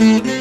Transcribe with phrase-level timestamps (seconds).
[0.00, 0.39] Mm-hmm.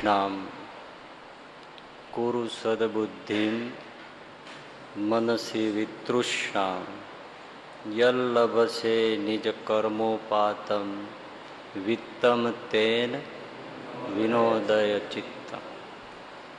[0.00, 0.48] તૃષ્ણામ
[2.10, 3.72] કુરુ સદબુદ્ધિ
[4.96, 6.86] મનસી વિતૃષ્ણામ.
[7.98, 10.88] યલ્લભસે નિજ કર્મોપાતમ
[11.80, 13.16] વિત્તમ તેન
[14.14, 15.54] વિનોદય ચિત્ત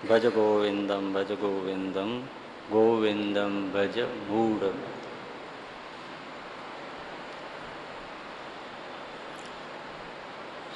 [0.09, 2.21] ભજ ગોવિંદમ ભજ ગોવિંદમ
[2.71, 4.69] ગોવિંદમ ભજ મૂળ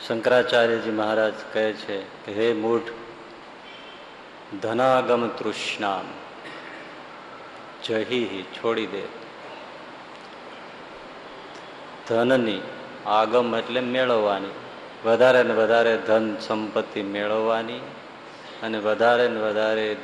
[0.07, 2.81] શંકરાચાર્યજી મહારાજ કહે છે કે, હે મૂઢ,
[4.61, 6.05] ધનાગમ તૃષ્ણામ,
[7.83, 9.01] જહી છોડી દે.
[12.07, 12.61] ધનની
[13.05, 14.51] આગમ એટલે મેળવવાની.
[15.05, 17.79] વધારે ને વધારે ધન સંપત્તિ મેળવવાની
[18.63, 19.95] અને વધારે ને વધારે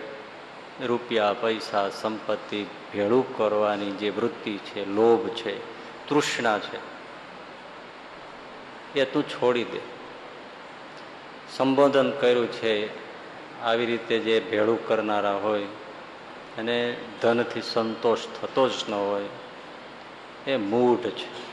[0.86, 5.56] રૂપિયા, પૈસા, સંપત્તિ ભેળું કરવાની જે વૃત્તિ છે, લોભ છે,
[6.08, 6.91] તૃષ્ણા છે.
[8.96, 9.80] એ તું છોડી દે.
[11.58, 13.02] સંબોધન કર્યું છે,
[13.62, 15.64] આવી રીતે જે ભેળું કરનારા હોય,
[16.58, 19.24] અને ધનથી સંતોષ થતો જ ન હોય,
[20.52, 21.52] એ મૂઢ છે.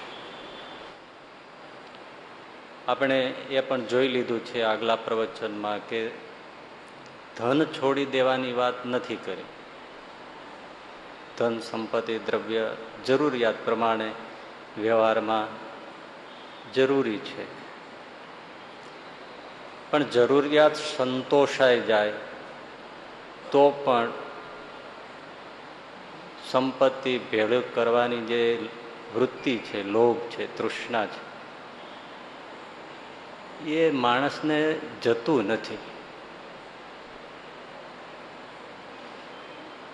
[2.87, 6.11] આપણે એ પણ જોઈ લીધું છે આગલા પ્રવચનમાં કે
[7.37, 9.45] ધન છોડી દેવાની વાત નથી કરી.
[11.39, 12.71] ધન, સંપત્તિ, દ્રવ્ય,
[13.07, 14.13] જરૂરિયાત પ્રમાણે
[14.79, 15.68] વ્યવહારમાં
[16.75, 17.59] જરૂરી છે.
[19.91, 22.13] પણ જરૂરિયાત સંતોષાઈ જાય,
[23.51, 24.11] તો પણ
[26.51, 28.69] સંપત્તિ ભેળું કરવાની જે
[29.15, 31.29] વૃત્તિ છે, લોભ છે, તૃષ્ણા છે,
[33.71, 35.79] એ માણસને જતું નથી.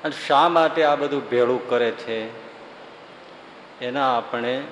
[0.05, 2.45] અને શા માટે આ બધું ભેળું કરે છે?
[3.81, 4.63] એના આપણે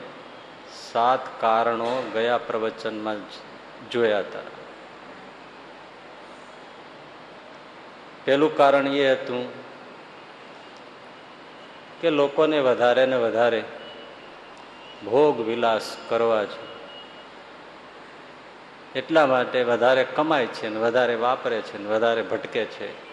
[0.72, 3.16] સાત કારણો ગયા પ્રવચનમાં
[3.90, 4.40] જોયા હતા.
[8.24, 9.48] પેલું કારણ એ હતું
[12.00, 13.64] કે લોકોને વધારે ને વધારે
[15.04, 16.72] ભોગ વિલાસ કરવા છે.
[18.98, 23.12] એટલા માટે વધારે કમાય છે ને વધારે વાપરે છે ને વધારે ભટકે છે.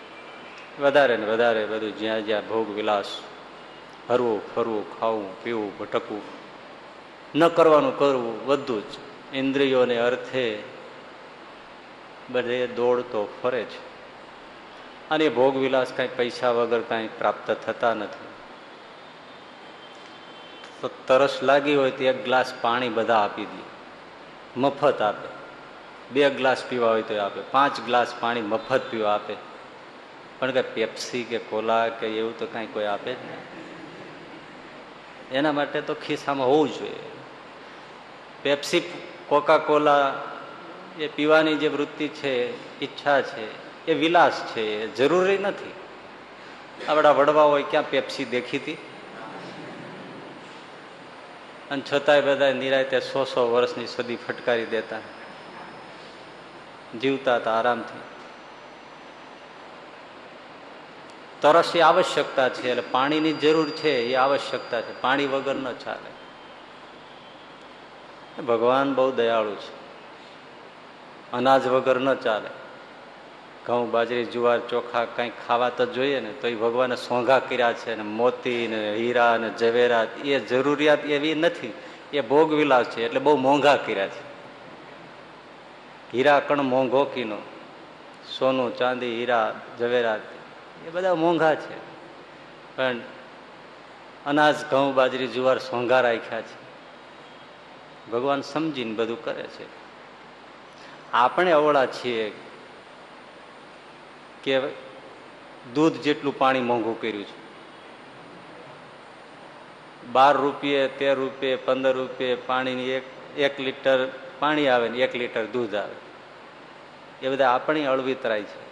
[0.82, 3.06] વધારે ને વધારે બધું જ્યાં જ્યાં ભોગ વિલાસ
[4.10, 6.39] હરવું, ફરવું, ખાવું, પીવું, ભટકવું
[7.36, 8.96] ન કરવાનું કરવું, બધું જ.
[9.34, 10.60] ઇન્દ્રિયોને અર્થે
[12.30, 13.90] બધે દોડતો ફરે છે
[15.10, 18.30] અને ભોગવિલાસ કાંઈ પૈસા વગર કાંઈ પ્રાપ્ત થતા નથી.
[21.08, 23.64] તરસ લાગી હોય તો એક ગ્લાસ પાણી બધા આપી દે.
[24.60, 25.28] મફત આપે.
[26.12, 27.42] બે ગ્લાસ પીવા હોય તો આપે.
[27.42, 29.36] પાંચ ગ્લાસ પાણી મફત પીવા આપે.
[30.40, 33.60] પણ કે પેપ્સી કે કોલા કે એવું તો કાંઈ કોઈ આપે જ નહીં.
[35.32, 37.19] એના માટે તો ખિસ્સામાં હોવું જોઈએ.
[38.42, 38.94] પેપ્સી
[39.28, 40.14] કોકા કોલા
[41.00, 45.72] એ પીવાની જે વૃત્તિ છે, ઈચ્છા છે, એ વિલાસ છે, એ જરૂરી નથી.
[46.88, 48.78] આપણા વડવાઓએ ક્યાં પેપ્સી દેખી હતી
[51.72, 55.00] અને છતાંય બધા નિરાયતે સો સો વર્ષની સદી ફટકારી દેતા.
[57.02, 58.00] જીવતા હતા આરામથી.
[61.42, 65.02] તરસ એ આવશ્યકતા છે, એટલે પાણીની જરૂર છે, એ આવશ્યકતા છે.
[65.02, 66.29] પાણી વગર ન ચાલે.
[68.42, 69.80] ભગવાન બહુ દયાળુ છે.
[71.34, 72.50] અનાજ વગર ન ચાલે.
[73.66, 77.96] ઘઉં, બાજરી, જુવાર, ચોખા કંઈક ખાવા તો જોઈએ ને, તો એ ભગવાને સોંઘા કર્યા છે
[77.96, 81.74] ને, મોતી ને, હીરા ને ઝવેરાત એ જરૂરિયાત એવી નથી.
[82.14, 84.30] એ ભોગ વિલાસ છે, એટલે બહુ મોંઘા કર્યા છે.
[86.14, 87.38] હીરા કણ મોંઘો કીનો.
[88.40, 90.20] સોનું, ચાંદી, હીરા ઝવેરાત
[90.88, 91.76] એ બધા મોંઘા છે.
[92.76, 92.96] પણ
[94.26, 96.59] અનાજ, ઘઉં, બાજરી, જુવાર સોંઘા રાખ્યા છે.
[98.12, 99.66] ભગવાન સમજીને બધું કરે છે.
[101.14, 102.32] આપણે અવળા છીએ
[104.44, 104.60] કે
[105.74, 107.50] દૂધ જેટલું પાણી મોંઘું કર્યું છે.
[110.08, 113.04] બાર રૂપિયે, તેર રૂપિયે, પંદર રૂપિયે પાણીની એક
[113.38, 114.08] એક લીટર
[114.40, 115.96] પાણી આવે ને એક લીટર દૂધ આવે.
[117.26, 118.70] એ બધા આપણી અળવિતરાય છે.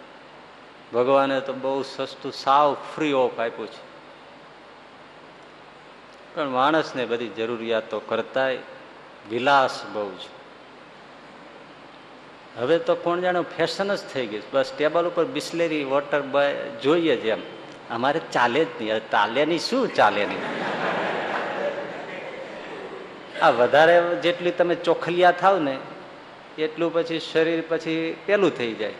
[0.92, 3.88] ભગવાને તો બહુ સસ્તું સાવ ફ્રી ઓફ આપ્યું છે.
[6.34, 8.58] પણ માણસને બધી જરૂરિયાતો કરતાય
[9.30, 10.30] વિલાસ બહુ છે.
[12.58, 16.20] હવે તો કોણ જાણે ફેશન જ થઈ ગઈ બસ ટેબલ ઉપર બિસ્લેરી, વોટર
[16.82, 17.42] જોઈએ જ એમ.
[17.96, 19.10] અમારે ચાલે જ નહીં.
[19.12, 20.44] ચાલે નહીં શું ચાલે નહીં
[23.42, 25.74] આ વધારે જેટલી તમે ચોખલિયા થાવ ને,
[26.66, 28.96] એટલું પછી શરીર પછી પેલું થઈ જાય.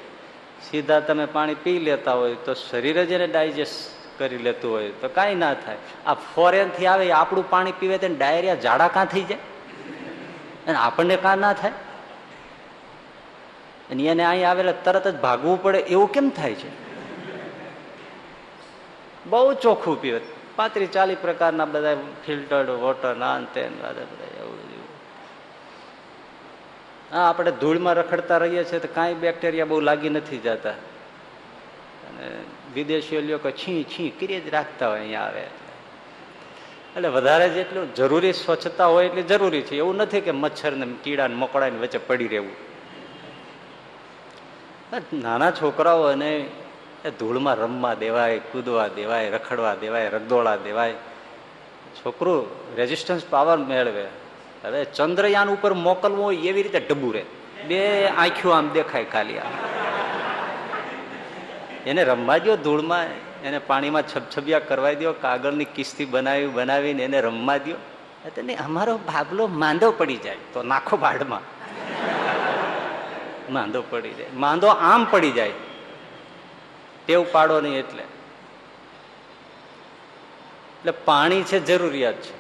[0.66, 3.78] સીધા તમે પાણી પી લેતા હોય તો શરીર જ એને ડાયજેસ્ટ
[4.18, 5.80] કરી લેતું હોય તો કાંઈ ના થાય.
[6.06, 9.40] આ ફોરેનથી આવે આપણું પાણી પીવે તેને ડાયરિયા ઝાડા કાં થઈ જાય?
[10.68, 11.70] અને આપણને કાં ના થાય?
[13.90, 16.70] અને એને અહીં આવેલા તરત જ ભાગવું પડે, એવું કેમ થાય છે?
[19.26, 20.20] બહુ ચોખ્ખું પીવે.
[20.56, 24.00] પાંત્રીસ, ચાલીસ પ્રકારના બધા ફિલ્ટર્ડ વોટર, નાન, તેન બધા
[24.38, 24.58] એવું
[27.12, 30.70] હા આપણે ધૂળમાં રખડતા રહીએ છીએ તો કાંઈ બેક્ટેરિયા બહુ લાગી નથી જતા.
[30.70, 32.38] અને
[32.74, 35.44] વિદેશીઓ લ્યો કે છી છી કરી જ રાખતા હોય, અહીંયા આવે.
[36.96, 39.76] એટલે વધારે જેટલું જરૂરી સ્વચ્છતા હોય એટલી જરૂરી છે.
[39.76, 42.68] એવું નથી કે મચ્છર ને કીડા ને મકોડા વચ્ચે પડી રહેવું.
[45.12, 46.46] નાના છોકરાઓ અને
[47.18, 50.92] ધૂળમાં રમવા દેવાય, કૂદવા દેવાય, રખડવા દેવાય, રગદોળા દેવાય.
[51.96, 52.46] છોકરું
[52.76, 54.06] રેઝિસ્ટન્સ પાવર મેળવે.
[54.64, 57.24] હવે ચંદ્રયાન ઉપર મોકલવું હોય એવી રીતે ડબ્બુ રહે.
[57.68, 59.52] બે આંખ્યું આમ દેખાય ખાલી આમ.
[61.86, 63.06] એને રમવા દો ધૂળમાં
[63.44, 67.74] એને પાણીમાં છબછબિયા કરવાઈ દો કાગળની કિસ્તી બનાવી, બનાવીને એને રમવા દો
[68.26, 70.36] એટલે અમારો ભાગલો માંદો પડી જાય.
[70.52, 71.58] તો નાખો બાળમાં
[73.52, 74.26] માંદો પડી જાય.
[74.34, 75.52] માંદો આમ પડી જાય.
[77.06, 78.02] ટેવ પાડો નહીં એટલે.
[80.78, 82.38] એટલે પાણી છે જરૂરિયાત છે.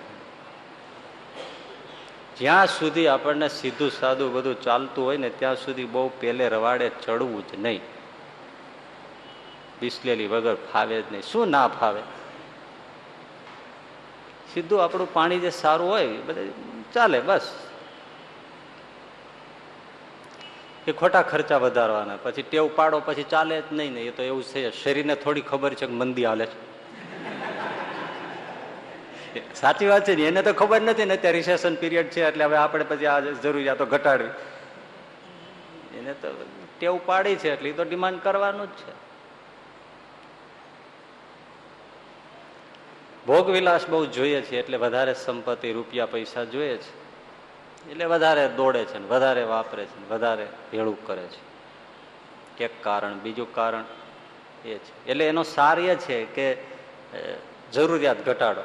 [2.38, 7.46] જ્યાં સુધી આપણને સીધું સાદું બધું ચાલતું હોય ને, ત્યાં સુધી બહુ પેલે રવાડે ચડવું
[7.46, 7.80] જ નહીં.
[9.80, 11.22] બિસ્લેલી વગર ફાવે જ નહીં.
[11.22, 12.02] શું ના ફાવે?
[14.54, 16.48] સીધું આપણું પાણી જે સારું હોય બધે
[16.94, 17.54] ચાલે, બસ.
[20.86, 22.16] એ ખોટા ખર્ચા વધારવાના.
[22.16, 24.82] પછી ટેવ પાડો, પછી ચાલે જ નહીં ને, એ તો એવું છે.
[24.84, 26.68] શરીરને થોડી ખબર છે કે મંદી હાલે છે.
[29.54, 32.56] સાચી વાત છે ને, એને તો ખબર નથી ને, અત્યારે રિસેશન પિરિયડ છે એટલે હવે
[32.56, 34.28] આપણે પછી આ જરૂરિયાતો ઘટાડવી.
[35.98, 36.46] એને તો
[36.78, 39.07] ટેવ પાડી છે એટલે એ તો ડિમાન્ડ કરવાનું જ છે.
[43.26, 47.08] ભોગ વિલાસ બહુ જોઈએ છે, એટલે વધારે સંપત્તિ, રૂપિયા, પૈસા જોઈએ છે.
[47.90, 51.48] એટલે વધારે દોડે છે ને, વધારે વાપરે છે વધારે ભેળું કરે છે.
[52.64, 53.84] એક કારણ, બીજું કારણ
[54.64, 55.06] એ છે.
[55.06, 56.56] એટલે એનો સાર એ છે કે
[57.72, 58.62] જરૂરિયાત ઘટાડો.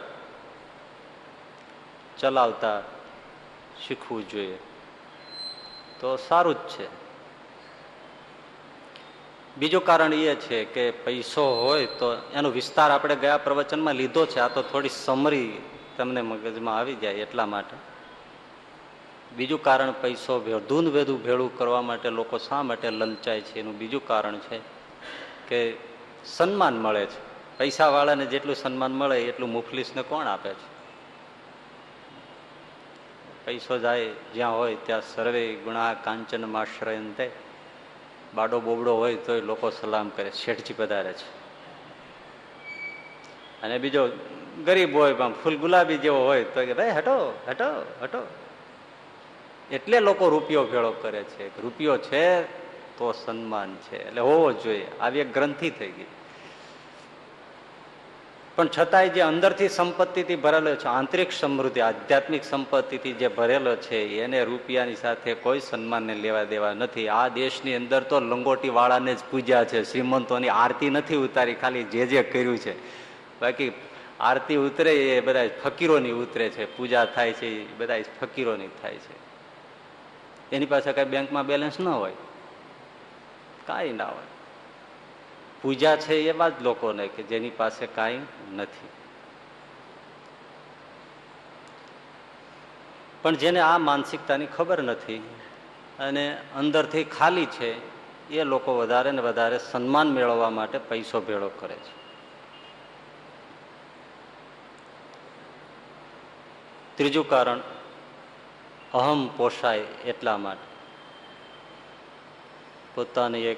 [2.17, 2.81] ચલાવતા
[3.87, 4.57] શીખવું જોઈએ.
[5.99, 7.02] તો સારું જ છે.
[9.57, 14.39] બીજું કારણ એ છે કે પૈસો હોય તો એનો વિસ્તાર આપણે ગયા પ્રવચનમાં લીધો છે.
[14.39, 15.61] આ તો થોડી સમરી
[15.97, 17.75] તમને મગજમાં આવી જાય એટલા માટે.
[19.35, 24.07] બીજું કારણ પૈસો વધુને વધુ ભેળું કરવા માટે લોકો શા માટે લલચાય છે એનું બીજું
[24.07, 24.61] કારણ છે
[25.49, 25.77] કે
[26.25, 27.19] સન્માન મળે છે.
[27.57, 30.65] પૈસાવાળાને જેટલું સન્માન મળે એટલું મુફલીસને કોણ આપે છે?
[33.45, 37.31] પૈસો જાય જ્યાં હોય ત્યાં સર્વે ગુણા કાંચન માશ્રયંતે
[38.35, 41.43] બાડો બોબડો હોય તોય લોકો સલામ કરે, શેઠજી પધારે છે.
[43.61, 44.09] અને બીજો
[44.65, 48.27] ગરીબ હોય પણ ફૂલ ગુલાબી જેવો હોય તો કે, ભાઈ, હટો હટો હટો.
[49.71, 51.61] એટલે લોકો રૂપિયો ભેળો કરે છે.
[51.61, 52.43] રૂપિયો છે
[52.97, 54.07] તો સન્માન છે.
[54.07, 54.87] એટલે હોવો જોઈએ.
[55.01, 56.05] આવી એક ગ્રંથિ થઈ ગઈ.
[58.55, 64.43] પણ છતાંય જે અંદરથી સંપત્તિથી ભરેલો છે, આંતરિક સમૃદ્ધિ, આધ્યાત્મિક સંપત્તિથી જે ભરેલો છે, એને
[64.43, 67.07] રૂપિયાની સાથે કોઈ સન્માનને લેવા દેવા નથી.
[67.07, 69.83] આ દેશની અંદર તો લંગોટીવાળાને જ પૂજ્યા છે.
[69.83, 72.79] શ્રીમંતોની આરતી નથી ઉતારી, ખાલી જે જે કર્યું છે.
[73.39, 73.71] બાકી
[74.19, 76.77] આરતી ઉતરે એ બધા ફકીરોની ઉતરે છે.
[76.77, 79.23] પૂજા થાય છે એ બધા ફકીરોની થાય છે.
[80.55, 82.11] એની પાસે કાંઈ બેંકમાં બેલેન્સ ન હોય?
[83.67, 84.32] કાંઈ ના હોય.
[85.63, 88.21] પૂજા છે એવા જ લોકોને કે જેની પાસે કાંઈ
[88.55, 88.89] નથી.
[93.21, 95.21] પણ જેને આ માનસિકતાની ખબર નથી
[95.99, 97.69] અને અંદરથી ખાલી છે,
[98.29, 102.03] એ લોકો વધારે ને વધારે સન્માન મેળવવા માટે પૈસો ભેળો કરે છે.
[106.95, 107.59] ત્રીજું કારણ,
[108.93, 110.67] અહમ પોષાય એટલા માટે.
[112.95, 113.57] પોતાની એક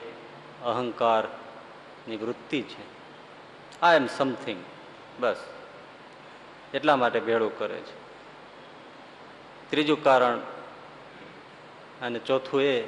[2.05, 2.83] અહંકારની વૃત્તિ છે.
[3.81, 4.63] આઈ એમ સમથિંગ
[5.19, 5.35] બસ.
[6.73, 7.95] એટલા માટે ભેળું કરે છે.
[9.69, 10.39] ત્રીજું કારણ,
[12.01, 12.83] અને ચોથું એ,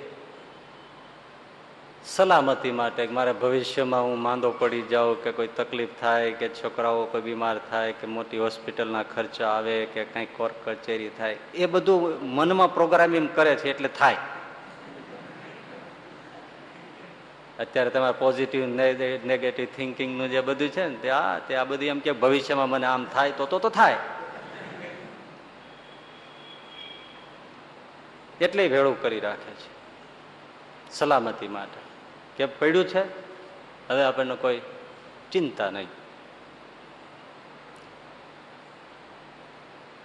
[2.05, 7.21] સલામતી માટે મારે ભવિષ્યમાં હું માંદો પડી જાઉં કે કોઈ તકલીફ થાય કે છોકરાઓ કોઈ
[7.21, 12.01] બીમાર થાય કે મોટી હોસ્પિટલના ખર્ચા આવે કે કંઈક કોર્ટ કચેરી થાય, એ બધું
[12.35, 14.17] મનમાં પ્રોગ્રામિંગ કરે છે એટલે થાય.
[17.59, 18.65] અત્યારે તમારે પોઝિટિવ
[19.25, 22.85] નેગેટિવ થિંકિંગનું જે બધું છે ને, તે આ તે આ બધું એમ કે ભવિષ્યમાં મને
[22.85, 23.97] આમ થાય તો તો થાય.
[28.41, 29.77] એટલે ભેળું કરી રાખે છે.
[30.91, 31.79] સલામતી માટે.
[32.37, 33.01] કે પડ્યું છે?
[33.89, 34.61] હવે આપણને કોઈ
[35.31, 35.87] ચિંતા નહીં.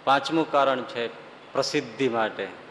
[0.05, 1.09] પાંચમું કારણ છે
[1.53, 2.62] પ્રસિદ્ધિ માટે.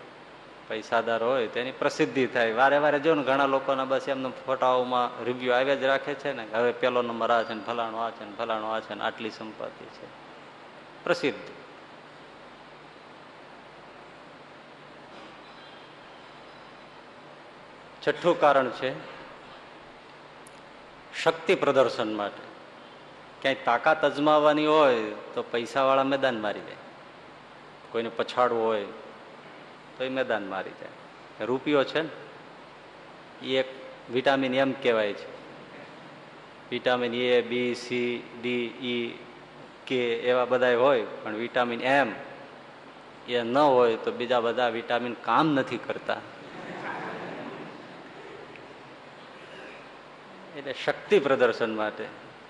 [0.71, 2.53] પૈસાદાર હોય, તેની પ્રસિદ્ધિ થાય.
[2.53, 6.47] વારે વારે જો ને ઘણા લોકોના બસ એમના ફોટાઓમાં રિવ્યુ આવ્યા જ રાખે છે ને
[6.53, 9.29] હવે પેલો નંબર આ છે ને, ફલાણો આ છે ને, ફલાણો આ છે ને, આટલી
[9.29, 10.07] સંપત્તિ છે.
[11.03, 11.49] પ્રસિદ્ધ.
[18.01, 18.93] છઠ્ઠું કારણ છે
[21.23, 22.43] શક્તિ પ્રદર્શન માટે.
[23.41, 26.75] ક્યાંય તાકાત અજમાવવાની હોય તો પૈસાવાળા મેદાન મારી દે.
[27.91, 28.85] કોઈને પછાડવું હોય
[30.01, 31.45] તો એ મેદાન મારી જાય.
[31.45, 32.09] રૂપિયો છે ને
[33.45, 33.65] એ એક
[34.11, 35.29] વિટામિન એમ કહેવાય છે.
[36.69, 39.19] Vitamin A, B, C, D, E,
[39.87, 42.11] K એવા બધા હોય, પણ વિટામિન એમ
[43.27, 46.17] એ ન હોય તો બીજા બધા વિટામિન કામ નથી કરતા.
[50.57, 52.05] એટલે શક્તિ પ્રદર્શન માટે.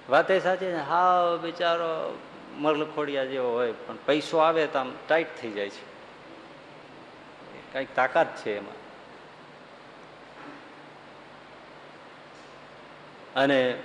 [0.10, 2.20] વાત એ સાચી હાવ બિચારો
[2.58, 5.91] મરલખોડિયા જેવો હોય, પણ પૈસો આવે તો આમ ટાઈટ થઈ જાય છે.
[7.74, 8.82] કંઈક તાકાત છે એમાં.
[13.34, 13.84] અને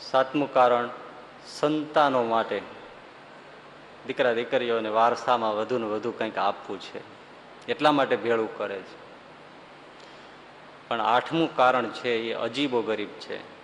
[0.00, 0.88] સાતમું કારણ,
[1.46, 2.62] સંતાનો માટે
[4.06, 7.00] દીકરા દીકરીઓને વારસામાં વધુ ને વધુ કંઈક આપવું છે.
[7.66, 9.02] એટલા માટે ભેળું કરે છે.
[10.88, 13.62] પણ આઠમું કારણ છે એ અજીબો ગરીબ છે.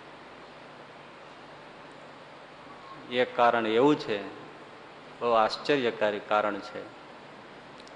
[3.10, 4.22] એ કારણ એવું છે,
[5.20, 6.97] બહુ આશ્ચર્યકારી કારણ છે.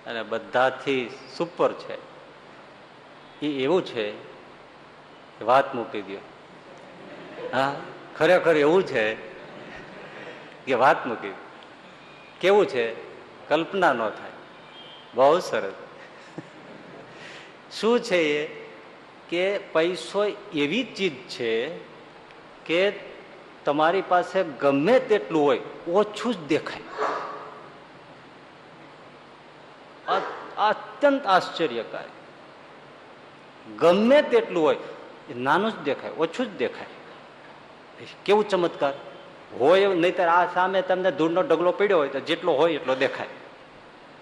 [0.06, 2.12] અને બધાથી સુપર છે.
[3.46, 4.12] એ એવું છે
[5.44, 6.18] વાત મૂકી દો
[7.56, 7.74] હા,
[8.16, 9.14] ખરેખર એવું છે
[10.66, 11.34] કે વાત મૂકી
[12.40, 12.92] કેવું છે?
[13.48, 14.30] કલ્પના ન થાય.
[15.14, 15.72] બહુ સરસ.
[17.80, 18.62] શું છે એ?
[19.28, 21.68] કે પૈસો એવી ચીજ છે
[22.66, 22.92] કે
[23.64, 26.82] તમારી પાસે ગમે તેટલું હોય, ઓછું જ દેખાય.
[30.58, 32.08] અત્યંત આશ્ચર્યકારી.
[33.76, 34.76] ગમે તેટલું હોય,
[35.30, 36.86] એ નાનું જ દેખાય, ઓછું જ દેખાય.
[38.24, 38.92] કેવું ચમત્કાર?
[39.60, 43.26] હોય નહીતર આ સામે તમને ધૂળનો ડગલો પડ્યો હોય તો જેટલો હોય એટલો દેખાય.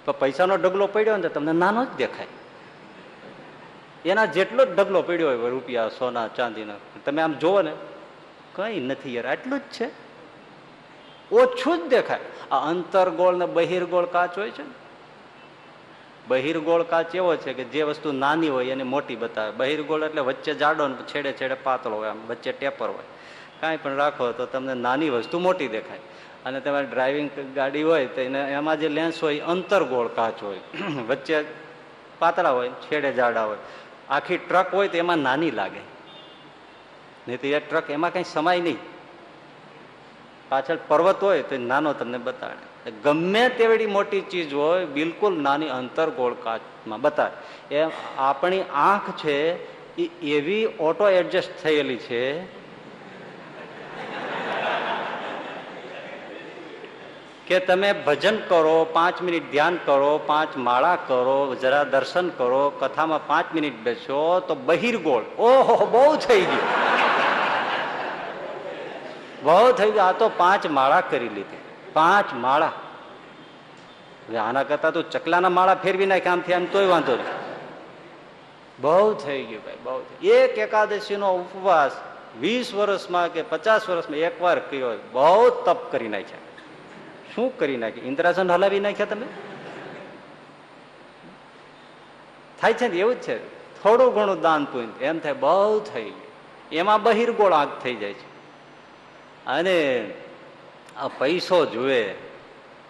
[0.05, 2.27] તો પૈસાનો ડગલો પડ્યો હોય તો તમને નાનો જ દેખાય.
[4.05, 6.75] એના જેટલો જ ઢગલો પડ્યો હોય, રૂપિયા, સોના, ચાંદીના.
[7.05, 7.73] તમે આમ જુઓ ને,
[8.55, 9.91] કઈ નથી યાર, આટલું જ છે.
[11.35, 12.21] ઓછું જ દેખાય.
[12.51, 14.80] આ અંતરગોળ ને બહિર્ગોળ કાચ હોય છે ને
[16.31, 19.51] બહિર્ગોળ કાચ એવો છે કે જે વસ્તુ નાની હોય એને મોટી બતાવે.
[19.51, 23.05] બહિર્ગોળ એટલે વચ્ચે જાડો ને છેડે છેડે પાતળો હોય, આમ વચ્ચે ટેપર હોય.
[23.61, 25.99] કાંઈ પણ રાખો તો તમને નાની વસ્તુ મોટી દેખાય.
[26.47, 30.61] અને તમારે ડ્રાઇવિંગ ગાડી હોય તો એને, એમાં જે લેન્સ હોય અંતરગોળ કાચ હોય.
[31.09, 31.45] વચ્ચે
[32.19, 33.59] પાતળા હોય, છેડે જાડા હોય.
[34.09, 35.81] આખી ટ્રક હોય તો એમાં નાની લાગે.
[37.29, 38.77] નહીં તો એ ટ્રક એમાં કંઈ સમાય નહીં.
[40.49, 42.70] પાછળ પર્વત હોય તો નાનો તમને બતાડે.
[42.89, 46.11] ગમે તેવડી મોટી ચીજ હોય, બિલકુલ નાની અંતર
[46.45, 47.75] કાચમાં બતાવે.
[47.75, 49.65] એમ આપણી આંખ છે,
[49.97, 52.43] એ એવી ઓટો એડજસ્ટ થયેલી છે,
[57.47, 63.27] કે તમે ભજન કરો, પાંચ મિનિટ ધ્યાન કરો, પાંચ માળા કરો, જરા દર્શન કરો, કથામાં
[63.27, 66.67] પાંચ મિનિટ બેસો, તો બહિર્ગોળ ઓહો, બહુ થઈ ગયું.
[69.43, 70.05] બહુ થઈ ગયું.
[70.05, 71.60] આ તો પાંચ માળા કરી લીધી.
[71.93, 72.73] પાંચ માળા.
[74.41, 77.41] આના કરતા તો ચકલાના માળા ફેરવી નાખ્યા આમથી આમ તોય વાંધો નહીં.
[78.81, 81.93] બહુ થઈ ગયું ભાઈ, બહુ એક એકાદશીનો ઉપવાસ
[82.41, 86.39] વીસ વર્ષમાં કે પચાસ વર્ષમાં એકવાર કર્યો કયો બહુ તપ કરી નાખ્યા.
[87.35, 88.07] શું કરી નાખ્યું?
[88.07, 89.27] ઇન્દ્રાસન હલાવી નાખ્યા તમે?
[92.61, 93.61] થાય છે ને એવું જ છે.
[93.83, 96.31] થોડું ઘણું દાન પૂન એમ થાય, બહુ થઈ ગયું.
[96.73, 98.29] એમાં બહિર્ગોળ આંખ થઈ જાય છે.
[99.47, 100.11] અને
[101.01, 102.13] આ પૈસો જુએ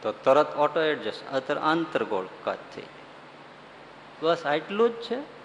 [0.03, 2.83] તો તરત ઓટો એડજસ્ટ અત્યારે આંતરગોળ કટ થઈ
[4.23, 5.41] બસ આટલું જ છે?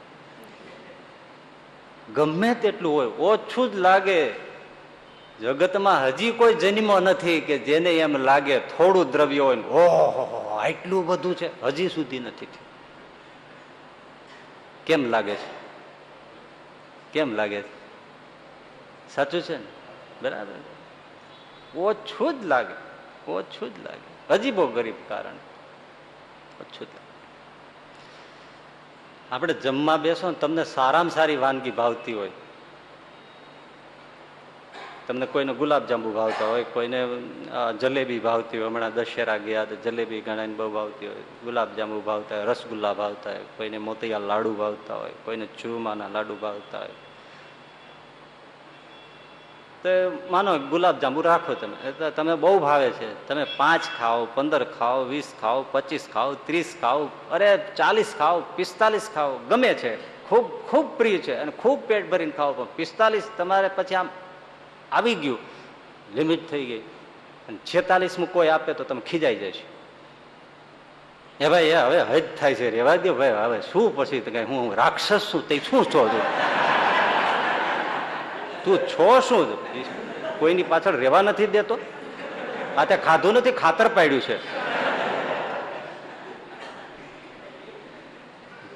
[2.14, 4.32] ગમે તેટલું હોય, ઓછું જ લાગે.
[5.40, 9.64] જગતમાં હજી કોઈ જન્મ નથી કે જેને એમ લાગે થોડું દ્રવ્ય હોય ને
[10.60, 11.62] આટલું બધું છે?
[11.62, 12.48] હજી સુધી નથી.
[14.86, 15.52] કેમ લાગે છે?
[17.14, 17.76] કેમ લાગે છે?
[19.16, 19.66] સાચું છે ને?
[20.22, 20.75] બરાબર.
[21.76, 22.76] ઓછું જ લાગે,
[23.32, 24.08] ઓછું જ લાગે.
[24.34, 25.38] હજી બહુ ગરીબ કારણ.
[26.62, 27.04] ઓછું જ લાગે.
[29.32, 32.32] આપણે જમવા બેસો ને તમને સારામાં સારી વાનગી ભાવતી હોય.
[35.08, 37.00] તમને કોઈને ગુલાબજાંબુ ભાવતા હોય, કોઈને
[37.82, 38.68] જલેબી ભાવતી હોય.
[38.70, 41.24] હમણાં દશેરા ગયા તો જલેબી ઘણાને બહુ ભાવતી હોય.
[41.44, 46.80] ગુલાબજાંબુ ભાવતા હોય, રસગુલ્લા ભાવતા હોય, કોઈને મોતિયા લાડુ ભાવતા હોય, કોઈને ચૂરમાના લાડુ ભાવતા
[46.80, 46.96] હોય.
[49.86, 49.92] તો
[50.32, 51.92] માનો ગુલાબજાંબુ રાખો તમે.
[52.10, 53.28] તમે બહુ ભાવે છે.
[53.28, 59.10] તમે પાંચ ખાઓ, પંદર ખાઓ, વીસ ખાઓ, પચીસ ખાઓ, ત્રીસ ખાઓ, અરે ચાલીસ ખાઓ, પિસ્તાલીસ
[59.16, 59.96] ખાઓ, ગમે છે.
[60.30, 64.10] ખૂબ ખૂબ પ્રિય છે અને ખૂબ પેટ ભરીને ખાઓ પણ પિસ્તાલીસ તમારે પછી આમ
[64.92, 65.38] આવી ગયું.
[66.16, 66.80] લિમિટ થઈ ગઈ.
[67.48, 69.68] અને છેતાલીસમું કોઈ આપે તો તમે ખીજાઈ જશો.
[71.40, 72.70] એ ભાઈ, એ હવે હજ થાય છે.
[72.72, 76.10] રેવા દો ભાઈ, હવે શું પછી હું રાક્ષસ છું, તે શું છો
[78.66, 79.46] તું છો શું?
[80.40, 81.78] કોઈની પાછળ રહેવા નથી દેતો?
[82.78, 84.38] આ તે ખાધું નથી, ખાતર પાડ્યું છે.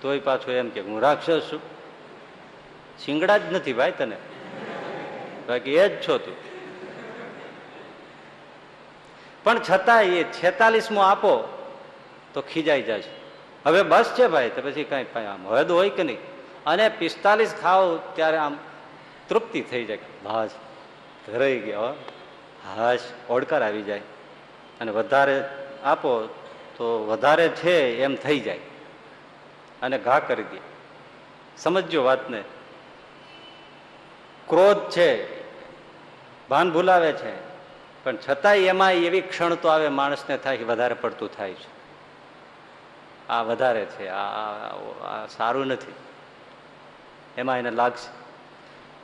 [0.02, 1.62] તોય પાછું એમ કે, હું રાક્ષસ છું.
[3.06, 4.16] શિંગડા જ નથી ભાઈ તને.
[5.48, 6.36] બાકી એ જ છો તું.
[9.44, 11.34] પણ છતાં એ છેતાલીસમો આપો
[12.34, 13.14] તો ખીજાઈ જાય છે
[13.66, 16.18] હવે બસ છે ભાઈ, તો પછી કઈ આમ હદ હોય કે નહીં?
[16.66, 18.58] અને પિસ્તાલીસ ખાવ ત્યારે આમ
[19.30, 20.00] તૃપ્તિ થઈ જાય.
[20.28, 20.50] હાશ
[21.28, 22.06] ધરાઈ ગયો.
[22.76, 24.00] હાશ ઓડકાર આવી જાય.
[24.82, 25.50] અને વધારે
[25.84, 26.36] આપો
[26.78, 28.60] તો વધારે છે એમ થઈ જાય.
[29.82, 30.58] અને ઘા કરી દે.
[31.58, 32.44] સમજો વાતને.
[34.48, 35.40] ક્રોધ છે,
[36.48, 37.36] ભાન ભૂલાવે છે.
[38.04, 41.80] પણ છતાંય એમાં એવી ક્ષણ તો આવે માણસને થાય વધારે પડતું થાય છે.
[43.30, 44.08] આ વધારે છે.
[44.08, 45.94] આ સારું નથી.
[47.38, 48.19] એમાં એને લાગશે.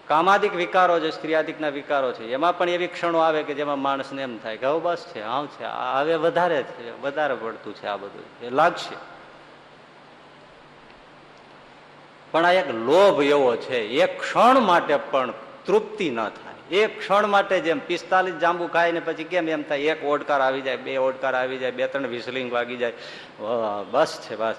[0.08, 4.38] કામાદિક વિકારો જે સ્ત્રીયાદિકના વિકારો છે, એમાં પણ એવી ક્ષણો આવે કે જેમાં માણસને એમ
[4.38, 8.46] થાય કે બસ છે હા છે હવે વધારે છે, વધારે પડતું છે આ બધું.
[8.46, 8.96] એ લાગશે.
[12.32, 15.34] પણ આ એક લોભ એવો છે, એક ક્ષણ માટે પણ
[15.66, 16.78] તૃપ્તિ ન થાય.
[16.78, 20.62] એક ક્ષણ માટે જેમ પિસ્તાલીસ જાંબુ ખાય ને પછી કેમ એમ થાય, એક ઓડકાર આવી
[20.62, 22.94] જાય, બે ઓડકાર આવી જાય, બે ત્રણ વિસલિંગ વાગી જાય.
[23.92, 24.56] બસ છે, બસ.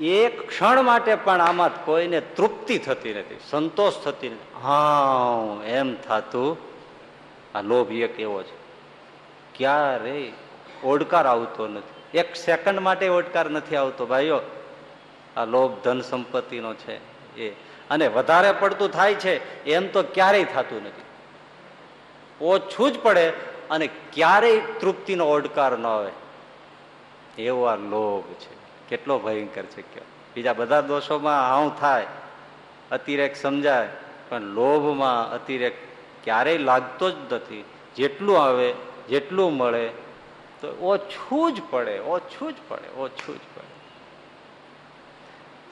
[0.00, 4.62] એક ક્ષણ માટે પણ આમાં કોઈને તૃપ્તિ થતી નથી, સંતોષ થતી નથી.
[4.62, 5.32] હા
[5.64, 6.58] એમ થતું.
[7.54, 8.56] આ લોભ એક એવો છે.
[9.58, 10.32] ક્યારે
[10.84, 12.18] ઓડકાર આવતો નથી.
[12.18, 14.40] એક સેકન્ડ માટે ઓડકાર નથી આવતો, ભાઈઓ.
[15.36, 17.00] આ લોભ ધન સંપત્તિનો છે
[17.36, 17.50] એ.
[17.90, 21.02] અને વધારે પડતું થાય છે, એમ તો ક્યારેય થતું નથી.
[22.44, 23.32] ઓછું જ પડે
[23.70, 26.10] અને ક્યારેય તૃપ્તિનો ઓડકાર ન આવે.
[27.42, 28.59] એવો આ લોભ છે.
[28.90, 30.04] કેટલો ભયંકર છે કયો.
[30.34, 32.06] બીજા બધા દોષોમાં આવું થાય,
[32.90, 33.88] અતિરેક સમજાય,
[34.28, 35.74] પણ લોભમાં અતિરેક
[36.24, 37.64] ક્યારેય લાગતો જ નથી.
[37.96, 38.74] જેટલું આવે,
[39.08, 39.88] જેટલું મળે,
[40.60, 43.80] તો ઓછું જ પડે, ઓછું જ પડે, ઓછું જ પડે.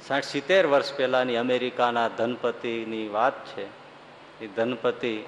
[0.09, 3.67] સાઠ સિત્તેર વર્ષ પહેલાની અમેરિકાના ધનપતિની વાત છે.
[4.45, 5.25] એ ધનપતિ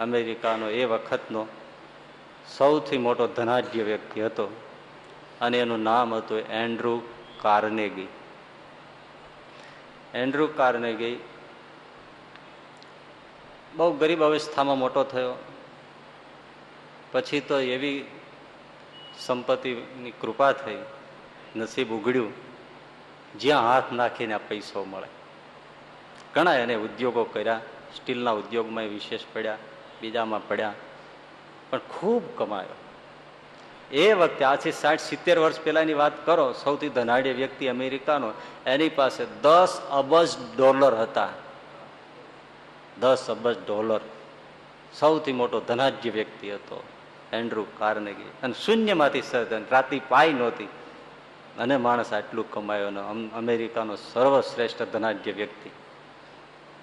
[0.00, 1.46] અમેરિકાનો એ વખતનો
[2.58, 4.56] સૌથી મોટો ધનાઢ્ય વ્યક્તિ હતો.
[5.40, 7.02] અને એનું નામ હતું એન્ડ્રુ
[7.42, 8.08] કાર્નેગી.
[10.14, 11.16] એન્ડ્રુ કાર્નેગી
[13.76, 15.34] બહુ ગરીબ અવસ્થામાં મોટો થયો.
[17.12, 17.98] પછી તો એવી
[19.18, 20.82] સંપત્તિની કૃપા થઈ,
[21.56, 22.32] નસીબ ઉઘડ્યું
[23.38, 25.08] જ્યાં હાથ નાખીને આ પૈસો મળે.
[26.34, 27.60] ઘણા એને ઉદ્યોગો કર્યા,
[27.96, 29.62] સ્ટીલના ઉદ્યોગમાં વિશેષ પડ્યા,
[30.00, 30.78] બીજામાં પડ્યા,
[31.70, 32.79] પણ ખૂબ કમાયો.
[33.92, 38.32] એ વખતે આજથી સાઠ સિત્તેર વર્ષ પહેલાની વાત કરો, સૌથી ધનાઢ્ય વ્યક્તિ અમેરિકાનો,
[38.66, 41.28] એની પાસે દસ અબજ ડોલર હતા.
[43.00, 44.00] દસ અબજ ડોલર.
[44.98, 46.82] સૌથી મોટો ધનાઢ્ય વ્યક્તિ હતો
[47.32, 48.30] એન્ડ્રુ કાર્નેગી.
[48.42, 50.68] અને શૂન્યમાંથી સર્જન રાતિ પાઈ નહોતી.
[51.58, 52.88] અને માણસ આટલું કમાયો
[53.34, 55.70] અમેરિકાનો સર્વશ્રેષ્ઠ ધનાઢ્ય વ્યક્તિ.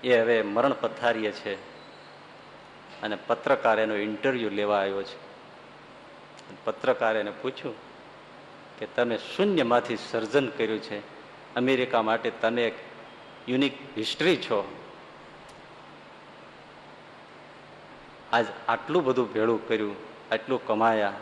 [0.09, 1.55] એ હવે મરણ પથારીએ છે.
[3.01, 5.26] અને પત્રકાર એનો ઇન્ટરવ્યૂ લેવા આવ્યો છે.
[6.63, 7.75] પત્રકારે પૂછ્યું
[8.79, 10.99] કે તમે શૂન્યમાંથી સર્જન કર્યું છે.
[11.55, 12.73] અમેરિકા માટે તમે એક
[13.49, 14.83] યુનિક હિસ્ટ્રી છો.
[18.33, 19.95] આજ આટલું બધું ભેળું કર્યું,
[20.31, 21.13] આટલું કમાયા.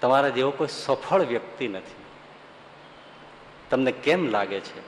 [0.00, 2.04] તમારા જેવો કોઈ સફળ વ્યક્તિ નથી.
[3.70, 4.82] તમને કેમ લાગે છે?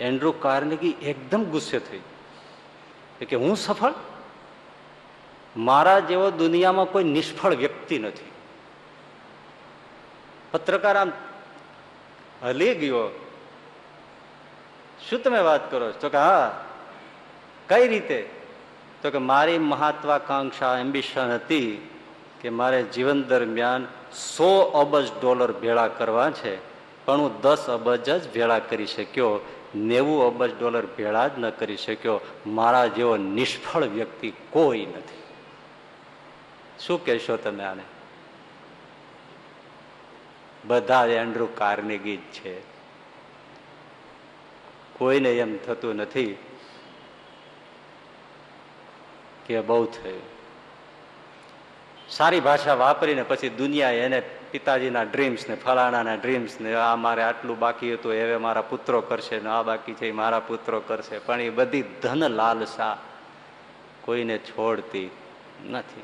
[0.00, 2.00] એન્ડ્રુ કાર્નેગી એકદમ ગુસ્સે થઈ.
[3.28, 3.92] કે હું સફળ?
[5.56, 8.30] મારા જેવો દુનિયામાં કોઈ નિષ્ફળ વ્યક્તિ નથી.
[10.50, 11.12] પત્રકાર આમ
[12.42, 13.20] હલી ગયો.
[15.10, 16.08] શું તમે વાત કરો છો?
[16.08, 16.64] કે હા.
[17.68, 18.30] કઈ રીતે?
[19.02, 21.88] તો કે મારી મહત્વાકાંક્ષા એમ્બિશન હતી
[22.40, 26.56] કે મારે જીવન દરમિયાન સો અબજ ડોલર ભેળા કરવા છે,
[27.06, 29.46] પણ હું દસ અબજ જ ભેળા કરી શક્યો.
[29.74, 32.20] નેવું અબજ ડોલર ભેળા જ ન કરી શક્યો.
[32.46, 35.23] મારા જેવો નિષ્ફળ વ્યક્તિ કોઈ નથી.
[36.80, 37.82] શું કહેશો તમે આને?
[40.64, 42.60] બધા એન્ડ્રુ કાર્નેગી જ છે.
[44.98, 46.36] કોઈને એમ થતું નથી
[49.46, 50.22] કે બહુ થયું.
[52.08, 57.58] સારી ભાષા વાપરીને પછી દુનિયા એને પિતાજીના ડ્રીમ્સ ને ફલાણાના ડ્રીમ્સ ને આ મારે આટલું
[57.58, 61.18] બાકી હતું હવે મારા પુત્રો કરશે ને આ બાકી છે મારા પુત્રો કરશે.
[61.18, 62.98] પણ એ બધી ધન લાલસા
[64.00, 65.10] કોઈને છોડતી
[65.70, 66.02] નથી.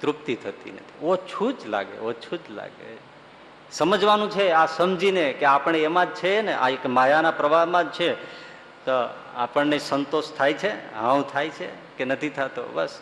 [0.00, 1.06] તૃપ્તિ થતી નથી.
[1.06, 3.16] ઓછું જ લાગે, ઓછું જ લાગે.
[3.72, 7.92] સમજવાનું છે, આ સમજીને કે આપણે એમાં જ છે ને, આ એક માયાના પ્રવાહમાં જ
[7.92, 8.14] છે,
[8.84, 13.00] તો આપણને સંતોષ થાય છે, હાવ થાય છે કે નથી થતો, બસ.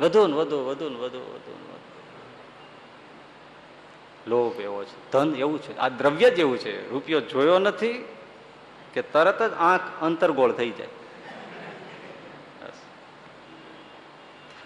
[0.00, 1.70] વધુ ને વધુ વધુ ને વધુ વધુ
[4.26, 6.90] લોભ એવો છે, ધન એવું છે, આ દ્રવ્ય જ એવું છે.
[6.90, 8.08] રૂપિયો જોયો નથી
[8.94, 10.88] કે તરત જ આંખ અંતરગોળ થઈ જાય.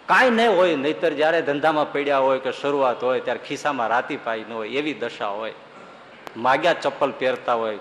[0.06, 4.44] કાંઈ નહીં હોય, નહીતર જ્યારે ધંધામાં પડ્યા હોય કે શરૂઆત હોય, ત્યારે ખિસ્સામાં રાતી પાઈ
[4.48, 5.54] ન હોય, એવી દશા હોય.
[6.36, 7.78] માગ્યા ચપ્પલ પહેરતા હોય.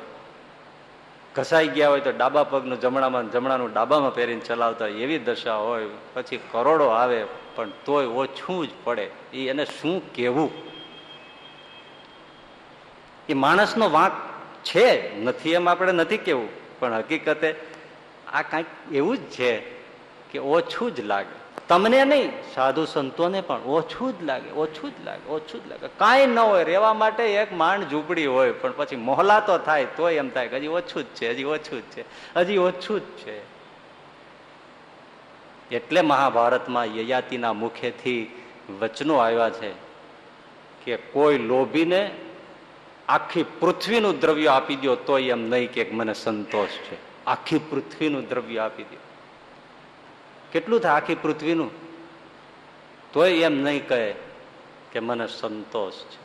[1.36, 5.86] ઘસાઈ ગયા હોય તો ડાબા પગનું જમણામાં, જમણાનું ડાબામાં પહેરીને ચલાવતા હોય, એવી દશા હોય.
[6.14, 9.10] પછી કરોડો આવે, પણ તોય ઓછું જ પડે.
[9.34, 10.52] એ એને શું કહેવું?
[13.30, 14.12] એ માણસનો વાંક
[14.66, 16.80] છે, નથી એમ આપણે નથી કહેવું.
[16.80, 17.56] પણ હકીકતે
[18.34, 19.60] આ કાંઈક એવું જ છે
[20.32, 21.43] કે ઓછું જ લાગે.
[21.68, 25.88] તમને નહીં, સાધુ સંતોને પણ ઓછું જ લાગે, ઓછું જ લાગે, ઓછું જ લાગે.
[25.98, 30.16] કાંઈ ન હોય, રહેવા માટે એક માંડ ઝૂંપડી હોય, પણ પછી મોહલા તો થાય, તોય
[30.16, 33.54] એમ થાય કે હજી ઓછું જ છે, હજી ઓછું જ છે, હજી ઓછું જ છે.
[35.76, 38.32] એટલે મહાભારતમાં યયાતિના મુખેથી
[38.80, 39.72] વચનો આવ્યા છે
[40.86, 42.12] કે કોઈ લોભીને
[43.08, 46.98] આખી પૃથ્વીનું દ્રવ્ય આપી દો તોય એમ નહીં કે મને સંતોષ છે.
[47.26, 49.13] આખી પૃથ્વીનું દ્રવ્ય આપી દો
[50.54, 51.72] કેટલું થાય આખી પૃથ્વીનું?
[53.14, 54.16] તોય એમ નહીં કહે
[54.92, 56.24] કે મને સંતોષ છે.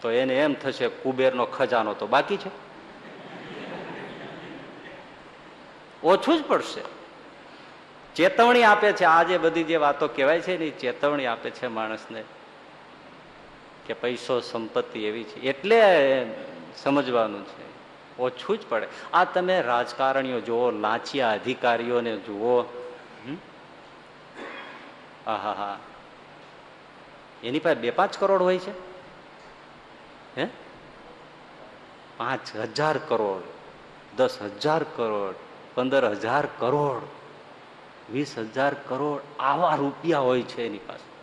[0.00, 2.50] તો એને એમ થશે, કુબેરનો ખજાનો તો બાકી છે.
[6.02, 6.80] ઓછું જ પડશે.
[8.14, 9.04] ચેતવણી આપે છે.
[9.04, 12.24] આ જે બધી જે વાતો કહેવાય છે ને, એ ચેતવણી આપે છે માણસને
[13.86, 15.40] કે પૈસો સંપત્તિ એવી છે.
[15.40, 15.80] એટલે
[16.76, 17.66] સમજવાનું છે.
[18.18, 18.88] ઓછું જ પડે.
[19.12, 22.85] આ તમે રાજકારણીઓ જુઓ, લાંચિયા અધિકારીઓને જુઓ?
[25.26, 25.78] આહા હા
[27.42, 28.70] એની પાસે બે પાંચ કરોડ હોય છે?
[30.40, 30.46] હે?
[32.16, 33.42] પાંચ હજાર કરોડ,
[34.16, 35.34] દસ હજાર કરોડ,
[35.74, 37.02] પંદર હજાર કરોડ,
[38.12, 41.16] વીસ હજાર કરોડ આવા રૂપિયા હોય છે એની પાસે.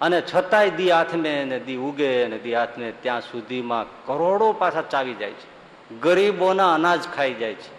[0.00, 5.14] અને છતાંય દી હાથમે ને દી ઉગે ને દી હાથમે ત્યાં સુધીમાં કરોડો પાછા ચાવી
[5.14, 5.56] જાય છે.
[6.00, 7.76] ગરીબોના અનાજ ખાઈ જાય છે.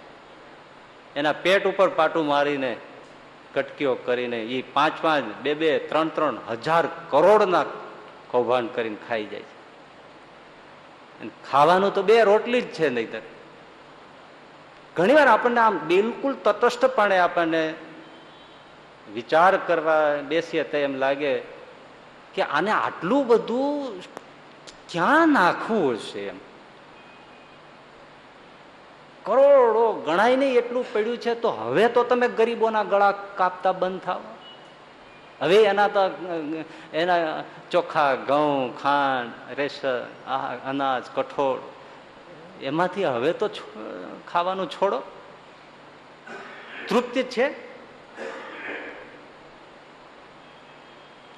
[1.15, 2.77] એના પેટ ઉપર પાટું મારીને
[3.53, 7.65] કટકીઓ કરીને એ પાંચ પાંચ બે બે ત્રણ ત્રણ હજાર કરોડના
[8.31, 9.55] કૌભાંડ કરીને ખાઈ જાય છે.
[11.51, 13.21] ખાવાનું તો બે રોટલી જ છે નહીતર.
[14.95, 17.73] ઘણીવાર આપણને આમ બિલકુલ તટસ્થપણે આપણને
[19.13, 21.33] વિચાર કરવા બેસીએ તો એમ લાગે
[22.33, 24.01] કે આને આટલું બધું
[24.89, 26.39] ક્યાં નાખવું હશે એમ?
[29.27, 34.21] કરોડો ગણાય નહીં એટલું પડ્યું છે, તો હવે તો તમે ગરીબોના ગળા કાપતા બંધ થાવ
[35.41, 36.03] હવે એના તો,
[36.93, 39.97] એના ચોખા, ઘઉં, ખાંડ રેશન
[40.69, 41.59] અનાજ, કઠોળ,
[42.61, 43.49] એમાંથી હવે તો
[44.31, 44.99] ખાવાનું છોડો.
[46.89, 47.47] તૃપ્તિ છે?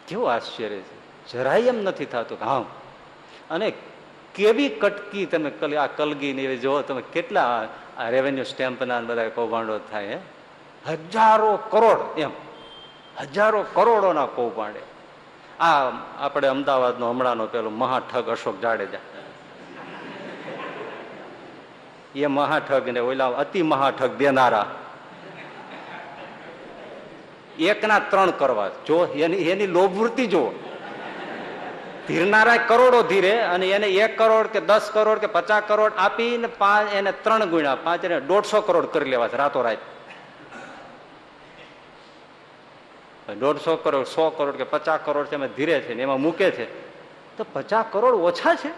[0.07, 0.97] કેવું આશ્ચર્ય છે?
[1.31, 2.65] જરાય એમ નથી થતું હા.
[3.49, 3.73] અને
[4.35, 7.67] કેવી કટકી તમે આ કલગી ને એવી તમે કેટલા
[8.09, 10.19] રેવન્યુ સ્ટેમ્પના બધા કૌભાંડો થાય
[10.87, 12.29] હજારો કરોડ, એમ.
[13.19, 14.79] હજારો કરોડોના કૌભાંડે.
[15.59, 15.89] આ
[16.19, 18.97] આપણે અમદાવાદનો હમણાંનો પેલો મહાઠગ અશોક જાડેજા.
[22.15, 24.65] એ મહાઠગ ને ઓલા અતિ મહાઠગ દેનારા.
[27.59, 28.67] એકના ત્રણ કરવા.
[28.67, 30.68] જો એની એની લોભવૃત્તિ જુઓ.
[32.09, 36.93] ધીરનારા કરોડો ધીરે અને એને એક કરોડ કે દસ કરોડ કે પચાસ કરોડ આપીને પાંચ
[36.93, 37.77] એને ત્રણ ગુણ્યા.
[37.83, 39.77] પાંચ એને દોઢસો કરોડ કરી લેવા છે રાતોરાત.
[43.39, 46.65] દોઢસો કરોડ, સો કરોડ કે પચાસ કરોડ છે એમાં ધીરે છે ને એમાં મૂકે છે.
[47.37, 48.71] તો પચાસ કરોડ ઓછા છે?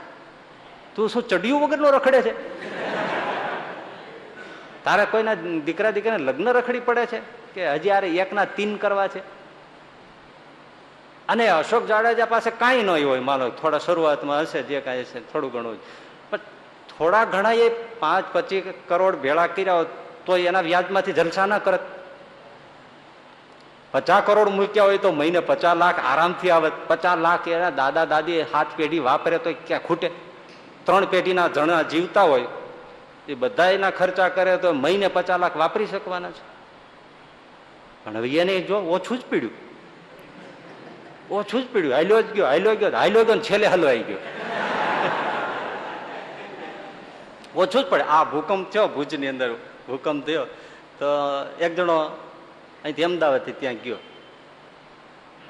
[0.96, 2.34] તું શું ચડિયું વગરનો રખડે છે?
[4.84, 5.34] તારે કોઈના
[5.66, 7.20] દીકરા દીકરાને લગ્ન રખડી પડે છે?
[7.56, 9.41] કે હજી આરે એકના તીન કરવા છે?
[11.30, 15.52] અને અશોક જાડેજા પાસે કાંઈ નહીં હોય, માનો, થોડા શરૂઆતમાં હશે, જે કાંઈ હશે, થોડું
[15.52, 15.80] ઘણું
[16.30, 16.40] પણ
[16.98, 19.86] થોડા ઘણા એ પાંચ પચીસ કરોડ ભેળા કર્યા હોય
[20.26, 21.80] તો એના વ્યાજમાંથી જલસા ના કરત.
[23.94, 28.42] પચાસ કરોડ મૂક્યા હોય તો મહિને પચાસ લાખ આરામથી આવે પચાસ લાખ એના દાદા દાદી
[28.42, 30.10] હાથ પેઢી વાપરે તો ક્યાં ખૂટે?
[30.86, 32.48] ત્રણ પેઢીના જણા જીવતા હોય,
[33.28, 36.44] એ બધા એના ખર્ચા કરે તો મહિને પચાસ લાખ વાપરી શકવાના છે.
[38.04, 39.71] પણ હવે એને જો ઓછું જ પીડ્યું.
[41.32, 44.22] ઓછું જ પીડ્યું હાલ્યો જ ગયો હાલ્યો ગયો હાલ્યો ગયો છેલ્લે હલવાઈ ગયો.
[47.56, 49.50] ઓછું જ પડે આ ભૂકંપ થયો ભુજની અંદર,
[49.88, 50.46] ભૂકંપ થયો.
[51.00, 51.08] તો
[51.66, 51.98] એક જણો
[52.84, 54.00] અહીંથી અમદાવાદથી ત્યાં ગયો.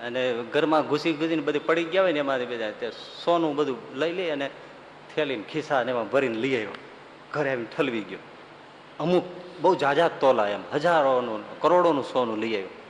[0.05, 0.21] અને
[0.53, 2.91] ઘરમાં ઘૂસી ઘૂસીને બધી પડી ગયા હોય ને એમાંથી બધા
[3.23, 4.47] સોનું બધું લઈ લઈ અને
[5.15, 6.77] થેલીને ખિસ્સા ને એમાં ભરીને લઈ આવ્યો.
[7.33, 8.23] ઘરે આવીને ઠલવી ગયો.
[8.99, 9.25] અમુક
[9.61, 12.80] બહુ જાજા તોલા એમ, હજારોનું, કરોડોનું સોનું લઈ આવ્યો.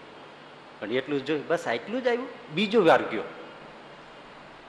[0.82, 2.28] પણ એટલું જોયું બસ આટલું જ આવ્યું.
[2.56, 3.22] બીજું વાર ગયો.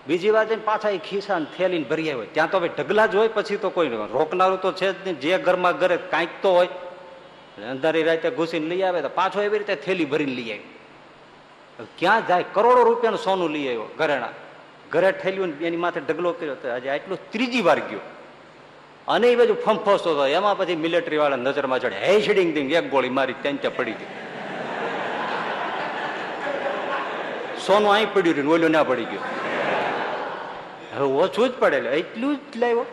[0.07, 2.27] બીજી વાર જઈને પાછા એ ખિસ્સા થેલીને ભરી આવ્યો.
[2.33, 5.21] ત્યાં તો હવે ઢગલા જ હોય, પછી તો કોઈ રોકનારું તો છે જ નહીં.
[5.21, 6.69] જે ઘરમાં ઘરે કાંઈક તો હોય
[7.71, 11.87] અંધારી રાતે ઘૂસીને લઈ આવે તો પાછો એવી રીતે થેલી ભરીને લઈ આવ્યો.
[11.99, 12.45] ક્યાં જાય?
[12.53, 14.29] કરોડો રૂપિયાનું સોનું લઈ આવ્યો ઘરેણા.
[14.91, 16.55] ઘરે ઠેલ્યું એની માથે ઢગલો કર્યો.
[16.55, 18.01] તો આજે આટલું ત્રીજી વાર ગયો.
[19.09, 20.27] અને એ બાજુ ફંફોસતો હતો.
[20.27, 24.32] એમાં પછી મિલિટરી વાળા નજરમાં ચડે હે, શીડિંગ દિંગ એક ગોળી મારી ત્યાં પડી ગઈ.
[27.67, 29.23] સોનું અહીં પડ્યું રહ્યું ઓલું ના પડી ગયું.
[30.97, 32.85] હવે ઓછું જ પડે એટલું જ લાવ્યો.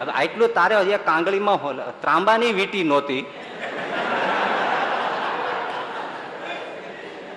[0.00, 3.26] હવે આટલું તારે હજી કાંગળીમાં ત્રાંબાની વીટી નહોતી.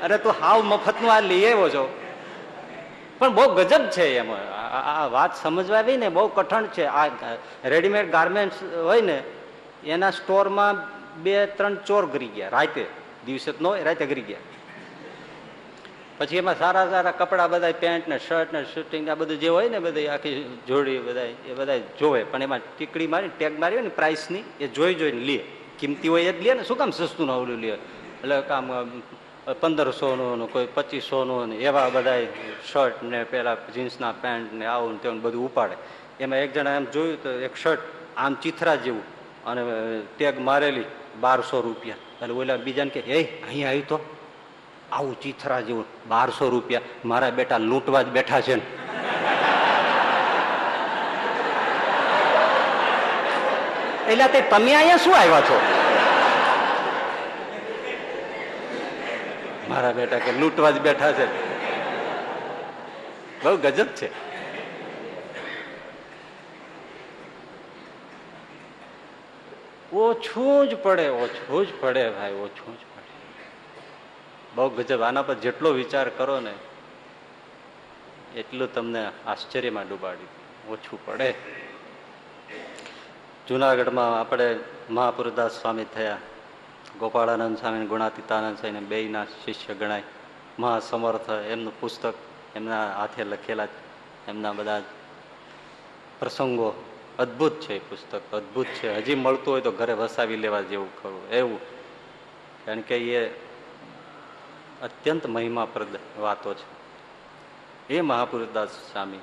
[0.03, 1.99] અરે તું હાવ મફતનું આ લઈ આવ્યો છો.
[3.19, 4.31] પણ બહુ ગજબ છે એમ.
[4.31, 6.85] આ- વાત સમજવા આવી ને, બહુ કઠણ છે.
[6.85, 7.07] આ
[7.65, 9.23] રેડીમેડ ગાર્મેન્ટ્સ હોય ને,
[9.85, 10.77] એના સ્ટોરમાં
[11.23, 12.85] બે, ત્રણ ચોર ગરી ગયા, રાતે.
[13.25, 14.37] દિવસે ન રાતે ગરી ગયા.
[16.17, 19.69] પછી એમાં સારા સારા કપડાં બધા પેન્ટ ને શર્ટ ને શૂટિંગ આ બધું જે હોય
[19.69, 22.23] ને બધી આખી જોડી બધા એ બધા જોવે.
[22.23, 25.37] પણ એમાં ટીકડી મારી ટેગ મારી હોય ને પ્રાઇસની એ જોઈ જોઈને લે.
[25.79, 27.67] કિંમતી હોય એ જ લે ને, શું કામ સસ્તું ના ઓલું લે?
[28.23, 28.71] એટલે કામ
[29.61, 32.17] પંદરસોનું કોઈ પચીસોનું ને એવા બધા
[32.71, 35.75] શર્ટ ને પેલા જીન્સના પેન્ટ ને આવું ને તેવું બધું ઉપાડે.
[36.19, 37.81] એમાં એક જણા એમ જોયું તો એક શર્ટ
[38.17, 39.03] આમ ચિથરા જેવું
[39.45, 39.61] અને
[40.17, 40.85] ટેગ મારેલી
[41.21, 41.95] બારસો રૂપિયા.
[42.21, 43.99] એટલે ઓલા બીજાને કે એ અહીંયા આવ્યું તો.
[44.91, 48.61] આવું ચિથરા જેવું, બારસો રૂપિયા, મારા બેટા લૂંટવા જ બેઠા છે ને.
[54.11, 55.61] એટલે તે તમે અહીંયા શું આવ્યા છો?
[59.69, 61.25] મારા બેટા કે લૂંટવા જ બેઠા છે.
[63.43, 64.25] બહુ ગજબ છે.
[69.93, 72.94] ઓછું જ પડે, ઓછું જ પડે ભાઈ, ઓછું જ પડે
[74.55, 75.01] બહુ ગજબ.
[75.01, 76.53] આના પર જેટલો વિચાર કરો ને,
[78.35, 80.27] એટલું તમને આશ્ચર્યમાં ડૂબાડી
[80.71, 81.33] ઓછું પડે.
[83.47, 86.17] જુનાગઢમાં આપણે મહાપુરદાસ સ્વામી થયા.
[86.99, 90.03] ગોપાળાનંદ સ્વામી, ગુણાતીતાનંદ સ્વામીને બેયના શિષ્ય ગણાય.
[90.59, 92.13] મહાસમર્થ એમનું પુસ્તક
[92.55, 93.67] એમના હાથે લખેલા
[94.27, 94.81] એમના બધા
[96.19, 96.83] પ્રસંગો.
[97.19, 98.35] અદ્ભુત છે એ પુસ્તક.
[98.35, 98.97] અદ્ભુત છે.
[98.97, 101.29] હજી મળતું હોય તો ઘરે વસાવી લેવા જેવું ખરું.
[101.29, 101.59] એવું.
[102.65, 103.44] કારણ કે એ
[104.83, 105.87] અત્યંત મહિમાપ્રદ
[106.19, 106.75] વાતો છે.
[107.93, 109.19] એ મહાપુરુષદાસ સ્વામી,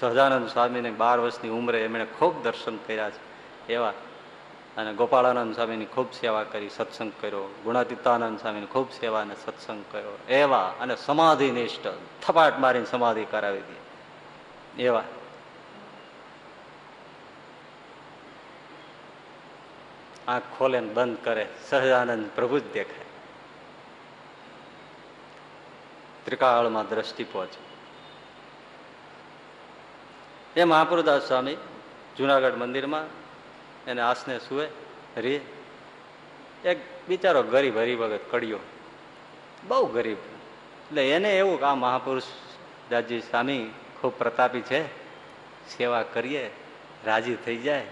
[0.00, 3.92] સહજાનંદ સ્વામીને બાર વર્ષની ઉંમરે એમણે ખૂબ દર્શન કર્યા છે, એવા.
[4.76, 10.18] અને ગોપાળાનંદ સ્વામીની ખૂબ સેવા કરી, સત્સંગ કર્યો, ગુણાતીતાનંદ સ્વામીની ખૂબ સેવા અને સત્સંગ કર્યો,
[10.28, 11.88] એવા અને સમાધિ નિષ્ઠ
[12.22, 15.04] થપાટ મારીને સમાધિ કરાવી દે એવા.
[20.28, 23.07] આંખ ખોલે બંધ કરે, સહજાનંદ પ્રભુ જ દેખાય.
[26.28, 27.60] ત્રિકાળમાં દ્રષ્ટિ પહોંચે.
[30.60, 31.56] એ મહાપુરદાસ સ્વામી
[32.16, 33.04] જુનાગઢ મંદિરમાં
[33.86, 34.68] એને આસને સુવે
[35.16, 35.40] રે
[36.64, 38.58] એક બિચારો ગરીબ હરિભગત કડિયો.
[39.68, 40.16] બહુ ગરીબ.
[40.16, 42.22] એટલે એને એવું કે આ મહાપુરુષ
[42.90, 44.86] દાસજી સ્વામી ખૂબ પ્રતાપી છે,
[45.68, 46.50] સેવા કરીએ,
[47.06, 47.86] રાજી થઈ જાય,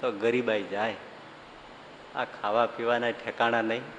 [0.00, 0.96] તો ગરીબાઈ જાય.
[2.16, 3.97] આ ખાવા પીવાના ઠેકાણા નહીં.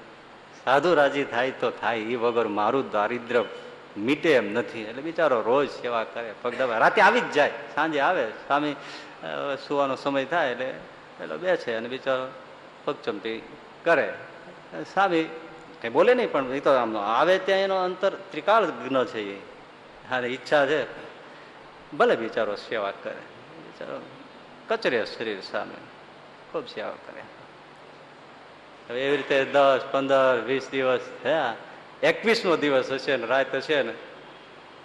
[0.64, 3.44] સાધુ રાજી થાય તો થાય એ વગર મારું દારિદ્ર
[3.96, 4.82] મીટે એમ નથી.
[4.82, 8.76] એટલે બિચારો રોજ સેવા કરે પગદબા રાતે આવી જ જાય, સાંજે આવે, સ્વામી
[9.66, 10.68] સુવાનો સમય થાય એટલે
[11.20, 12.26] એટલે બેસે અને બિચારો
[12.84, 13.42] પગચમટી
[13.84, 14.08] કરે.
[14.92, 15.24] સ્વામી,
[15.80, 19.38] કંઈ બોલે નહીં, પણ એ તો આમ આવે ત્યાં એનો અંતર, ત્રિકાળ જ્ઞ છે એ
[20.10, 20.80] હા ઈચ્છા છે.
[21.98, 23.20] ભલે બિચારો સેવા કરે.
[23.64, 24.00] બિચારો
[24.68, 25.78] કચરે શરીર સામે
[26.52, 27.22] ખૂબ સેવા કરે.
[28.90, 31.54] એવી રીતે દસ, પંદર, વીસ દિવસ થયા
[32.02, 33.92] એકવીસમો દિવસ હશે ને, રાત હશે ને,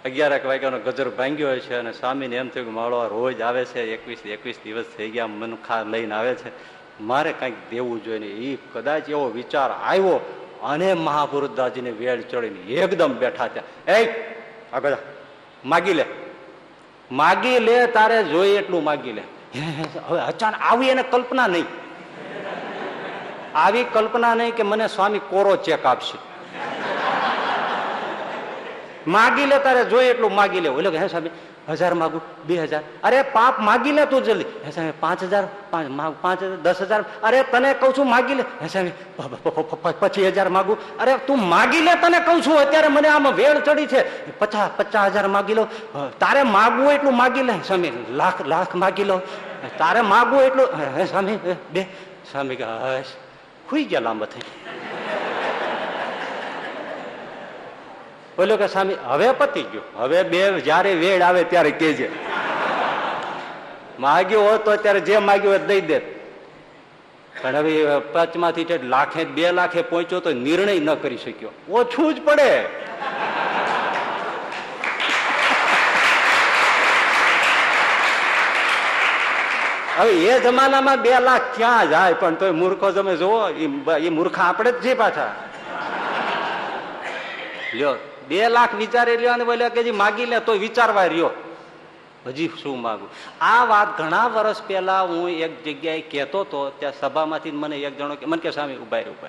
[0.04, 3.92] અગિયારક વાગ્યાનો ગજર ભાંગ્યો હોય છે અને સ્વામીને એમ થયું કે માળો રોજ આવે છે,
[3.94, 6.50] એકવીસ એકવીસ દિવસ થઈ ગયા મનખા લઈને આવે છે.
[7.00, 10.20] મારે કંઈક દેવું જોઈએ ને એ કદાચ એવો વિચાર આવ્યો
[10.62, 13.98] અને મહાપુરુષદાસજીને વેળ ચડીને એકદમ બેઠા થયા.
[13.98, 14.08] એ
[14.72, 14.96] આગળ
[15.64, 16.04] માગી લે.
[17.10, 19.22] માગી લે, તારે જોઈએ એટલું માગી લે.
[20.08, 21.85] હવે અચાનક આવી એને કલ્પના નહીં.
[23.56, 26.18] આવી કલ્પના નહીં કે મને સ્વામી કોરો ચેક આપશે.
[29.10, 30.68] માગી લે તારે જોઈએ એટલું માગી લે.
[30.68, 31.30] ઓલો હે સ્વામી,
[31.68, 32.82] હજાર માગું, બે હજાર.
[33.04, 34.44] અરે, પાપ માગી લે તું જલ્દી.
[34.64, 35.44] હે સ્વામી, પાંચ હજાર
[36.22, 37.04] પાંચ હજાર, દસ હજાર.
[37.22, 38.44] અરે, તને કહું છું માગી લે.
[38.66, 40.98] હે પ- પચીસ હજાર માગું.
[40.98, 42.58] અરે, તું માગી લે, તને કહું છું.
[42.58, 44.30] અત્યારે મને આમાં વેળ ચડી છે.
[44.38, 45.64] પચાસ પચાસ હજાર માગી લો.
[46.18, 47.52] તારે માગવું એટલું માગી લે.
[47.66, 49.18] સ્વામી, લાખ લાખ માગી લો.
[49.78, 50.66] તારે માગવું એટલું.
[50.96, 51.36] હે સ્વામી
[51.72, 51.82] બે.
[52.32, 53.04] સ્વામી હશ.
[53.70, 54.40] ખુઈ ગયા લાંબા થઈ.
[58.36, 59.82] બોલો કે સ્વામી, હવે પતી ગયો.
[59.96, 62.08] હવે બે જયારે વેડ આવે ત્યારે કેજે
[64.00, 65.98] માગ્યો હોત તો અત્યારે જે માગ્યું હોય દઈ દે
[67.42, 67.72] પણ હવે
[68.12, 71.50] પચમાંથી લાખે બે લાખે પહોંચ્યો તો નિર્ણય ન કરી શક્યો.
[71.70, 72.50] ઓછું જ પડે.
[79.98, 82.14] હવે એ જમાનામાં બે લાખ ક્યાં જાય?
[82.14, 83.48] પણ તોય મૂર્ખો તમે જુઓ
[83.96, 85.34] એ મૂર્ખા આપણે જ છે પાછા.
[87.74, 87.94] લ્યો,
[88.28, 91.30] બે લાખ વિચારી લ્યો અને બોલ્યો કે માગી લે તો વિચારવા રહ્યો.
[92.26, 93.08] હજી શું માગું?
[93.40, 98.16] આ વાત ઘણા વર્ષ પહેલા હું એક જગ્યાએ કહેતો હતો ત્યાં સભામાંથી મને એક જણો
[98.26, 99.28] મને કે, સ્વામી, ઊભા ઊભા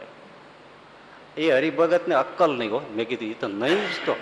[1.38, 2.80] એ હરિભગતને અક્કલ નહીં હો.
[2.96, 4.16] મેં કીધું એ તો નહીં જ તો.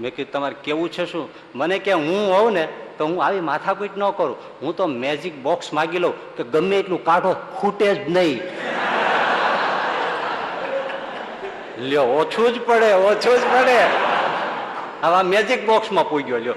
[0.00, 1.28] મેં કીધું, તમારે કેવું છે શું?
[1.54, 4.36] મને કે હું હોઉં ને, તો હું આવી માથાકૂટ ન કરું.
[4.62, 8.38] હું તો મેજિક બોક્સ માગી લઉં કે ગમે એટલું કાઢો, ખૂટે જ નહીં.
[11.78, 13.78] લ્યો, ઓછું જ પડે, ઓછું જ પડે.
[15.02, 16.54] હવે મેજિક બોક્સમાં પૂગ્યો, લ્યો.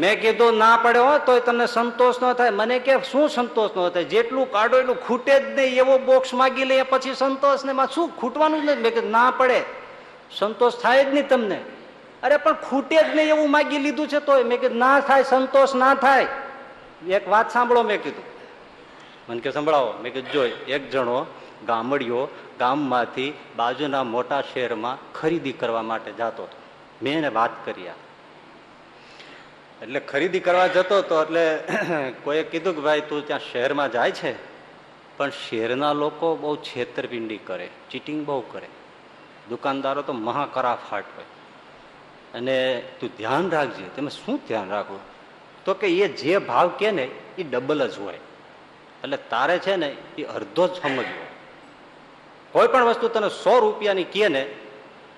[0.00, 2.50] મેં કીધું, ના પડે હો, તોય તમને સંતોષ ન થાય.
[2.50, 4.04] મને કે, શું સંતોષ ન થાય?
[4.04, 5.74] જેટલું કાઢો એટલું ખૂટે જ નહીં.
[5.74, 8.82] એવો બોક્સ માગી લે પછી સંતોષ ને શું ખૂટવાનું જ નથી?
[8.82, 9.87] મેં કીધું, ના પડે.
[10.30, 11.60] સંતોષ થાય જ નહીં તમને.
[12.22, 14.42] અરે, પણ ખૂટે જ નહીં એવું માગી લીધું છે તોય.
[14.42, 16.26] મેં કીધું, ના થાય, સંતોષ ના થાય.
[17.08, 18.24] એક વાત સાંભળો, મેં કીધું.
[19.28, 19.94] મને કે, સંભળાવો.
[20.02, 21.26] મેં કીધું જો એક જણો
[21.66, 26.48] ગામડિયો ગામમાંથી બાજુના મોટા શહેરમાં ખરીદી કરવા માટે જતો હતો.
[27.02, 27.86] મેં એને વાત કરી
[29.82, 31.58] એટલે ખરીદી કરવા જતો હતો, એટલે
[32.24, 34.34] કોઈએ કીધું કે, ભાઈ, તું ત્યાં શહેરમાં જાય છે?
[35.16, 38.66] પણ શહેરના લોકો બહુ છેતરપિંડી કરે, ચીટિંગ બહુ કરે.
[39.48, 41.24] દુકાનદારો તો મહાકરા ફાટ હોય.
[42.34, 45.00] અને તું ધ્યાન રાખજે, તમે શું ધ્યાન રાખવું
[45.64, 48.14] તો કે એ જે ભાવ કે ને, એ ડબલ જ હોય.
[49.02, 51.26] એટલે તારે છે ને, એ અડધો જ સમજવો.
[52.52, 54.54] કોઈ પણ વસ્તુ તને સો રૂપિયાની કહે ને,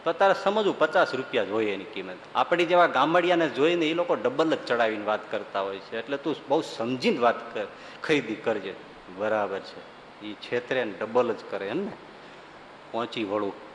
[0.04, 2.16] તો તારે સમજવું, પચાસ રૂપિયા જ હોય એની કિંમત.
[2.34, 5.98] આપણી જેવા ગામડિયાને જોઈને એ લોકો ડબલ જ ચડાવીને વાત કરતા હોય છે.
[5.98, 7.66] એટલે તું બહુ સમજીને વાત કર,
[8.02, 8.74] ખરીદી કરજે.
[9.16, 10.00] બરાબર છે.
[10.26, 11.92] એ છેતરે ડબલ જ કરે એમ ને.
[12.92, 13.69] પહોંચી વળું.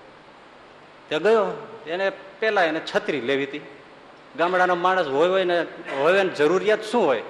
[1.09, 3.61] તે ગયો, એને પેલા એને છત્રી લેવી હતી.
[4.37, 5.65] ગામડાનો માણસ હોય હોય ને
[5.99, 7.23] હોય ને જરૂરિયાત શું હોય?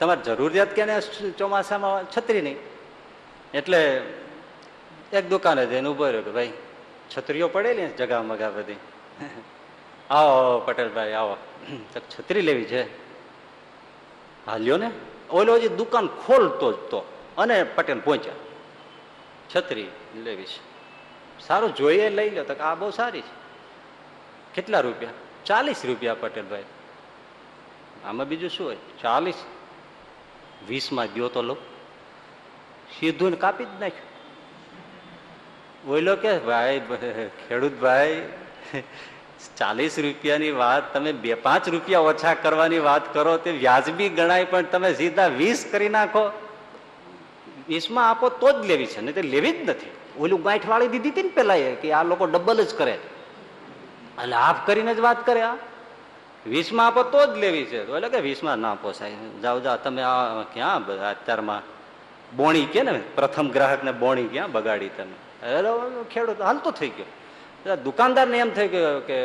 [0.00, 1.00] તમારે જરૂરિયાત કેને
[1.38, 2.56] ચોમાસામાં છત્રી નહીં?
[3.54, 4.02] એટલે
[5.12, 6.52] એક દુકાને જઈને ઊભો રહ્યો કે ભાઈ,
[7.16, 8.72] છત્રીઓ પડેલી જગા મગા બધી.
[10.10, 11.36] આવો પટેલભાઈ, આવો.
[11.96, 12.82] છત્રી લેવી છે.
[14.46, 14.90] હાલ્યો ને?
[15.30, 16.98] ઓલો હજી દુકાન ખોલતો જ તો.
[17.38, 18.32] અને પટેલ પહોંચ્યા.
[19.56, 20.73] છત્રી લેવી છે.
[21.46, 22.44] સારું, જોઈએ, લઈ લો.
[22.44, 23.44] તો આ બહુ સારી છે.
[24.54, 25.10] કેટલા રૂપિયા?
[25.46, 26.64] ચાલીસ રૂપિયા પટેલભાઈ.
[28.04, 28.76] આમાં બીજું શું હોય?
[29.02, 29.34] ચાલીસ.
[30.68, 31.56] વીસમાં ગયો તો લો.
[32.98, 34.14] સીધું ને કાપી જ નાખ્યું.
[35.86, 36.80] બોલો કે, ભાઈ
[37.48, 38.28] ખેડૂત ભાઈ,
[39.56, 44.62] ચાલીસ રૂપિયાની વાત તમે બે પાંચ રૂપિયા ઓછા કરવાની વાત કરો તે વ્યાજબી ગણાય, પણ
[44.62, 46.30] તમે સીધા વીસ કરી નાખો.
[47.68, 50.03] વીસમાં આપો તો જ લેવી છે, નહીં તે લેવી જ નથી.
[50.18, 52.98] ઓલું ગાંઠ વાળી દીધી હતી ને પેલા એ કે આ લોકો ડબલ જ કરે.
[54.22, 55.56] એટલે હાફ કરીને જ વાત કરે આ.
[56.46, 57.82] વીસમાં આપો તો જ લેવી છે.
[57.82, 59.12] એટલે કે વીસમાં ના પોસાય.
[59.42, 61.62] જાઓ જાઓ, તમે આ ક્યાં અત્યારમાં
[62.36, 65.16] બોણી કે ને પ્રથમ ગ્રાહકને બોણી ક્યાં બગાડી તમે?
[66.12, 67.76] ખેડૂત હાલતો થઈ ગયો.
[67.76, 69.16] દુકાનદારને એમ થઈ ગયો કે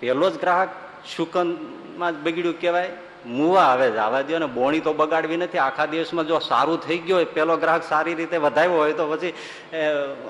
[0.00, 0.68] પહેલો જ ગ્રાહક
[1.16, 2.90] શુકનમાં જ બગડ્યું કહેવાય.
[3.26, 3.96] મુવા છે.
[3.98, 5.58] આવા દો ને બોણી તો બગાડવી નથી.
[5.58, 9.34] આખા દિવસમાં જો સારું થઈ ગયો હોય, પેલો ગ્રાહક સારી રીતે વધાવ્યો હોય તો પછી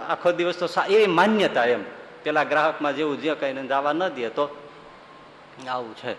[0.09, 1.85] આખો દિવસ તો એ માન્યતા એમ.
[2.23, 4.45] પેલા ગ્રાહકમાં જેવું જે કઈ જવા ન દે તો
[5.71, 6.13] આવું છે.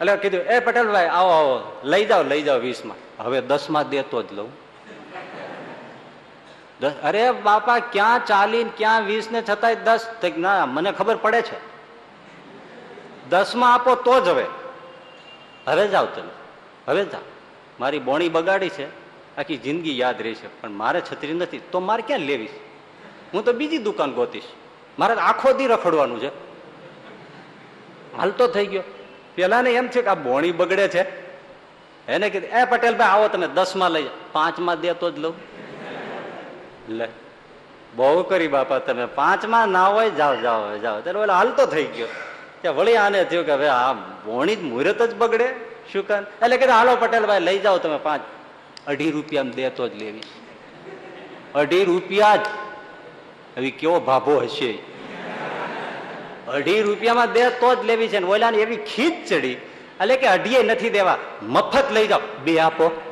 [0.00, 1.80] એટલે કીધું, એ પટેલભાઈ, આવો આવો.
[1.84, 3.24] લઈ જાઓ લઈ જાઓ વીસમાં.
[3.24, 4.50] હવે દસમાં દેતો જ લઉં.
[7.02, 10.06] અરે બાપા, ક્યાં ચાલી ક્યાં વીસ ને છતાંય દસ.
[10.38, 11.58] ના, મને ખબર પડે છે.
[13.30, 14.46] દસમાં આપો તો જ હવે.
[15.66, 16.32] હવે જાઓ તમે,
[16.88, 17.20] હવે જાઓ.
[17.80, 18.86] મારી બોણી બગાડી છે,
[19.36, 22.60] આખી જિંદગી યાદ રહેશે પણ મારે છત્રી નથી, તો મારે ક્યાં લેવી છે?
[23.32, 24.42] હું તો બીજી દુકાન ગોતીશ.
[24.98, 26.28] મારે તો આખો દી રખડવાનું છે.
[28.16, 28.82] હાલતો થઈ ગયો.
[29.34, 31.02] પેલા ને એમ છે કે આ બોણી બગડે છે.
[32.08, 35.34] એને કીધું, એ પટેલભાઈ, આવો તમે, દસમાં લઈ પાંચમાં દે તો જ લઉં.
[36.88, 37.08] લે,
[37.96, 39.06] બહુ કરી બાપા તમે.
[39.06, 41.00] પાંચમાં ના હોય, જાઓ જાઓ જાઓ.
[41.00, 42.08] ત્યારે ઓલા હાલતો થઈ ગયો.
[42.62, 45.48] ત્યાં વળી આને થયું કે હવે આ બોણી જ મુહૂર્ત જ બગડે?
[45.92, 48.20] શું કર એટલે કે હાલો પટેલભાઈ, લઈ જાઓ તમે પાંચ.
[48.86, 50.22] અઢી રૂપિયા દે તો જ લેવી.
[51.54, 52.40] અઢી રૂપિયા જ.
[53.56, 54.78] હવે કેવો ભાભો હશે?
[56.48, 59.52] અઢી રૂપિયામાં દે તો જ લેવી છે ને ઓલાને એવી ખીચ ચડી.
[60.00, 61.18] એટલે કે અઢીએ નથી દેવા.
[61.42, 62.20] મફત લઈ જાઓ.
[62.44, 63.02] બે આપો.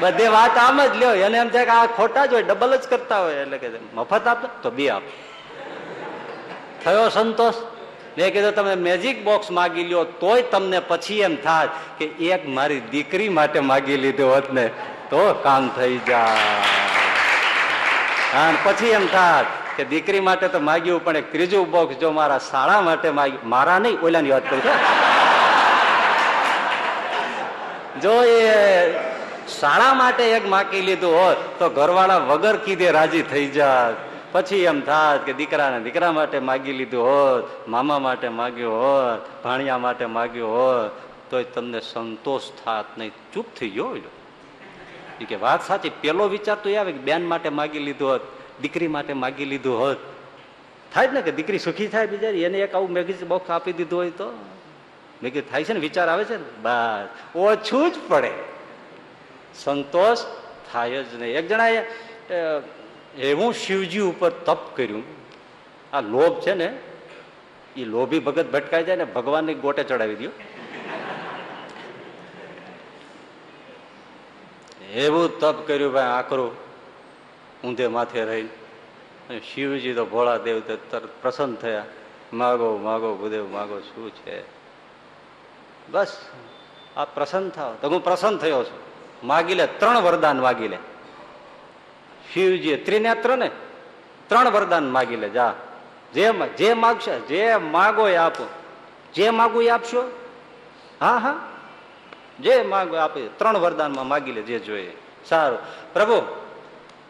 [0.00, 1.14] બધે વાત આમ જ લ્યો.
[1.14, 3.34] એને એમ થાય કે આ ખોટા જ હોય ડબલ જ કરતા હોય.
[3.34, 5.10] એટલે કે મફત આપે, તો બે આપો.
[6.84, 7.54] થયો સંતોષ?
[8.18, 11.68] મેં કીધું, તમે મેજિક બોક્સ માગી લ્યો, તોય તમને પછી એમ થાય
[11.98, 14.70] કે એક મારી દીકરી માટે માગી લીધો હોત ને,
[15.10, 16.36] તો કામ થઈ જાય.
[18.34, 22.38] હા પછી એમ થાત કે દીકરી માટે તો માગ્યું, પણ એક ત્રીજું બોક્સ જો મારા
[22.38, 24.78] શાળા માટે માગ્યું, મારા નહીં, ઓલાની વાત કરું છું.
[28.02, 29.13] જો એ
[29.48, 34.14] શાળા માટે એક માકી લીધું હોત તો ઘરવાળા વગર કીધે રાજી થઈ જાત.
[34.32, 39.78] પછી એમ થાત કે દીકરાને દીકરા માટે માગી લીધું હોત, મામા માટે માગ્યું હોત, ભાણિયા
[39.78, 40.90] માટે માગ્યું હોત,
[41.30, 43.10] તોય તમને સંતોષ થાત નહીં.
[43.34, 43.96] ચૂપ થઈ ગયો
[45.28, 45.90] કે વાત સાચી.
[46.00, 48.20] પેલો વિચાર તો એ આવે કે બેન માટે માગી લીધું હોત,
[48.62, 49.96] દીકરી માટે માગી લીધું હોત.
[50.94, 53.98] થાય જ ને કે દીકરી સુખી થાય બિચારી, એને એક આવું મેગી બોક્સ આપી દીધું
[53.98, 54.32] હોય તો.
[55.22, 55.80] મેં કીધું, થાય છે ને?
[55.80, 56.44] વિચાર આવે છે ને?
[56.62, 57.36] બસ.
[57.38, 58.53] ઓછું જ પડે.
[59.54, 60.18] સંતોષ
[60.72, 61.36] થાય જ નહીં.
[61.38, 61.84] એક જણાએ
[63.18, 65.04] એવું શિવજી ઉપર તપ કર્યું.
[65.92, 66.68] આ લોભ છે ને,
[67.76, 70.30] એ લોભી ભગત ભટકાઈ જાય ને ભગવાનની ગોટે ચડાવી દો
[74.94, 76.50] એવું તપ કર્યું ભાઈ આકરું
[77.64, 78.48] ઊંધે માથે રહી
[79.54, 81.84] શિવજી તો ભોળા દેવ તરત પ્રસન્ન થયા.
[82.32, 84.42] માગો માગો, ભૂદેવ, માગો, શું છે?
[85.90, 86.16] બસ,
[86.96, 87.74] આ પ્રસન્ન થાવ.
[87.80, 88.83] તો હું પ્રસન્ન થયો છું.
[89.24, 90.78] માગી લે ત્રણ વરદાન માગી લે
[92.30, 93.48] શિવજી ત્રિનેત્ર ને
[94.28, 95.52] ત્રણ વરદાન માગી લે જા
[96.12, 96.26] જે
[96.58, 98.44] જે માગશે જે માગો એ આપો
[99.14, 100.02] જે માગો એ આપશો
[101.00, 101.36] હા હા
[102.38, 104.94] જે માગો આપે ત્રણ વરદાનમાં માગી લે જે જોઈએ
[105.24, 105.60] સારું
[105.94, 106.18] પ્રભુ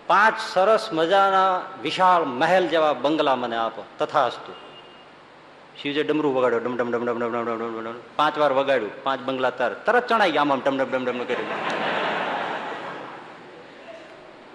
[0.08, 1.52] પાંચ સરસ મજાના
[1.82, 4.52] વિશાળ મહેલ જેવા બંગલા મને આપો તથાસ્તુ
[5.76, 7.96] શિવજે ડમરું વગાડ્યો ડમ ડમ ડમ ડમ ડમ ડમ ડમ ડમ.
[8.16, 11.93] પાંચ વાર વગાડ્યું પાંચ બંગલા તાર તરત ચણાઈ ગયા આમ ડમ ડમ ડમ ડમ કર્યું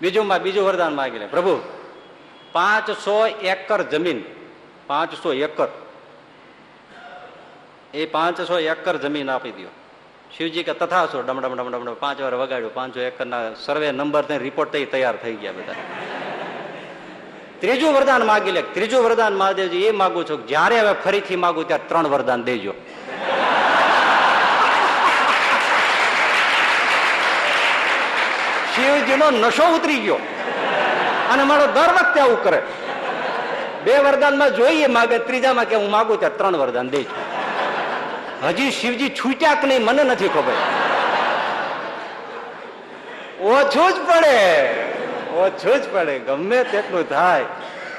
[0.01, 1.55] બીજું માં બીજું વરદાન માગી લે પ્રભુ,
[2.51, 4.19] પાંચસો એકર જમીન.
[4.87, 5.69] પાંચસો એકર.
[7.93, 9.69] એ પાંચસો એકર જમીન આપી દો
[10.37, 11.21] શિવજી કે તથા છો?
[11.21, 12.73] ડમ ડમ પાંચ વાર વગાડ્યું.
[12.73, 15.75] પાંચસો એકરના સર્વે નંબર રિપોર્ટ થઈ તૈયાર થઈ ગયા બધા.
[17.59, 18.61] ત્રીજું વરદાન માગી લે.
[18.61, 22.73] ત્રીજું વરદાન મહાદેવજી એ માગું છું જ્યારે હવે ફરીથી માગું ત્યારે ત્રણ વરદાન દેજો.
[28.99, 30.15] શિવજીનો નશો ઉતરી ગયો.
[31.31, 32.61] અને મારો દર વખતે આવું કરે.
[33.83, 39.55] બે વરદાનમાં જોઈએ માગે, ત્રીજામાં કે હું માગું ત્યાં ત્રણ વરદાન દેજો હજી શિવજી છૂટ્યા
[39.55, 40.57] કે નહીં મને નથી ખબર.
[43.41, 44.37] ઓછું જ પડે.
[45.35, 46.19] ઓછું જ પડે.
[46.19, 47.45] ગમે તેટલું થાય.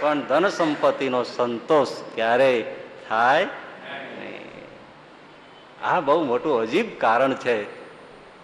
[0.00, 2.62] પણ ધન સંપત્તિનો સંતોષ ક્યારેય
[3.08, 3.46] થાય
[5.84, 7.64] આ બહુ મોટું અજીબ કારણ છે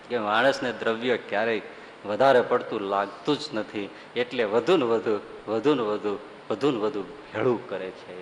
[0.08, 1.62] કે માણસને દ્રવ્ય ક્યારેય
[2.06, 3.90] વધારે પડતું લાગતું જ નથી.
[4.16, 6.18] એટલે વધુ ને વધુ વધુ ને વધુ
[6.50, 8.14] વધુ ને વધુ ભેળું કરે છે.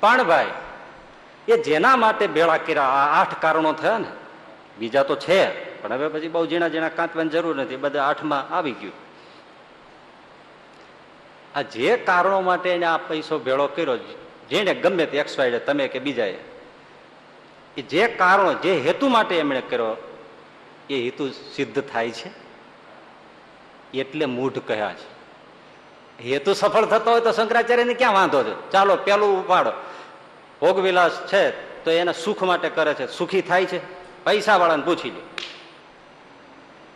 [0.00, 0.50] પણ ભાઈ
[1.48, 2.82] એ જેના માટે ભેળા કર્યા?
[2.82, 4.10] આ આઠ કારણો થયા ને?
[4.78, 5.40] બીજા તો છે,
[5.82, 7.76] પણ હવે પછી બહુ ઝીણા ઝીણા કાંતવાની જરૂર નથી.
[7.76, 8.92] બધા આઠમાં આવી ગયું.
[11.54, 13.96] આ જે કારણો માટે એને આ પૈસો ભેળો કર્યો,
[14.50, 16.36] જેને ગમે તે એક્સવાઇડ તમે કે બીજાએ,
[17.76, 19.96] એ જે કારણો, જે હેતુ માટે એમણે કર્યો,
[20.90, 22.41] એ હેતુ સિદ્ધ થાય છે.
[23.94, 25.12] એટલે મૂઢ કહ્યા છે.
[26.28, 28.70] હેતુ સફળ થતો હોય તો શંકરાચાર્યને ક્યાં વાંધો છે?
[28.70, 29.72] ચાલો, પેલું ઉપાડો.
[30.60, 33.12] ભોગવિલાસ છે તો એને સુખ માટે કરે છે.
[33.12, 33.80] સુખી થાય છે?
[34.24, 35.20] પૈસા વાળાને પૂછી લો.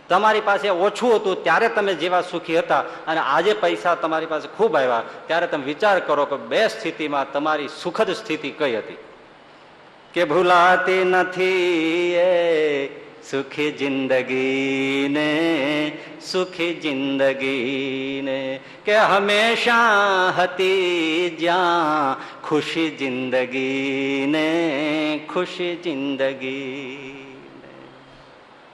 [0.09, 4.77] તમારી પાસે ઓછું હતું, ત્યારે તમે જેવા સુખી હતા અને આજે પૈસા તમારી પાસે ખૂબ
[4.77, 8.97] આવ્યા, ત્યારે તમે વિચાર કરો કે બે સ્થિતિમાં તમારી સુખદ સ્થિતિ કઈ હતી?
[10.15, 15.29] કે ભૂલાતી નથી સુખી જિંદગીને
[16.20, 24.47] સુખી જિંદગીને કે હંમેશા હતી જ્યાં ખુશી જિંદગીને
[25.33, 27.12] ખુશી જિંદગી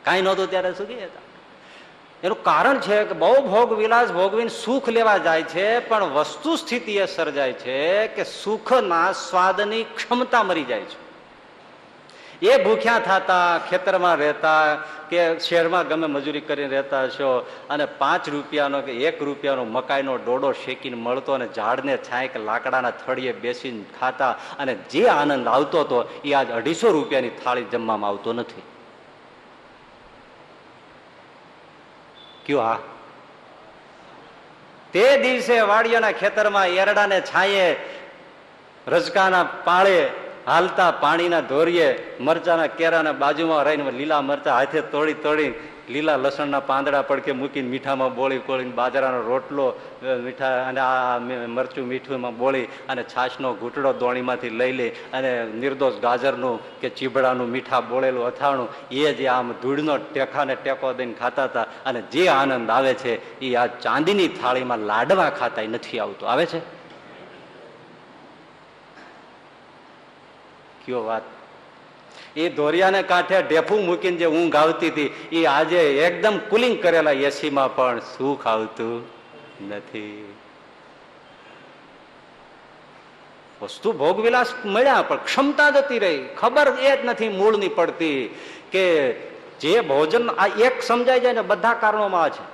[0.04, 1.26] કાંઈ નહોતું ત્યારે સુખી હતા.
[2.22, 6.92] એનું કારણ છે કે બહુ ભોગ વિલાસ ભોગવીને સુખ લેવા જાય છે, પણ વસ્તુ સ્થિતિ
[6.96, 11.01] એ સર્જાય છે કે સુખના સ્વાદની ક્ષમતા મરી જાય છે.
[12.42, 14.76] એ ભૂખ્યા થતા ખેતરમાં રહેતા
[15.10, 17.28] કે શહેરમાં ગમે મજૂરી કરીને રહેતા છો
[17.70, 23.32] અને પાંચ રૂપિયાનો કે એક રૂપિયાનો મકાઈનો ડોડો શેકીને મળતો અને ઝાડને છાંય લાકડાના થળીએ
[23.32, 28.64] બેસીને ખાતા અને જે આનંદ આવતો હતો એ આજ અઢીસો રૂપિયાની થાળી જમવામાં આવતો નથી.
[32.46, 32.78] કયો હા?
[34.92, 37.76] તે દિવસે વાડિયાના ખેતરમાં એરડાને છાંયે
[38.86, 41.88] રજકાના પાળે હાલતા પાણીના ધોરીએ
[42.28, 45.52] મરચાના કેરાના બાજુમાં રહીને લીલા મરચા હાથે તોડી તોડી
[45.94, 49.66] લીલા લસણના પાંદડા પડકે મૂકીને મીઠામાં બોળી કોળીને બાજરાનો રોટલો
[50.26, 51.18] મીઠા અને આ
[51.56, 55.30] મરચું મીઠુંમાં બોળી અને છાશનો ઘૂંટડો દોણીમાંથી લઈ લે અને
[55.62, 61.48] નિર્દોષ ગાજરનું કે ચીબડાનું મીઠા બોળેલું અથાણું, એ જે આમ ધૂળનો ટેકાને ટેકો દઈને ખાતા
[61.50, 63.12] હતા અને જે આનંદ આવે છે,
[63.46, 66.28] એ આ ચાંદીની થાળીમાં લાડવા ખાતા નથી આવતું.
[66.28, 66.60] આવે છે?
[70.86, 71.22] કયો વાત.
[72.36, 77.76] એ દોરિયાને કાંઠે ઢેફું મૂકીને જે ઊંઘ આવતી હતી એ આજે એકદમ કુલિંગ કરેલા એસીમાં
[77.76, 79.06] પણ સુખ આવતું
[79.68, 80.34] નથી.
[83.62, 86.28] વસ્તુ ભોગવિલાસ મળ્યા, પણ ક્ષમતા જતી રહી.
[86.40, 88.34] ખબર એ જ નથી મૂળની પડતી
[88.72, 89.12] કે
[89.60, 92.44] જે ભોજન આ એક સમજાય જાય ને બધા કારણોમાં છે.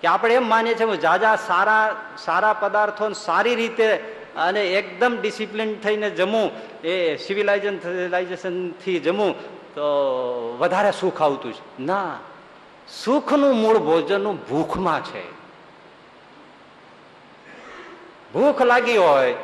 [0.00, 3.88] કે આપણે એમ માનીએ છીએ, જાજા સારા સારા પદાર્થો સારી રીતે
[4.36, 6.50] અને એકદમ ડિસિપ્લિન થઈને જમવું
[6.86, 9.34] એ સિવિલાઇઝેશનથી જમવું
[9.74, 9.82] તો
[10.58, 11.82] વધારે સુખ આવતું છે.
[11.82, 12.18] ના,
[13.04, 15.42] સુખનું મૂળ ભોજનનું ભૂખમાં છે.
[18.32, 19.34] ભૂખ લાગી હોય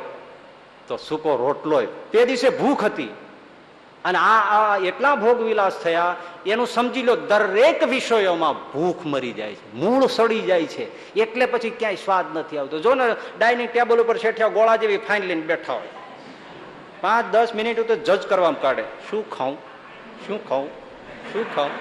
[0.87, 3.09] તો સૂકો રોટલો તે દિવસે ભૂખ હતી.
[4.05, 9.73] અને આ એટલા ભોગ વિલાસ થયા, એનું સમજી લો, દરેક વિષયોમાં ભૂખ મરી જાય છે,
[9.73, 10.85] મૂળ સડી જાય છે.
[11.15, 12.79] એટલે પછી ક્યાંય સ્વાદ નથી આવતો.
[12.79, 15.91] જો ને ડાઇનિંગ ટેબલ ઉપર શેઠિયા ગોળા જેવી ફાઇન લઈને બેઠા હોય.
[17.01, 18.83] પાંચ, દસ મિનિટ તો જજ કરવામાં કાઢે.
[19.09, 19.55] શું ખાઉં?
[20.27, 20.67] શું ખાઉં?
[21.33, 21.71] શું ખાઉં?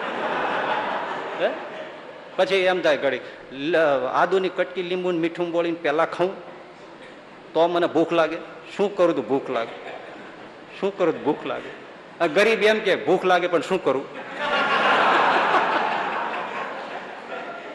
[1.41, 1.51] હે?
[2.37, 3.21] પછી એમ થાય ઘડી
[4.15, 6.33] આદુની કટકી લીંબુ મીઠું બોલીને પહેલાં ખાઉં?
[7.55, 8.39] તો મને ભૂખ લાગે.
[8.77, 9.77] શું કરું તો ભૂખ લાગે?
[10.81, 11.78] શું કરું તો ભૂખ લાગે?
[12.27, 14.07] ગરીબ એમ કે ભૂખ લાગે પણ શું કરું?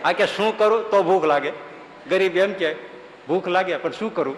[0.05, 1.51] આ કે શું કરું તો ભૂખ લાગે.
[2.09, 2.75] ગરીબ એમ કે
[3.27, 4.35] ભૂખ લાગે પણ શું કરું?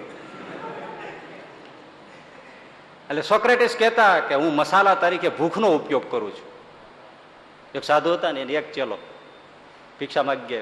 [3.10, 6.48] એટલે સોક્રેટિસ કહેતા કે હું મસાલા તરીકે ભૂખનો ઉપયોગ કરું છું.
[7.76, 8.98] એક સાધુ હતા ને એક ચેલો
[10.00, 10.58] ભિક્ષા માગી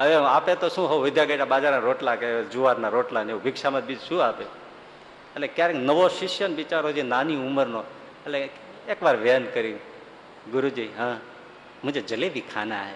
[0.00, 1.04] હવે આપે તો શું હોવ?
[1.04, 3.42] વિદ્યા ગયા બાજારના રોટલા કે જુવારના રોટલા ને એવું.
[3.42, 4.44] ભિક્ષામાં બીજું શું આપે?
[4.44, 7.80] એટલે ક્યારેક નવો શિષ્ય બિચારો જે નાની ઉંમરનો,
[8.26, 8.50] એટલે
[8.88, 9.80] એકવાર વેન કર્યું
[10.52, 11.16] ગુરુજી, હા,
[11.84, 12.94] મુજે જલેબી ખાના હે.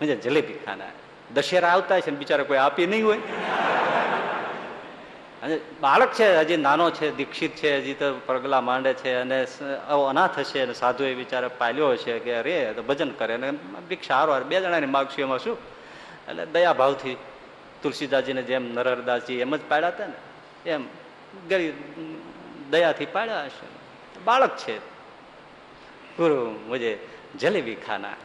[0.00, 0.90] મુજે જલેબી ખાના
[1.34, 3.18] દશેરા આવતા છે ને બિચારા કોઈ આપી નહીં હોય.
[5.42, 9.46] અને બાળક છે, હજી નાનો છે, દીક્ષિત છે, હજી તો પગલા માંડે છે અને
[10.10, 13.34] અનાથ હશે અને સાધુ એ બિચારા પાલ્યો હશે કે, અરે તો ભજન કરે.
[13.34, 15.56] અને ભિક્ષા હારો બે જણાની માગશું એમાં શું?
[16.28, 17.16] એટલે દયા ભાવથી
[17.82, 20.14] તુલસીદાસજીને જેમ નરહરદાસજી એમ જ પાડ્યા હતા ને,
[20.70, 20.88] એમ
[21.48, 21.74] ગરીબ
[22.70, 23.73] દયાથી પાડ્યા હશે.
[24.24, 24.78] બાળક છે.
[26.16, 26.98] ગુરુ મુજે
[27.40, 28.16] જલેબી ખાના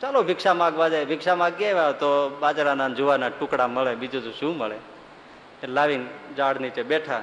[0.00, 1.04] ચાલો ભિક્ષા માગવા જાય.
[1.04, 4.78] ભિક્ષા માગી આવ્યા તો બાજરાના જુવાના ટુકડા મળે બીજું તો શું મળે?
[5.62, 6.06] એટલે લાવીને
[6.36, 7.22] ઝાડ નીચે બેઠા.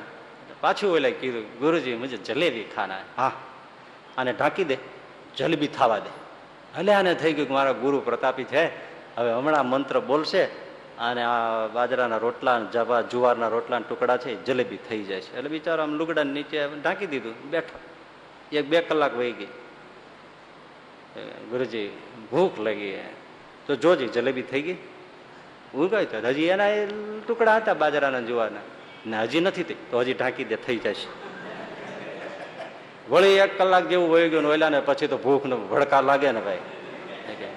[0.61, 3.31] પાછું ઓલે કીધું ગુરુજી મુજે જલેબી ખાના હા.
[4.17, 4.77] આને ઢાંકી દે
[5.37, 6.11] જલેબી થવા દે.
[6.79, 8.63] એટલે આને થઈ ગયું કે મારા ગુરુ પ્રતાપી છે
[9.17, 10.66] હવે હમણાં મંત્ર બોલશે
[10.99, 15.37] અને આ બાજરાના રોટલા જવા જુવારના રોટલાના ટુકડા છે જલેબી થઈ જાય છે.
[15.37, 17.79] એટલે બિચારો આમ લુગડા નીચે ઢાંકી દીધું, બેઠો.
[18.57, 19.47] એક બે કલાક વહી ગઈ.
[21.49, 21.91] ગુરુજી,
[22.31, 22.97] ભૂખ લાગી
[23.67, 24.77] તો જોજી, જલેબી થઈ ગઈ?
[25.73, 26.87] ઉગાય તો હજી એના એ
[27.27, 28.59] ટુકડા હતા બાજરાના જુવારના.
[29.07, 29.75] ને, હજી નથી થઈ.
[29.91, 31.07] તો હજી ઢાંકી દે, થઈ જશે.
[33.09, 36.41] વળી એક કલાક જેવું વહી ગયું ઓલા ને પછી તો ભૂખ ને ભડકા લાગે ને
[36.41, 36.57] ભાઈ.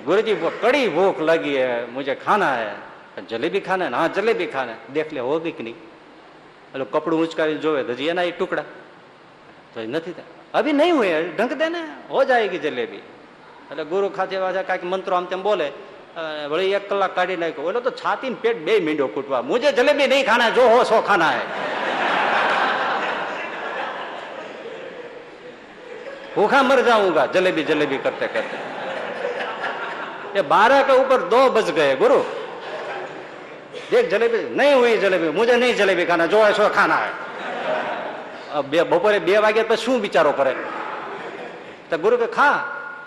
[0.04, 1.84] ગુરુજી કડી ભૂખ લાગી હે.
[1.84, 2.89] મુજે ખાના હે?
[3.19, 5.77] है जलेबी खाना है ना हाँ जलेबी खाना है देख ले होगी कि नहीं
[6.73, 8.65] એટલે કપડું ઉંચકાવી જોવે તો હજી એના એ ટુકડા
[9.73, 13.03] તો એ નથી થાય અભી નહીં હોય ઢંક દે ને હો જાયગી જલેબી
[13.69, 17.67] એટલે ગુરુ ખાતે વાજા કાંઈક મંત્રો આમ તેમ બોલે અ, વળી એક કલાક કાઢી નાખ્યો
[17.69, 21.31] ઓલો તો છાતી પેટ બે મીંડો કૂટવા મુજે જલેબી નહીં ખાના જો હો સો ખાના
[21.31, 21.43] હે
[26.35, 28.57] भूखा मर जाऊंगा जलेबी जलेबी करते करते
[30.35, 32.17] ये बारह के ऊपर दो बज गए गुरु
[33.91, 37.11] देख जलेबी नहीं हुई जलेबी मुझे नहीं जलेबी खाना जो है सो खाना है
[38.53, 40.53] अब બે બપોરે બે વાગે પછી શું વિચારો કરે
[41.89, 42.49] તો ગુરુ કે ખા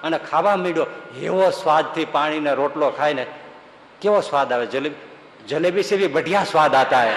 [0.05, 0.87] અને ખાવા માંડ્યો
[1.23, 3.25] એવો સ્વાદથી પાણીને રોટલો ખાય ને
[4.03, 4.97] કેવો સ્વાદ આવે જલેબી
[5.47, 7.15] જલેબી से भी बढ़िया स्वाद आता है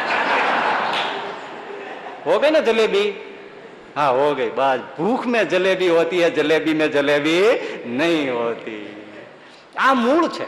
[2.25, 3.03] हो गई ना जलेबी
[3.95, 7.37] हाँ हो गई बस भूख में जलेबी होती है जलेबी में जलेबी
[7.93, 8.77] नहीं होती
[9.77, 10.45] આ મૂળ છે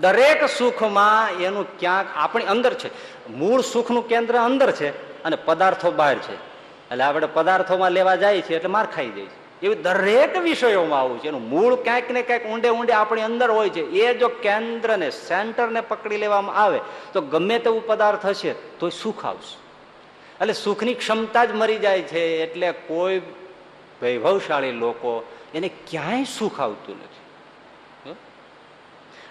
[0.00, 2.90] દરેક સુખમાં એનું ક્યાંક આપણી અંદર છે.
[3.28, 6.34] મૂળ સુખનું કેન્દ્ર અંદર છે અને પદાર્થો બહાર છે.
[6.34, 9.42] એટલે આપણે પદાર્થોમાં લેવા જાય છે એટલે માર ખાઈ જાય છે.
[9.62, 11.28] એવું દરેક વિષયોમાં આવું છે.
[11.28, 13.80] એનું મૂળ ક્યાંક ને ક્યાંક ઊંડે ઊંડે આપણી અંદર હોય છે.
[13.80, 16.80] એ જો કેન્દ્રને, સેન્ટરને પકડી લેવામાં આવે,
[17.12, 19.56] તો ગમે તેવું પદાર્થ હશે, તો સુખ આવશે.
[20.40, 22.42] એટલે સુખની ક્ષમતા જ મરી જાય છે.
[22.42, 23.22] એટલે કોઈ
[24.02, 25.24] વૈભવશાળી લોકો
[25.54, 27.11] એને ક્યાંય સુખ આવતું નથી?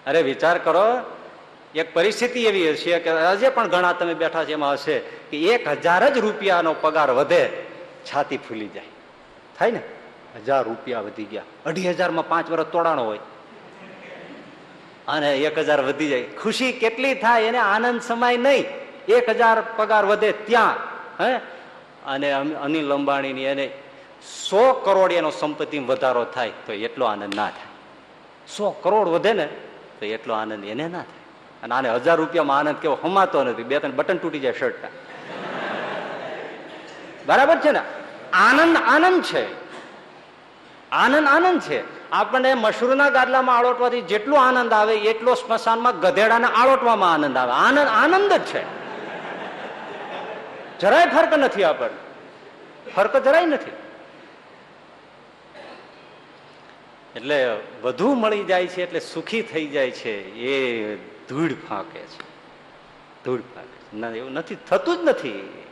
[0.07, 1.15] અરે વિચાર કરો,
[1.75, 5.67] એક પરિસ્થિતિ એવી હશે કે આજે પણ ઘણા તમે બેઠા છે, એમાં હશે કે એક
[5.67, 7.49] હજાર જ રૂપિયાનો પગાર વધે,
[8.05, 8.83] છાતી ફૂલી જાય.
[9.57, 9.81] થાય ને?
[10.35, 11.41] હજાર રૂપિયા વધી ગયા.
[11.65, 13.19] અઢી હજારમાં પાંચ વર્ષ તોડાણો હોય.
[15.07, 16.23] અને એક હજાર વધી જાય.
[16.23, 18.65] ખુશી કેટલી થાય એને આનંદ સમાય નહીં.
[19.07, 20.75] એક હજાર પગાર વધે ત્યાં,
[21.23, 21.37] હે?
[22.05, 23.67] અને અનિલ અંબાણીની એને
[24.49, 27.71] સો કરોડ એનો સંપત્તિમાં વધારો થાય તો એટલો આનંદ ના થાય.
[28.57, 29.49] સો કરોડ વધે ને
[30.01, 31.05] તો એટલો આનંદ એને ના થાય.
[31.63, 33.63] અને આને હજાર રૂપિયામાં આનંદ કેવો હમાતો નથી.
[33.63, 34.87] બે ત્રણ બટન તૂટી જાય શર્ટના.
[37.25, 37.81] બરાબર છે ને?
[38.33, 39.53] આનંદ આનંદ છે.
[40.91, 42.09] આનંદ આનંદ છે.
[42.11, 47.51] આપણને મશરૂના ગાદલામાં આળોટવાથી જેટલો આનંદ આવે, એટલો સ્મશાનમાં ગધેડાને આળોટવામાં આનંદ આવે.
[47.51, 48.63] આનંદ આનંદ જ છે.
[50.79, 52.11] જરાય ફર્ક નથી આપણને.
[52.91, 53.71] ફરક જરાય નથી.
[57.15, 60.95] એટલે વધુ મળી જાય છે એટલે સુખી થઈ જાય છે, એ
[61.29, 62.21] ધૂળ ફાંકે છે.
[63.25, 63.97] ધૂળ ફાંકે છે.
[63.97, 65.63] ના, એવું નથી, થતું જ નથી.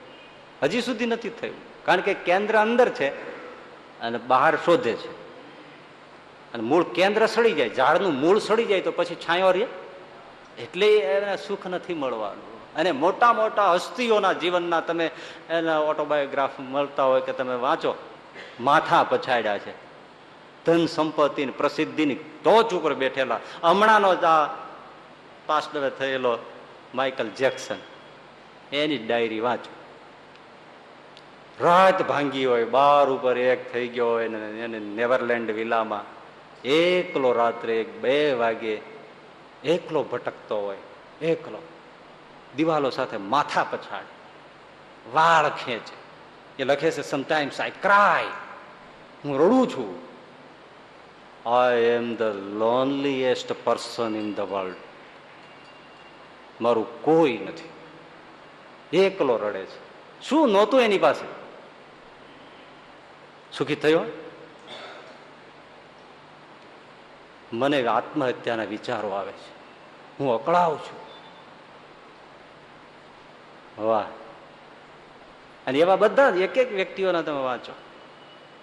[0.63, 1.85] હજી સુધી નથી થયું.
[1.85, 3.09] કારણ કે કેન્દ્ર અંદર છે
[3.99, 5.11] અને બહાર શોધે છે.
[6.53, 7.69] અને મૂળ કેન્દ્ર સડી જાય.
[7.69, 9.67] ઝાડનું મૂળ સડી જાય તો પછી છાંયો રહે.
[10.61, 12.75] એટલે એને સુખ નથી મળવાનું.
[12.75, 15.11] અને મોટા મોટા હસ્તીઓના જીવનના તમે
[15.49, 17.95] એના ઓટોબાયોગ્રાફ મળતા હોય કે તમે વાંચો,
[18.59, 19.88] માથા પછાડ્યા છે.
[20.69, 23.39] ધન સંપત્તિની પ્રસિદ્ધિની ટોચ ઉપર બેઠેલા.
[23.63, 24.45] હમણાંનો જ આ
[25.45, 26.37] પાસ્ટ થયેલો
[26.95, 27.75] માઇકલ જેક્સન.
[28.75, 29.71] એની ડાયરી વાંચો.
[31.65, 36.03] રાત ભાંગી હોય, બાર ઉપર એક થઈ ગયો હોય એને નેવરલેન્ડ વિલામાં
[36.61, 38.81] એકલો રાત્રે એક બે વાગે
[39.63, 40.77] એકલો ભટકતો હોય,
[41.21, 41.61] એકલો.
[42.55, 44.03] દિવાલો સાથે માથા પછાડ.
[45.13, 45.97] વાળ ખેંચે.
[46.59, 48.25] એ લખે છે સમટાઈમ્સ આઈ ક્રાય
[49.25, 50.08] હું રડું છું.
[51.45, 52.21] I am the
[52.53, 54.75] loneliest person in the world
[56.61, 57.69] મારું કોઈ નથી.
[58.97, 59.89] એકલો રડે છે.
[60.23, 61.25] શું નહોતું એની પાસે?
[63.57, 64.01] સુખી થયો?
[67.53, 69.59] મને આત્મહત્યાના વિચારો આવે છે.
[70.19, 71.09] હું અકળાવ છું.
[73.85, 74.05] વાહ.
[75.67, 77.71] અને એવા બધા એક એક વ્યક્તિઓના તમે વાંચો.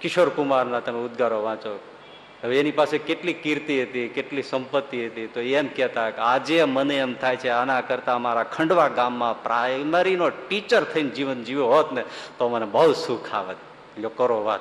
[0.00, 1.95] કિશોર કુમારના તમે ઉદ્ગારો વાંચો.
[2.44, 6.96] હવે એની પાસે કેટલી કીર્તિ હતી, કેટલી સંપત્તિ હતી, તો એમ કહેતા કે આજે મને
[6.96, 12.04] એમ થાય છે આના કરતા અમારા ખંડવા ગામમાં પ્રાઇમરીનો ટીચર થઈને જીવન જીવ્યો હોત ને,
[12.38, 13.56] તો મને બહુ સુખ આવત.
[13.98, 14.60] લો કરો વાત.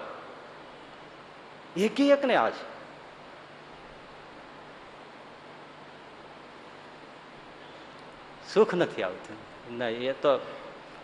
[1.77, 2.75] એક એક ને આ છે.
[8.53, 9.37] સુખ નથી આવતું.
[9.77, 10.39] ના એ તો,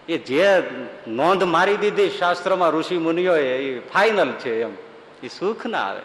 [0.10, 0.64] એ જે
[1.08, 4.74] નોંધ મારી દીધી શાસ્ત્રમાં ઋષિ મુનિઓએ, એ ફાઇનલ છે એમ.
[5.24, 6.02] એ સુખ ના આવે.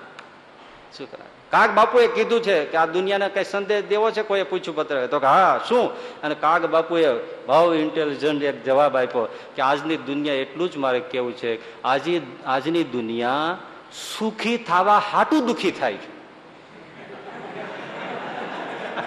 [0.99, 1.26] સુખ કરાય?
[1.51, 4.22] કાગ બાપુએ કીધું છે કે આ દુનિયાને કઈ સંદેશ દેવો છે?
[4.22, 5.07] કોઈ પૂછ્યું પત્ર?
[5.07, 5.90] તો કે હા, શું?
[6.22, 11.36] અને કાગ બાપુએ બહુ ઇન્ટેલિજન્ટ એક જવાબ આપ્યો કે આજની દુનિયા એટલું જ મારે કેવું
[11.36, 13.59] છે આજે આજની દુનિયા
[14.18, 16.16] સુખી થવા હાટું દુખી થાય છે.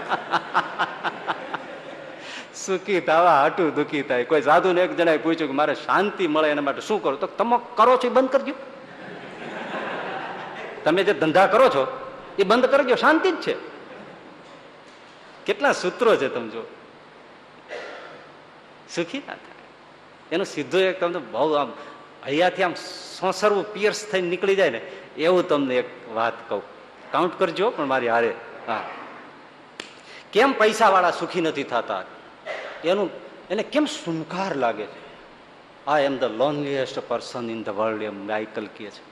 [2.65, 4.23] સુખી થવા હાટું દુખી થાય.
[4.23, 7.19] કોઈ સાધુને એક જણાએ પૂછ્યું કે મારે શાંતિ મળે એના માટે શું કરું?
[7.19, 8.53] તો તમે કરો છો બંધ કરજો
[10.84, 12.09] તમે જે ધંધા કરો છો,
[12.39, 13.55] એ બંધ કરજો, શાંતિ જ છે.
[15.45, 16.61] કેટલા સૂત્રો છે તમે જો
[18.95, 19.63] સુખી ના થાય.
[20.32, 21.71] એનું સીધું એક તમને બહુ આમ
[22.23, 22.73] અહીંયાથી આમ
[23.19, 24.77] સોસરવું, પિયર્સ થઈને નીકળી જાય ને,
[25.17, 26.63] એવું તમને એક વાત કહું.
[27.11, 28.34] કાઉન્ટ કરજો, પણ મારી હારે,
[28.67, 28.84] હા.
[30.34, 32.03] કેમ પૈસા વાળા સુખી નથી થતા?
[32.84, 33.09] એનું,
[33.49, 35.09] એને કેમ સુનકાર લાગે છે?
[35.88, 39.09] I am the loneliest person in the world M Michael કહે છે.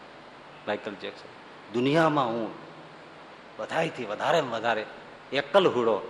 [0.67, 1.36] માઇકલ જેક્સન
[1.73, 2.51] દુનિયામાં હું
[3.57, 4.85] બધાથી વધારે વધારે
[5.33, 6.01] એકલ હુડો,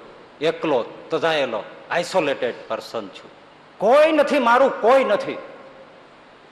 [0.41, 3.31] એકલો તજાયેલો આઇસોલેટેડ પર્સન છું.
[3.77, 5.37] કોઈ નથી મારું, કોઈ નથી.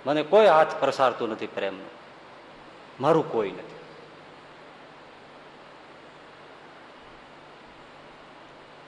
[0.05, 1.87] મને કોઈ હાથ પ્રસારતું નથી પ્રેમનું.
[2.99, 3.75] મારું કોઈ નથી.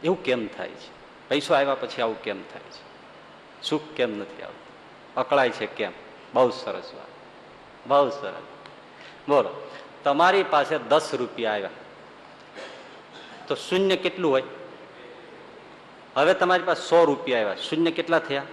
[0.04, 0.98] એવું કેમ થાય છે?
[1.30, 2.88] પૈસો આવ્યા પછી આવું કેમ થાય છે?
[3.70, 4.68] સુખ કેમ નથી આવતું?
[5.16, 5.92] અકળાય છે કેમ?
[6.34, 7.08] બહુ સરસ વાત.
[7.88, 8.44] બહુ સરસ.
[9.30, 9.67] બોલો.
[10.08, 11.70] તમારી પાસે દસ રૂપિયા આવ્યા.
[13.48, 14.44] તો શૂન્ય કેટલું હોય?
[16.16, 17.56] હવે તમારી પાસે સો રૂપિયા આવ્યા.
[17.56, 18.44] શૂન્ય કેટલા થયા?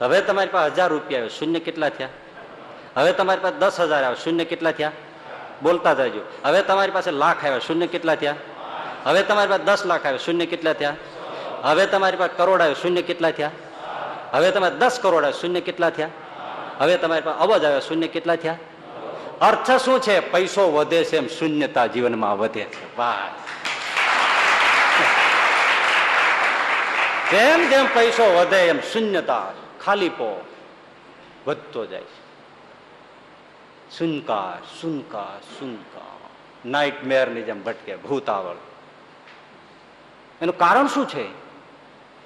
[0.00, 1.38] હવે તમારી પાસે હજાર રૂપિયા આવ્યા.
[1.38, 2.08] શૂન્ય કેટલા થયા?
[2.96, 4.14] હવે તમારી પાસે દસ હજાર આવ્યા.
[4.14, 4.92] શૂન્ય કેટલા થયા?
[5.62, 6.20] બોલતા જજો.
[6.44, 7.58] હવે તમારી પાસે લાખ આવ્યા.
[7.58, 8.34] શૂન્ય કેટલા થયા?
[9.04, 10.18] હવે તમારી પાસે દસ લાખ આવ્યા.
[10.18, 10.96] શૂન્ય કેટલા થયા?
[11.62, 12.74] હવે તમારી પાસે કરોડ આવ્યો.
[12.74, 13.50] શૂન્ય કેટલા થયા?
[14.32, 15.40] હવે તમારે દસ કરોડ આવ્યા.
[15.40, 16.08] શૂન્ય કેટલા થયા?
[16.78, 17.80] હવે તમારી પાસે અબજ આવ્યા.
[17.80, 18.56] શૂન્ય કેટલા થયા?
[19.40, 20.20] અર્થ શું છે?
[20.20, 22.96] પૈસો વધે છે એમ શૂન્યતા જીવનમાં વધે છે.
[22.96, 23.30] બસ
[27.30, 29.52] જેમ જેમ પૈસો વધે એમ શૂન્યતા
[29.84, 30.44] ખાલીપો
[31.46, 32.28] વધતો જાય છે.
[33.98, 36.28] સુનકાર સુનકાર સુનકાર
[36.68, 38.54] નાઇટ મેરની જેમ ભટકે, ભૂતાવળ.
[40.42, 41.28] એનું કારણ શું છે?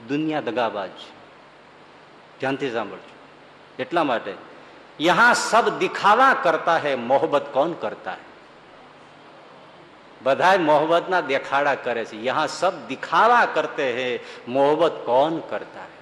[0.09, 1.11] દુનિયા દગાબાજ છે.
[2.41, 3.13] ધ્યાનથી સાંભળજો.
[3.83, 4.35] એટલા માટે
[5.03, 8.31] યહાં સબ દિખાવા કરતા હૈ મોહબ્બત કોણ કરતા હૈ
[10.21, 14.13] બધા મોહબ્બતના દેખાડા કરે છે યહાં સબ દિખાવા કરતે હૈ
[14.49, 16.01] મોહબ્બત કોણ કરતા હૈ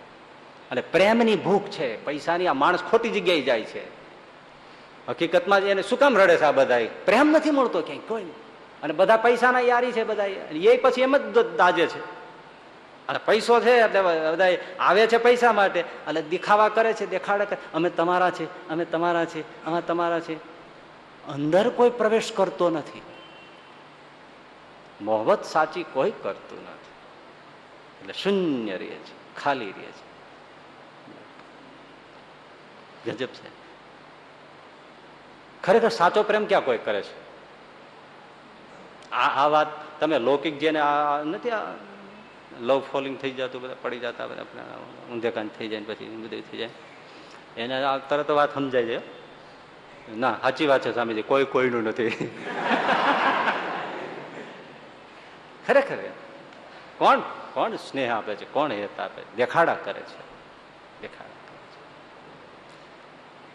[0.70, 3.82] અને પ્રેમની ભૂખ છે પૈસાની આ માણસ ખોટી જગ્યાએ જાય છે
[5.08, 8.32] હકીકતમાં એને શું કામ રડે છે આ બધા પ્રેમ નથી મળતો ક્યાંય કોઈ
[8.82, 10.28] અને બધા પૈસાના યારી છે બધા
[10.68, 12.00] એ પછી એમ જ દાજે છે
[13.10, 14.46] અને પૈસો છે એટલે બધા
[14.78, 15.80] આવે છે પૈસા માટે.
[15.80, 20.34] એટલે દેખાવા કરે છે, દેખાડે કરે અમે તમારા છે, અમે તમારા છે, અમે તમારા છે.
[21.26, 23.02] અંદર કોઈ પ્રવેશ કરતો નથી.
[25.00, 26.92] મોહબત સાચી કોઈ કરતું નથી.
[28.00, 30.10] એટલે શૂન્ય રહે છે, ખાલી રહે છે.
[33.04, 33.50] ગજબ છે.
[35.62, 37.30] ખરેખર સાચો પ્રેમ ક્યાં કોઈ કરે છે?
[39.10, 41.50] આ આ વાત તમે લૌકિક જેને આ નથી
[42.60, 44.62] લવ ફોલિંગ થઈ જતું, બધા પડી જતા, બધા આપણે
[45.12, 46.68] ઊંધેકાંત થઈ જાય પછી બધું થઈ જાય.
[47.56, 49.20] એને આ તરત વાત સમજાય છે.
[50.16, 52.10] ના, સાચી વાત છે સ્વામીજી, કોઈ કોઈનું નથી.
[55.66, 55.96] ખરેખર.
[56.98, 57.20] કોણ
[57.54, 60.18] કોણ સ્નેહ આપે છે, કોણ હેત આપે દેખાડા કરે છે.
[61.00, 61.58] દેખાડા કરે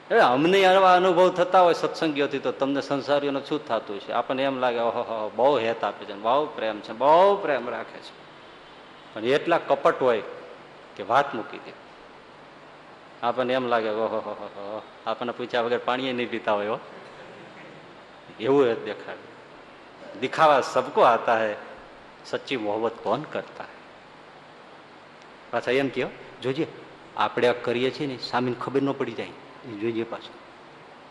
[0.09, 0.15] છે.
[0.15, 4.59] હવે અમને આવા અનુભવ થતા હોય સત્સંગીઓથી તો તમને સંસારીઓનું શું થતું છે આપણને એમ
[4.59, 8.24] લાગે, ઓહો, બહુ હેત આપે છે બહુ પ્રેમ છે, બહુ પ્રેમ રાખે છે.
[9.16, 10.22] પણ એટલા કપટ હોય
[10.95, 11.72] કે વાત મૂકી દે.
[13.24, 16.80] આપણને એમ લાગે, ઓહો આપણને પૂછ્યા વગર પાણી નહીં પીતા હોય, હો.
[18.39, 19.36] એવું હેત દેખાડે
[20.20, 21.55] દિખાવા સબકો આતા હૈ,
[22.26, 23.76] સચ્ચી મોહબ્બત કોણ કરતા હૈ?
[25.51, 26.09] પાછા એમ કહો
[26.41, 26.68] જોજે,
[27.18, 29.28] આપણે કરીએ છીએ ને, સામીને ખબર ન પડી જાય.
[29.66, 30.36] એ જોઈએ પાછું.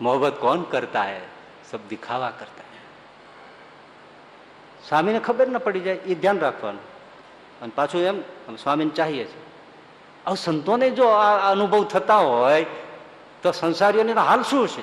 [0.01, 1.21] મોહબ્બત કોણ કરતા હૈ?
[1.71, 2.81] સબ દિખાવા કરતા હૈ.
[4.89, 6.94] સામીને ખબર ન પડી જાય, એ ધ્યાન રાખવાનું.
[7.63, 8.21] અને પાછું એમ
[8.57, 9.43] સ્વામીને ચાહીએ છીએ.
[10.27, 12.67] આ સંતોને જો આ અનુભવ થતા હોય,
[13.43, 14.81] તો સંસારીઓને હાલ શું છે?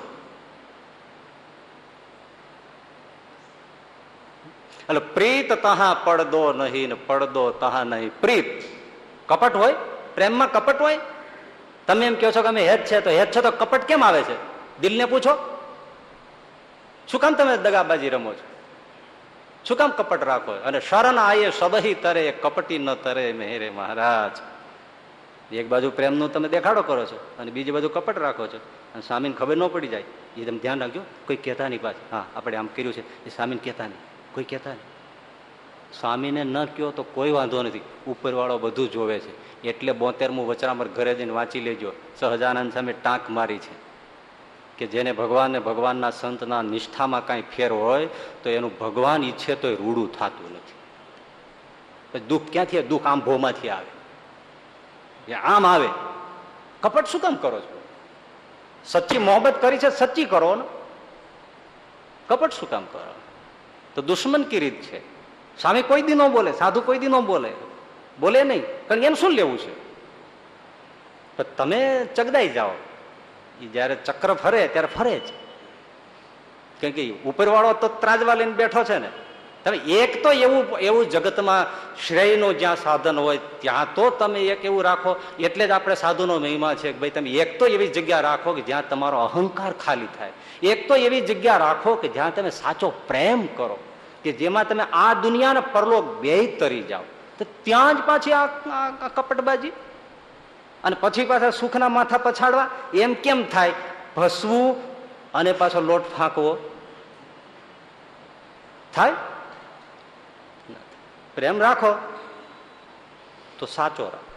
[4.81, 8.11] એટલે પ્રીત તહા પડદો નહીં ને પડદો તહા નહીં.
[8.21, 8.63] પ્રીત.
[9.29, 9.75] કપટ હોય?
[10.15, 10.99] પ્રેમમાં કપટ હોય?
[11.87, 14.23] તમે એમ કહો છો કે અમે હેત છે, તો હેત છે તો કપટ કેમ આવે
[14.23, 14.35] છે?
[14.81, 15.57] દિલને પૂછો.
[17.07, 18.50] શું કામ તમે દગાબાજી રમો છો?
[19.65, 20.51] શું કામ કપટ રાખો?
[20.51, 24.41] અને શરણ આયે સદહી તરે, કપટી ન તરે મેરે મહારાજ.
[25.53, 28.57] એક બાજુ પ્રેમનું તમે દેખાડો કરો છો, અને બીજી બાજુ કપટ રાખો છો.
[28.93, 30.03] અને સ્વામીને ખબર ન પડી જાય,
[30.37, 32.15] એ તમે ધ્યાન રાખજો, કોઈ કહેતા નહીં પાછું.
[32.15, 34.79] હા, આપણે આમ કર્યું છે, એ સ્વામીને કહેતા નહીં, કોઈ કહેતા નહીં.
[35.99, 39.61] સ્વામીને ન કહો તો કોઈ વાંધો નથી, ઉપરવાળો બધું જોવે છે.
[39.63, 43.90] એટલે બોતેરમું વચરામર ઘરે જઈને વાંચી લેજો, સહજાનંદ સામે ટાંક મારી છે.
[44.81, 48.05] કે જેને ભગવાન ને ભગવાનના સંતના નિષ્ઠામાં કાંઈ ફેર હોય,
[48.43, 52.19] તો એનું ભગવાન ઈચ્છે તો રૂડું થતું નથી.
[52.19, 52.81] દુઃખ ક્યાંથી?
[52.81, 53.85] દુઃખ આમ ભોમાંથી આવે.
[55.31, 55.89] એ આમ આવે.
[56.81, 57.81] કપટ શું કામ કરો છો?
[58.85, 60.63] સચ્ચી મોહબ્બત કરી છે, સચ્ચી કરો ને?
[62.27, 63.13] કપટ શું કામ કરો?
[63.95, 65.01] તો દુશ્મન કી રીત છે.
[65.57, 67.51] સામે કોઈ દી ન બોલે, સાધુ કોઈ દી ન બોલે.
[68.19, 69.73] બોલે નહીં કારણ એને શું લેવું છે?
[71.57, 72.69] તમે ચગદાઈ જાઓ.
[73.61, 75.29] એ જયારે ચક્ર ફરે ત્યારે ફરે જ.
[76.81, 79.09] કેમ કે ઉપરવાળો તો ત્રાજવા લઈને બેઠો છે ને.
[79.63, 81.67] તમે એક તો એવું એવું જગતમાં
[82.07, 85.15] શ્રેયનું જ્યાં સાધન હોય ત્યાં તો તમે એક એવું રાખો.
[85.39, 88.61] એટલે જ આપણે સાધુનો મહિમા છે કે ભાઈ તમે એક તો એવી જગ્યા રાખો કે
[88.61, 90.31] જ્યાં તમારો અહંકાર ખાલી થાય.
[90.63, 93.77] એક તો એવી જગ્યા રાખો કે જ્યાં તમે સાચો પ્રેમ કરો.
[94.23, 97.03] કે જેમાં તમે આ દુનિયાના પરલોક બે તરી જાઓ.
[97.39, 99.71] તો ત્યાં જ પાછી આ કપટબાજી
[100.83, 103.73] અને પછી પાછા સુખના માથા પછાડવા, એમ કેમ થાય?
[104.17, 104.91] ભસવું
[105.31, 106.57] અને પાછો લોટ ફાંકવો.
[108.93, 109.13] થાય?
[111.35, 112.17] પ્રેમ રાખો.
[113.59, 114.31] તો સાચો રાખો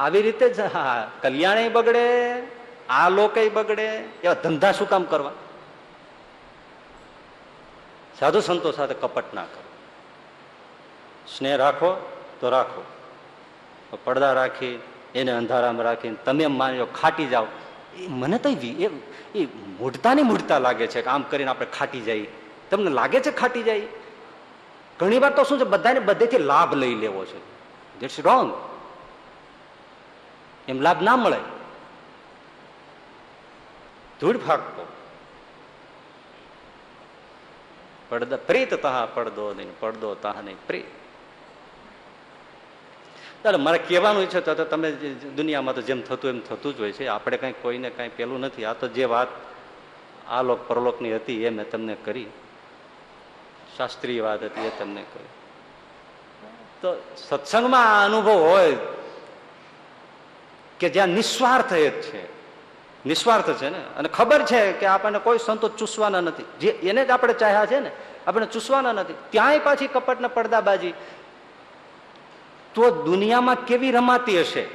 [0.00, 2.42] આવી રીતે જ, હા કલ્યાણે બગડે,
[2.88, 5.32] આ લોકો બગડે, એવા ધંધા શું કામ કરવા?
[8.18, 9.62] સાધુ સંતો સાથે કપટ ના કરો.
[11.36, 12.84] સ્નેહ રાખો તો રાખો.
[14.04, 14.80] પડદા રાખી,
[15.14, 17.46] એને અંધારામાં રાખીને તમે એમ માની ખાટી જાઓ.
[17.98, 18.90] એ મને તો એ
[19.34, 19.44] એ
[19.80, 22.28] મૂઢતા ને મૂઢતા લાગે છે કે આમ કરીને આપણે ખાટી જઈએ.
[22.70, 23.88] તમને લાગે છે ખાટી જાય
[24.98, 27.40] ઘણી વાર તો શું છે, બધાને બધેથી લાભ લઈ લેવો છે.
[28.00, 28.52] ધીટ્સ રોંગ
[30.68, 31.40] એમ લાભ ના મળે.
[34.20, 34.86] ધૂળ ફાકતો
[38.08, 41.05] પડદા પ્રીત તહા પડદો નહીં, પડદો તહા નહીં, પ્રીત.
[43.46, 44.92] ચાલો મારે કહેવાનું છે, તો તમે
[45.36, 47.06] દુનિયામાં તો જેમ થતું એમ થતું જ હોય છે.
[47.06, 48.64] આપણે કંઈ કોઈને કાંઈ પેલું નથી.
[48.64, 49.28] આ તો જે વાત
[50.28, 52.26] આ લોક પરલોકની હતી એ મેં તમને કરી.
[53.76, 55.28] શાસ્ત્રીય વાત હતી એ તમને કરી.
[56.82, 58.76] તો સત્સંગમાં આ અનુભવ હોય
[60.80, 62.26] કે જ્યાં નિસ્વાર્થ એ જ છે.
[63.06, 63.78] નિસ્વાર્થ છે ને?
[63.78, 66.44] અને ખબર છે કે આપણને કોઈ સંતો ચૂસવાના નથી.
[66.60, 67.90] જે એને જ આપણે ચાહ્યા છે ને,
[68.26, 69.14] આપણે ચૂસવાના નથી.
[69.30, 70.94] ત્યાંય પાછી કપટને પડદાબાજી.
[72.76, 74.66] તો દુનિયામાં કેવી રમાતી હશે?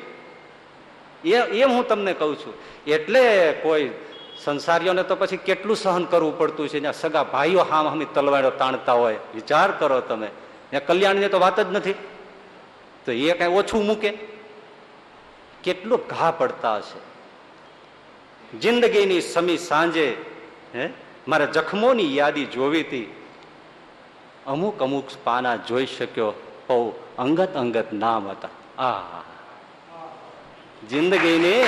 [1.24, 2.54] એ એ હું તમને કહું છું.
[2.88, 3.90] એટલે કોઈ
[4.44, 6.80] સંસારીઓને તો પછી કેટલું સહન કરવું પડતું છે?
[6.80, 9.18] ત્યાં સગા ભાઈઓ હામ હામી તલવાડો તાણતા હોય.
[9.36, 10.28] વિચાર કરો તમે.
[10.70, 11.94] ત્યાં કલ્યાણની તો વાત જ નથી.
[13.06, 14.18] તો એ કઈ ઓછું મૂકે.
[15.64, 17.12] કેટલું ઘા પડતા હશે?
[18.58, 20.18] જિંદગીની સમી સાંજે,
[20.76, 20.90] હે,
[21.28, 23.16] મારે જખમોની યાદી જોવી હતી.
[24.48, 26.32] અમુક અમુક પાના જોઈ શક્યો.
[26.70, 28.82] બહુ અંગત અંગત નામ હતા.
[28.84, 29.22] આ.
[30.90, 31.64] જિંદગીની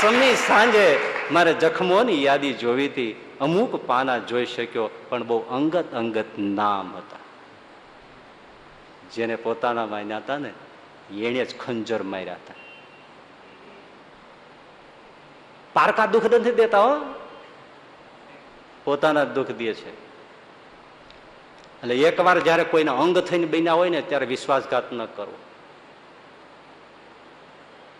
[0.00, 3.20] સમી સાંજે મારે જખમોની યાદી જોવી હતી.
[3.40, 7.16] અમુક પાના જોઈ શક્યો પણ બહુ અંગત અંગત નામ હતા.
[9.14, 10.50] જેને પોતાના માન્યા હતા ને
[11.10, 12.54] એને જ ખંજર માર્યા હતા.
[15.72, 17.14] પારકા દુઃખ નથી દેતા હો.
[18.84, 20.03] પોતાના દુઃખ દે છે.
[21.84, 25.34] એટલે એકવાર જ્યારે કોઈના અંગ થઈને બન્યા હોય ને, ત્યારે વિશ્વાસઘાત ન કરવો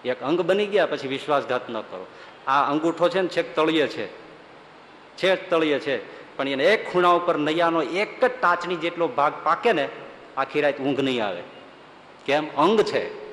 [0.05, 2.07] એક અંગ બની ગયા પછી વિશ્વાસઘાત ન કરો.
[2.47, 4.07] આ અંગૂઠો છે ને, છેક તળિયે છે.
[5.17, 6.15] છેક તળિયે છે.
[6.37, 9.89] પણ એને એક ખૂણા ઉપર નૈયાનો એક જ ટાચની જેટલો ભાગ પાકે ને,
[10.37, 11.43] આખી રાત ઊંઘ નહીં આવે.
[12.27, 12.57] કેમ?
[12.57, 13.25] અંગ છે.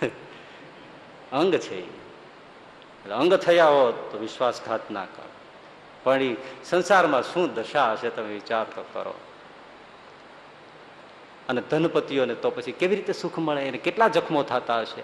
[1.32, 1.80] અંગ છે
[3.10, 5.19] અંગ થયા હોત તો વિશ્વાસઘાત ના કરો.
[6.04, 9.14] પણ એ સંસારમાં શું દશા હશે તમે વિચાર તો કરો.
[11.48, 13.62] અને ધનપતિઓને તો પછી કેવી રીતે સુખ મળે?
[13.62, 15.02] એને કેટલા જખમો થતા હશે?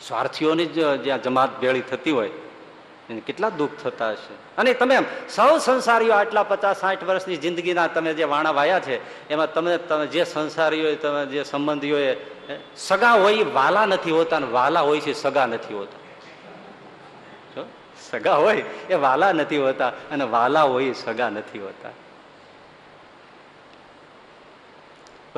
[0.00, 2.30] સ્વાર્થીઓની જ જ્યાં જમાત ભેળી થતી હોય,
[3.10, 4.34] એને કેટલા દુઃખ થતા હશે?
[4.58, 4.96] અને તમે
[5.30, 8.96] સૌ સંસારીઓ આટલા પચાસ સાઠ વર્ષની જિંદગીના તમે જે વાણા વાયા છે,
[9.28, 11.96] એમાં તમે તમે જે સંસારીઓ, તમે જે સંબંધીઓ
[12.76, 16.01] સગા હોય એ વાલા નથી હોતા અને વાલા હોય છે સગા નથી હોતા.
[18.12, 21.90] સગા હોય એ વાલા નથી હોતા અને વાલા હોય એ સગા નથી હોતા.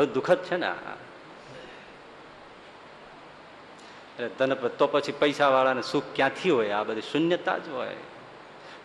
[0.04, 0.72] દુઃખદ છે ને
[4.38, 6.70] ધનપતિ તો પછી પૈસા વાળાને સુખ ક્યાંથી હોય?
[6.70, 7.96] આ બધી શૂન્યતા જ હોય.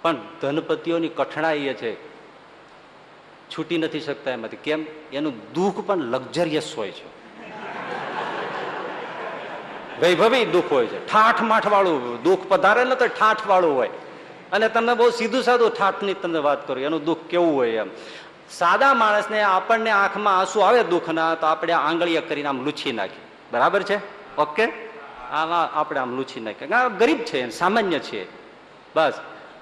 [0.02, 2.10] પણ ધનપતિઓની કઠણાઈ એ છે.
[3.50, 4.58] છૂટી નથી શકતા એમાંથી.
[4.58, 4.86] કેમ?
[5.14, 7.29] એનું દુઃખ પણ લક્ઝરિયસ હોય છે.
[10.02, 11.08] વૈભવી દુઃખ હોય છે.
[11.08, 13.90] ઠાઠ માઠ વાળું દુઃખ પધારે ને તો ઠાઠ વાળું હોય.
[14.52, 17.88] અને તમને બહુ સીધું સાદું ઠાઠની તમને વાત કરું, એનું દુઃખ કેવું હોય એમ.
[18.50, 23.26] સાદા માણસને આપણને આંખમાં આંસુ આવે દુઃખના, તો આપણે આંગળીએ કરીને આમ લૂછી નાખીએ.
[23.52, 24.00] બરાબર છે?
[24.36, 24.66] ઓકે?
[25.32, 26.68] આમાં આપણે આમ લૂછી નાખીએ.
[27.00, 28.26] ગરીબ છે સામાન્ય છે.
[28.96, 29.14] બસ.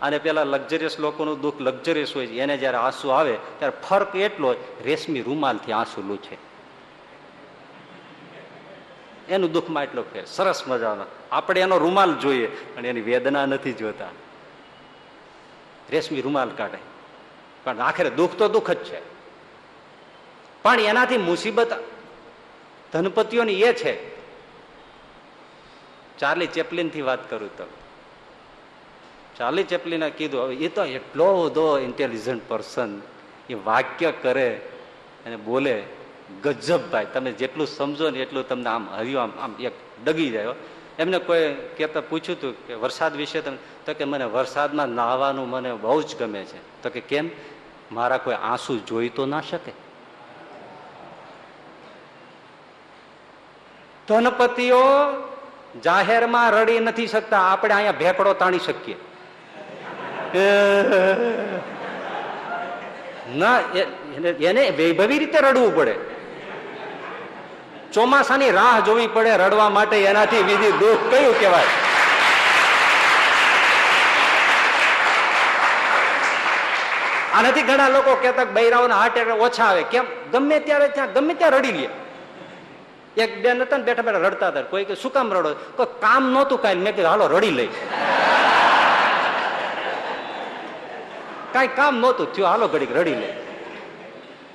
[0.02, 2.40] અને પેલા લક્ઝરિયસ લોકોનું દુઃખ લક્ઝરિયસ હોય છે.
[2.40, 6.47] એને જયારે આંસુ આવે, ત્યારે ફરક એટલો રેશમી રૂમાલથી આંસુ લૂછે.
[9.30, 11.06] એનું દુઃખમાં એટલો ફેર સરસ મજાનો.
[11.32, 14.08] આપણે એનો રૂમાલ જોઈએ અને એની વેદના નથી જોતા.
[15.90, 16.78] રેશમી રૂમાલ કાઢે.
[17.64, 19.02] પણ આખરે દુઃખ તો દુઃખ જ છે.
[20.64, 21.74] પણ એનાથી મુસીબત
[22.94, 24.18] ધનપતિઓની એ છે.
[26.18, 27.64] ચાર્લી ચેપલિનથી વાત કરું તો.
[29.38, 33.02] ચાર્લી ચેપલિને કીધું, હવે એ તો એટલો બધો ઇન્ટેલિજન્ટ પર્સન
[33.50, 34.70] એ વાક્ય કરે
[35.26, 35.84] અને બોલે
[36.44, 39.74] ગજબ ભાઈ, તમે જેટલું સમજો ને એટલું તમને આમ હરિયો, આમ આમ એક
[40.06, 40.48] ડગી જાય
[41.00, 43.58] એમને કોઈ કહેતા પૂછ્યું હતું કે વરસાદ વિશે તમે?
[43.86, 46.82] તો કે મને વરસાદમાં નાહવાનું મને બહુ જ ગમે છે.
[46.84, 47.30] તો કે કેમ?
[47.92, 49.72] મારા કોઈ આંસુ જોઈ તો ના શકે.
[54.08, 54.84] ધનપતિઓ
[55.84, 57.40] જાહેરમાં રડી નથી શકતા.
[57.40, 58.96] આપણે અહીંયા ભેકડો તાણી શકીએ.
[63.36, 63.60] ના
[64.42, 66.17] એને વૈભવી રીતે રડવું પડે.
[67.94, 71.64] ચોમાસાની રાહ જોવી પડે રડવા માટે, એનાથી બીજી દુઃખ કયું કહેવાય?
[77.34, 79.84] આનાથી ઘણા લોકો કહેતા બૈરાઓના હાર્ટ એટેક ઓછા આવે.
[79.84, 80.06] કેમ?
[80.32, 81.90] ગમે ત્યારે ત્યાં, ગમે ત્યાં રડી લે.
[83.24, 84.62] એક બેન હતા ને બેઠા બેઠા રડતા હતા.
[84.62, 85.54] કોઈ કે, શું કામ રડો?
[85.54, 86.76] કોઈ, કામ નહોતું કાંઈ.
[86.76, 87.68] મેં કીધું, હાલો, રડી લઈ
[91.54, 92.48] કાંઈ કામ નહોતું થયું.
[92.48, 93.34] હાલો, ઘડીક રડી લે.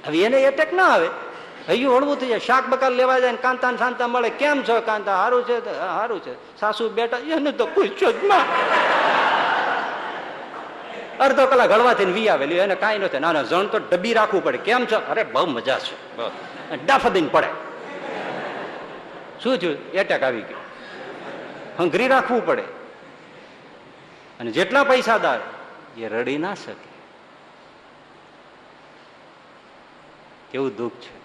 [0.06, 1.08] હવે એને એટેક ના આવે.
[1.68, 2.38] હૈયું હળવું થઈ જાય.
[2.38, 4.30] શાક બકાર લેવા જાય ને કાંતા શાંતા મળે.
[4.30, 5.16] કેમ છો કાંતા?
[5.16, 6.60] સારું છે સારું છે.
[6.60, 8.44] સાસુ બેટા, એને તો પૂછ્યો જ ના
[11.20, 14.58] અડધો કલાક હળવા થઈને વી આવેલી એને કાંઈ નથી ના જણ તો ડબ્બી રાખવું પડે.
[14.58, 14.96] કેમ છો?
[15.08, 16.16] અરે, બહુ મજા છે.
[16.86, 17.46] ડાફ દઈને પડે.
[19.42, 19.90] શું થયું?
[19.90, 20.56] એટેક આવી ગયો.
[21.78, 22.62] હંગરી રાખવું પડે.
[24.40, 25.40] અને જેટલા પૈસાદાર,
[25.96, 26.92] એ રડી ના શકે.
[30.50, 31.21] કેવું દુઃખ છે.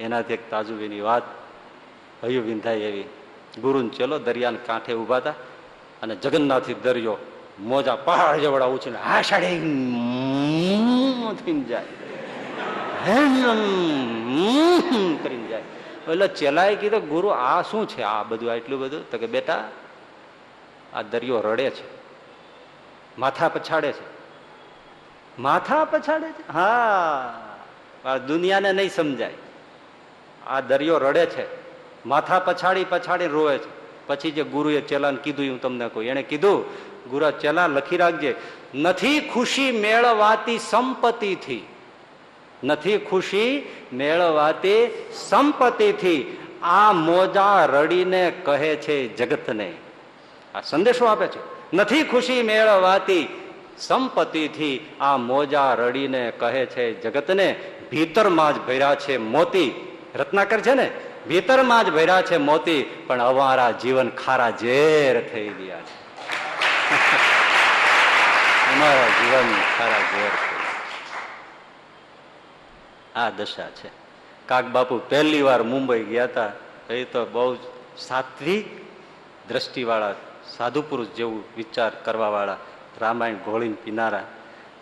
[0.00, 1.22] એનાથી એક તાજુબીની વાત.
[2.24, 3.04] હયું વિંધાય એવી.
[3.60, 5.30] ગુરુન ચલો દરિયાને કાંઠે ઊભા હતા
[6.02, 7.16] અને જગન્નાથી દરિયો
[7.58, 9.58] મોજા પહાડ જેવડા ઉછીને હા સાડે
[11.62, 11.84] જાય.
[15.22, 15.62] કરીને જાય.
[16.08, 19.10] એટલે ચેલાએ કીધું, ગુરુ, આ શું છે આ બધું આટલું બધું?
[19.10, 19.68] તો કે, બેટા,
[20.94, 21.84] આ દરિયો રડે છે.
[23.18, 24.14] માથા પછાડે છે.
[25.38, 26.52] માથા પછાડે છે?
[26.52, 27.40] હા.
[28.26, 29.34] દુનિયાને નહીં સમજાય.
[30.46, 31.46] આ દરિયો રડે છે.
[32.06, 33.84] માથા પછાડી પછાડી રોવે છે.
[34.06, 36.04] પછી જે ગુરુએ ચેલાને કીધું હું તમને કહું.
[36.04, 36.64] એને કીધું,
[37.10, 38.34] ગુરુ, ચેલા લખી રાખજે.
[38.74, 41.66] નથી ખુશી મેળવાતી સંપત્તિથી.
[42.64, 46.38] નથી ખુશી મેળવાતી સંપત્તિથી.
[46.62, 49.72] આ મોજા રડીને કહે છે જગતને.
[50.54, 51.38] આ સંદેશો આપે છે.
[51.76, 53.28] નથી ખુશી મેળવાતી
[53.78, 54.86] સંપત્તિથી.
[55.00, 57.60] આ મોજા રડીને કહે છે જગતને.
[57.90, 59.93] ભીતરમાં જ ભર્યા છે મોતી.
[60.14, 60.90] રત્નાકર છે ને,
[61.28, 65.94] ભીતરમાં જ ભર્યા છે મોતી, પણ અમારા જીવન ખારા ઝેર થઈ ગયા છે.
[68.72, 70.32] અમારા જીવન ખારા ઝેર
[73.14, 73.88] આ દશા છે.
[74.46, 76.52] કાક બાપુ પહેલી વાર મુંબઈ ગયા હતા
[76.90, 77.58] એ તો બહુ જ
[77.98, 78.66] સાત્વિક
[79.48, 80.14] દ્રષ્ટિવાળા
[80.56, 82.56] સાધુ પુરુષ જેવું વિચાર કરવાવાળા
[83.00, 84.22] રામાયણ ગોળીને પીનારા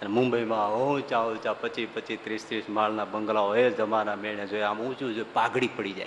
[0.02, 4.80] અને મુંબઈમાં ઊંચા ઊંચા પચીસ પચીસ ત્રીસ ત્રીસ માળના બંગલાઓ એ જમાના મેળે જોઈએ આમ
[4.80, 6.06] ઊંચું જોઈએ પાઘડી પડી જાય.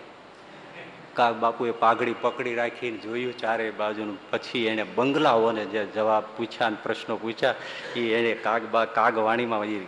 [1.14, 4.18] કાક બાપુએ પાઘડી પકડી રાખીને જોયું ચારે બાજુનું.
[4.32, 7.56] પછી એણે બંગલાઓને જે જવાબ પૂછ્યા ને પ્રશ્નો પૂછ્યા,
[7.96, 9.86] એ એણે કાગ બા, કાગવાણીમાં એ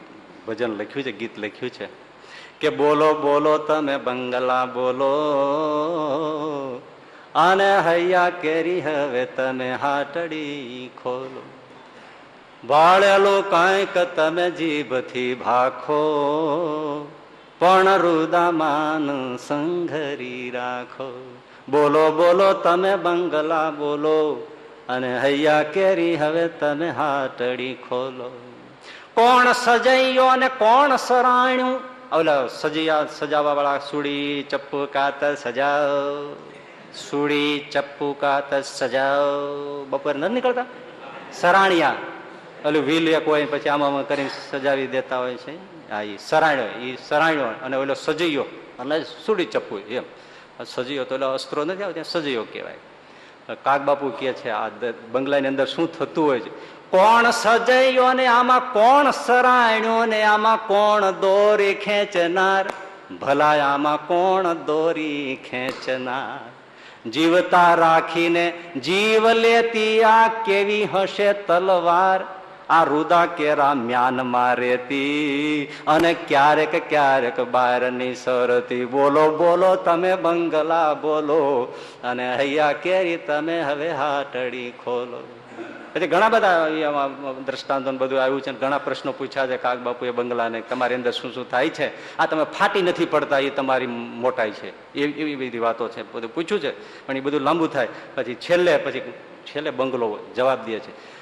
[0.47, 1.88] ભજન લખ્યું છે, ગીત લખ્યું છે.
[2.60, 5.12] કે બોલો બોલો તમે બંગલા, બોલો.
[7.36, 11.57] અને હૈયા કેરી હવે તમે હાટડી ખોલો.
[12.66, 16.01] ભાળેલું કાંઈક તમે જીભથી ભાખો,
[17.60, 21.38] પણ રુદામાન સંઘરી રાખો.
[21.70, 24.47] બોલો બોલો, તમે બંગલા બોલો,
[24.89, 28.41] અને હૈયા કેરી હવે તમે હાટડી ખોલો.
[29.14, 31.80] કોણ સજૈયો અને કોણ સરાણ્યું?
[32.14, 36.36] ઓલા સજિયા સજાવા વાળા સુડી, ચપ્પુ, કાત, સજાવ.
[36.95, 39.86] સુડી, ચપ્પુ, કાત, સજાવ.
[39.89, 40.66] બપોરે નથી નીકળતા?
[41.34, 41.95] સરાણિયા.
[42.66, 45.55] ઓલું વ્હીલ એક હોય પછી આમાં કરીને સજાવી દેતા હોય છે.
[45.91, 48.45] હા એ સરાણ્યો એ સરાણ્યો અને ઓલો સજૈયો,
[48.80, 50.03] અને સુડી ચપ્પુ એમ.
[50.66, 52.78] સજૈયો તો ઓલો અસ્ત્રો નથી આવતા સજૈયો કહેવાય.
[53.64, 54.70] કાગબાપુ કે છે, આ
[55.12, 56.49] બંગલાની અંદર શું થતું હોય છે?
[56.89, 62.66] કોણ સજૈયો ને આમાં કોણ સરાણ્યો ને આમાં કોણ દોરી ખેંચનાર?
[63.22, 66.39] ભલા આમાં કોણ દોરી ખેંચનાર?
[67.10, 72.36] જીવતા રાખીને જીવ લેતી આ કેવી હશે તલવાર?
[72.70, 78.86] આ રુદા કેરા મ્યાનમાં રહેતી અને ક્યારેક ક્યારેક બહારની સરતી.
[78.86, 85.24] બોલો બોલો, તમે બંગલા બોલો અને હૈયા કેરી તમે હવે હાટડી ખોલો.
[85.93, 86.68] પછી ઘણા બધા
[87.45, 91.49] દ્રષ્ટાંતો બધું આવ્યું છે ઘણા પ્રશ્નો પૂછ્યા છે કાગ બાપુએ બંગલાને તમારી અંદર શું શું
[91.49, 92.18] થાય છે?
[92.18, 94.70] આ તમે ફાટી નથી પડતા, એ તમારી મોટાઈ છે.
[94.95, 96.72] એવી એવી બધી વાતો છે, બધું પૂછ્યું છે,
[97.07, 97.88] પણ એ બધું લાંબુ થાય.
[98.15, 99.13] પછી છેલ્લે પછી
[99.47, 101.16] છેલ્લે બંગલો જવાબ દે છે.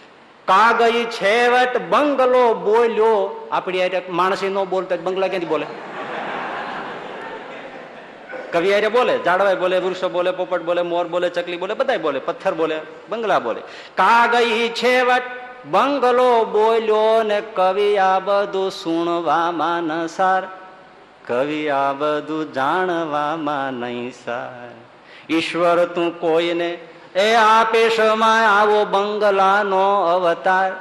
[0.48, 3.48] કાગઈ છેવટ બંગલો બોલ્યો.
[3.52, 5.66] આપણી માણસી ન બોલતા બંગલા ક્યાંથી બોલે?
[8.52, 12.20] કવિ આરે બોલે ઝાડવાય બોલે, વૃક્ષો બોલે, પોપટ બોલે, મોર બોલે, ચકલી બોલે બધા બોલે,
[12.20, 13.62] પથ્થર બોલે, બંગલા બોલે.
[13.96, 15.22] કાગઈ છેવટ
[15.66, 20.44] બંગલો બોલ્યો ને કવિ આ બધું સુણવામાં ન સાર.
[21.28, 24.72] કવિ આ બધું જાણવામાં નહીં સાર.
[25.30, 26.78] ઈશ્વર તું કોઈને
[27.16, 30.74] એ આપે સમય આવો બંગલાનો અવતાર.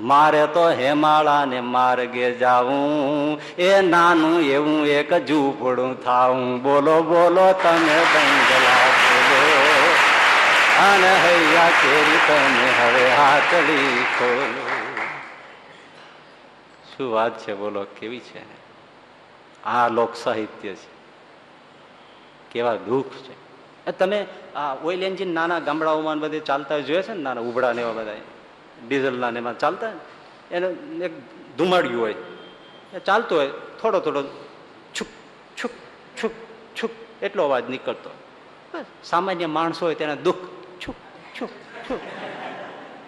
[0.00, 3.40] મારે તો હેમાળા ને માર્ગે જાવું.
[3.58, 6.62] એ નાનું એવું એક ઝૂંપડું થાવું.
[6.62, 9.94] બોલો બોલો, તમે બંગલા બોલો.
[10.78, 14.70] અને હૈયા કેરી તમે હવે હાથડી ખોલો.
[16.96, 17.54] શું વાત છે?
[17.54, 18.62] બોલો, કેવી છે?
[19.64, 20.92] આ લોક સાહિત્ય છે.
[22.50, 23.90] કેવા દુઃખ છે.
[23.90, 24.26] તમે
[24.56, 28.20] આ ઓઇલ એન્જિન નાના ગામડાઓમાં બધે ચાલતા જોયે છે ને નાના ઉભડા ને એવા બધા?
[28.86, 29.92] ડીઝલના ને એમાં ચાલતા
[30.50, 30.66] એને
[31.04, 31.12] એક
[31.58, 32.14] ધુમાડ્યું હોય.
[32.94, 33.50] એ ચાલતું હોય,
[33.80, 34.22] થોડો થોડો
[34.94, 35.08] છુક
[35.58, 35.70] છુક
[36.22, 36.32] છુક
[36.76, 36.90] છુક,
[37.22, 38.10] એટલો અવાજ નીકળતો.
[39.04, 40.44] સામાન્ય માણસો હોય તેના દુઃખ,
[40.80, 40.96] છુક
[41.38, 41.50] છુક
[41.86, 42.00] છુક.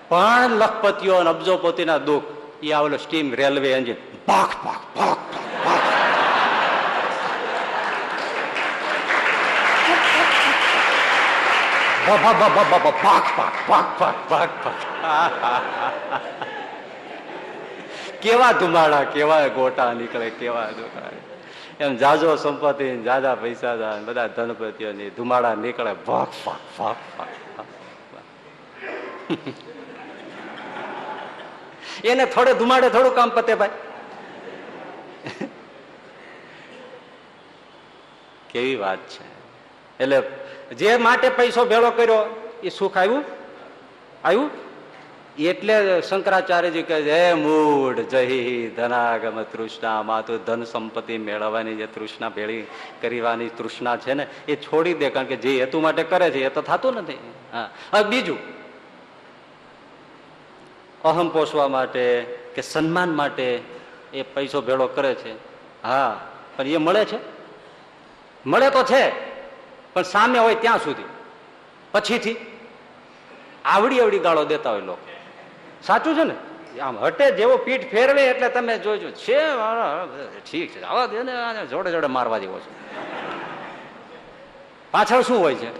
[0.08, 2.24] પણ લખપતિઓ અને અબજોપતિના દુઃખ
[2.62, 3.96] એ આવેલો સ્ટીમ રેલવે એન્જિન.
[4.28, 5.18] ભાખ ભાખ ભાખ
[5.64, 6.13] ભાખ
[12.06, 12.84] bak bak bak bak
[13.96, 14.50] bak ભાગ
[18.22, 20.68] કેવા ધુમાડા કેવા ગોટા નીકળે કેવા
[21.80, 23.74] એમ જાજો સંપત્તિ જાજા પૈસા
[24.04, 25.92] બધા ધનપતિઓની ધુમાડા નીકળે.
[25.92, 27.66] ભાગ ભાગ ભાગ, ભાગ.
[32.04, 33.68] એને થોડે ધુમાડે થોડું કામ પતે ભાઈ.
[38.50, 39.33] કેવી વાત છે.
[40.00, 40.22] એટલે
[40.74, 43.24] જે માટે પૈસો ભેળો કર્યો, એ સુખ આવ્યું?
[44.24, 44.50] આવ્યું?
[45.38, 51.86] એટલે શંકરાચાર્યજી કહે છે, હે મૂળ જહી ધનાગમ તૃષ્ણા માં તો ધન સંપત્તિ મેળવવાની જે
[51.86, 52.62] તૃષ્ણા ભેળી
[53.02, 56.48] કરવાની તૃષ્ણા છે ને, એ છોડી દે, કારણ કે જે હેતુ માટે કરે છે, એ
[56.48, 57.18] તો થતું નથી.
[57.52, 57.70] હા.
[58.02, 58.38] બીજું.
[61.04, 62.22] અહમ પોષવા માટે
[62.54, 63.60] કે સન્માન માટે
[64.12, 65.32] એ પૈસો ભેળો કરે છે.
[65.82, 66.20] હા,
[66.56, 67.18] પણ એ મળે છે?
[68.46, 69.33] મળે તો છે.
[69.94, 71.04] પણ સામે હોય ત્યાં સુધી.
[71.92, 72.36] પછીથી
[73.64, 75.06] આવડી આવડી ગાળો દેતા હોય લોકો.
[75.82, 76.34] સાચું છે ને?
[76.80, 79.10] આમ હટે જેવો પીઠ ફેરવે એટલે તમે જોજો.
[79.10, 79.38] છે
[80.50, 80.82] ઠીક છે.
[80.82, 82.72] આવા દે ને જોડે જોડે મારવા જેવો છે.
[84.90, 85.70] પાછળ શું હોય છે?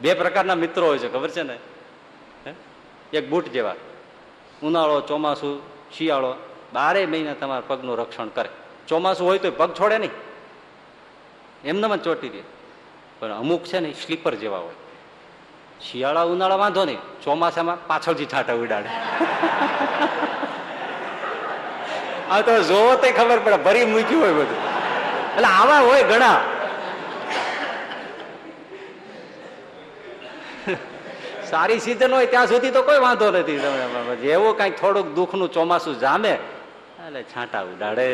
[0.00, 1.58] બે પ્રકારના મિત્રો હોય છે, ખબર છે ને?
[3.12, 3.74] એક બૂટ જેવા.
[4.62, 5.62] ઉનાળો, ચોમાસું,
[5.96, 6.34] શિયાળો
[6.72, 8.48] બારે મહિના તમારા પગનું રક્ષણ કરે.
[8.88, 10.10] ચોમાસું હોય તો પગ છોડે નહીં.
[11.64, 12.42] એમને જ ચોટી દે.
[13.20, 14.74] પણ અમુક છે ને સ્લીપર જેવા હોય.
[15.80, 18.88] શિયાળા ઉનાળા વાંધો નહીં, ચોમાસામાં પાછળથી છાંટા ઉડાડે.
[22.30, 24.56] આ તો જોવો તો ખબર પડે, ભરી મૂક્યું હોય બધું.
[25.34, 26.40] એટલે આવા હોય ઘણા.
[31.50, 36.00] સારી સિઝન હોય ત્યાં સુધી તો કોઈ વાંધો નથી તમે જેવું કંઈક થોડુંક દુઃખનું ચોમાસું
[36.00, 38.10] જામે, એટલે છાંટા ઉડાડે.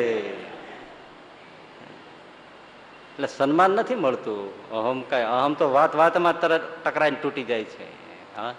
[3.16, 4.70] એટલે સન્માન નથી મળતું.
[4.70, 7.88] અહમ કઈ, અહમ તો વાત વાતમાં તરત ટકરાઈને તૂટી જાય છે.
[8.36, 8.55] હા.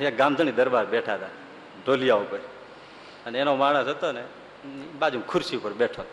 [0.00, 1.26] એક ગામધણી દરબાર બેઠા હતા,
[1.86, 2.38] ઢોલિયા ઉપર.
[3.26, 4.24] અને એનો માણસ હતો ને,
[4.98, 6.04] બાજુ ખુરશી ઉપર બેઠો.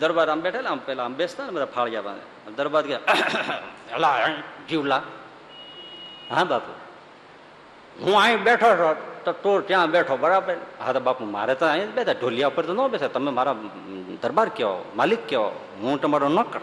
[0.00, 2.02] દરબાર આમ બેઠેલા, આમ પેલા આમ બેસતા ને બધા ફાળિયા
[2.56, 3.00] દરબાર ગયા
[3.94, 4.28] હલા
[4.68, 5.02] જીવલા.
[6.30, 6.72] હા બાપુ.
[8.04, 10.54] હું અહીં બેઠો છો તો તું ત્યાં બેઠો, બરાબર?
[10.80, 13.08] હા, તો બાપુ, મારે તો અહીં જ બેઠા, ઢોલિયા ઉપર તો ન બેસે.
[13.08, 13.56] તમે મારા
[14.22, 15.42] દરબાર કહો, માલિક કહો,
[15.82, 16.60] હું તમારો નોકર.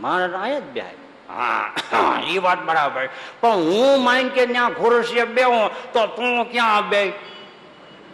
[0.00, 0.98] મારે અહીંયા જ બેહાય.
[1.28, 3.08] હા એ વાત બરાબર.
[3.40, 7.02] પણ હું માઈન કે ત્યાં ખુરશીએ બેહું, તો તું ક્યાં બે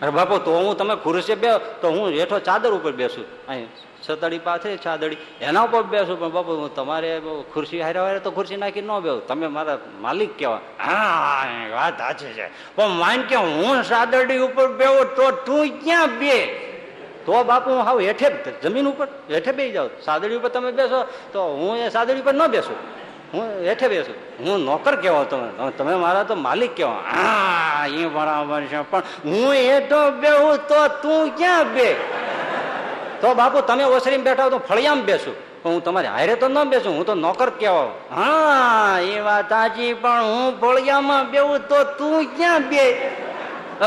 [0.03, 1.49] અરે બાપુ, તો હું તમે ખુરશીએ બે
[1.81, 3.25] તો હું હેઠો ચાદર ઉપર બેસું.
[3.49, 3.69] અહીં.
[4.03, 5.17] સતડી પાસે છાદડી.
[5.41, 7.21] એના ઉપર બેસું, પણ બાપુ, હું તમારે
[7.55, 9.27] ખુરશી હારે હારે તો ખુરશી નાખી ન બેહું.
[9.27, 12.77] તમે મારા માલિક કહેવા હા વાત સાચી છે.
[12.77, 16.67] પણ માન કે હું સાદડી ઉપર બેહું તો તું ક્યાં બે?
[17.27, 18.29] તો બાપુ, હું હાવ હેઠે
[18.63, 19.91] જમીન ઉપર, હેઠે બેસી જાઉં.
[20.03, 22.77] સાદડી ઉપર તમે બેસો તો હું એ સાદડી ઉપર ન બેસું.
[23.33, 24.15] હું હેઠે બેસું.
[24.45, 25.71] હું નોકર કહેવા તમે.
[25.71, 28.81] તમે મારા તો માલિક કહેવા હા, એ બરાબર છે.
[28.91, 31.97] પણ હું હેઠો બેહું તો તું ક્યાં બે?
[33.21, 35.35] તો બાપુ તમે ઓસરીમાં બેઠા હો તો ફળિયામાં બેસું.
[35.63, 39.93] પણ હું તમારે હારે તો ન બેસું હું તો નોકર કહેવા હા એ વાત સાચી
[39.95, 42.85] પણ હું ફળિયામાં બેહું તો તું ક્યાં બે?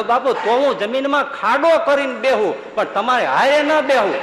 [0.09, 4.15] બાપુ તો હું જમીનમાં ખાડો કરીને બેહું પણ તમારે હારે ન બેહું.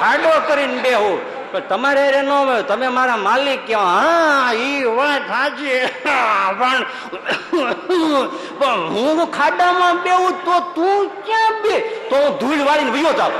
[0.00, 1.37] ખાડો કરીને બેહું.
[1.52, 5.80] પણ તમારે હારે ન બેહું તમે મારા માલિક કહો હા એ વાત સાચી.
[6.60, 6.82] પણ
[8.60, 11.74] પણ હું ખાડામાં બેહું તો તું ક્યાં બે?
[12.10, 13.34] તો હું ધૂળ વાળીને વયો જાઉં.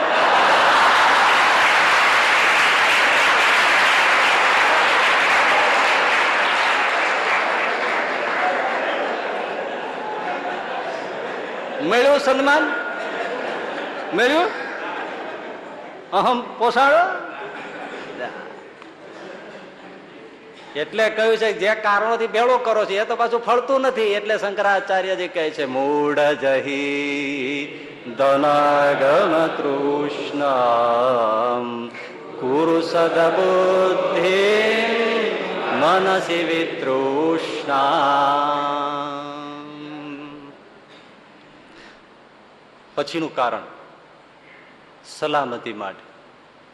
[11.89, 12.65] મળ્યું સન્માન?
[14.17, 14.51] મળ્યું?
[16.13, 17.03] અહમ પોસાડો?
[20.79, 24.03] એટલે કહ્યું છે, જે કારણોથી ભેળો કરો છો, એ તો પાછું ફળતું નથી.
[24.03, 27.85] એટલે શંકરાચાર્યજી કહે છે, મૂળ જહી
[28.19, 30.45] ધનગમ તૃષ્ણ
[32.41, 34.45] કુરુ સદબુદ્ધિ
[35.81, 37.83] મનસી વિતૃષ્ણા
[42.95, 43.67] પછીનું કારણ,
[45.19, 46.05] સલામતી માટે.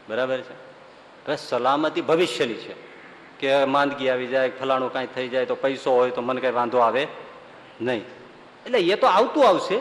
[0.09, 1.37] બરાબર છે?
[1.37, 2.94] સલામતી ભવિષ્યની છે.
[3.39, 6.79] કે માંદગી આવી જાય, ફલાણું કાંઈ થઈ જાય, તો પૈસો હોય તો મને કઈ વાંધો
[6.79, 7.09] આવે
[7.81, 8.05] નહીં.
[8.67, 9.79] એટલે એ તો આવતું આવશે,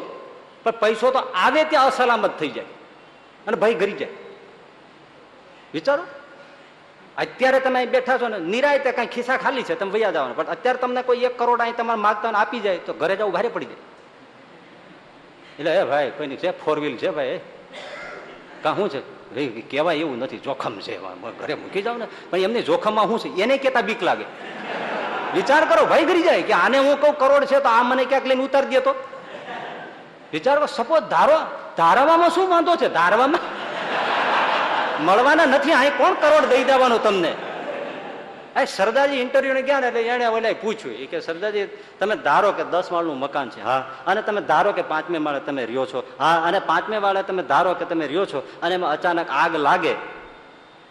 [0.64, 2.66] પણ પૈસો તો આવે ત્યાં અસલામત થઈ જાય
[3.48, 4.12] અને ભાઈ ઘરી જાય.
[5.74, 6.04] વિચારો?
[7.18, 10.36] અત્યારે તમે અહીં બેઠા છો ને, નિરાય તે કાંઈ ખિસ્સા ખાલી છે, તમે વૈયા જવાનું
[10.36, 13.50] પણ અત્યારે તમને કોઈ એક કરોડ અહીં તમારે માગતા આપી જાય, તો ઘરે જવું ભારે
[13.50, 13.82] પડી જાય.
[15.60, 16.52] એટલે, એ ભાઈ, કોઈની છે?
[16.52, 17.40] ફોર વ્હીલ છે ભાઈ
[18.64, 19.23] કાં શું છે?
[19.72, 21.00] કહેવાય એવું નથી, જોખમ છે
[21.40, 23.42] ઘરે મૂકી જાવ ને, પણ એમને જોખમમાં શું છે?
[23.42, 24.26] એને કેતા બીક લાગે.
[25.34, 28.26] વિચાર કરો ભાઈ કરી જાય કે આને હું કહું કરોડ છે તો આ મને ક્યાંક
[28.28, 28.94] લઈને ઉતારી દે તો.
[30.34, 31.38] વિચારો સપોઝ ધારો,
[31.78, 32.90] ધારવામાં શું વાંધો છે?
[32.90, 33.44] ધારવામાં?
[35.06, 37.32] મળવાના નથી, અહીં કોણ કરોડ દઈ દેવાનું તમને?
[38.56, 41.08] આ સરદારજી ઇન્ટરવ્યુ ગયા ને એટલે એને ઓલા પૂછ્યું.
[41.08, 41.66] કે, સરદારજી,
[42.00, 45.66] તમે ધારો કે દસ માળનું મકાન છે, હા, અને તમે ધારો કે પાંચમે માળે તમે
[45.66, 49.30] રહ્યો છો, હા, અને પાંચમે માળે તમે ધારો કે તમે રહ્યો છો, અને એમાં અચાનક
[49.30, 49.96] આગ લાગે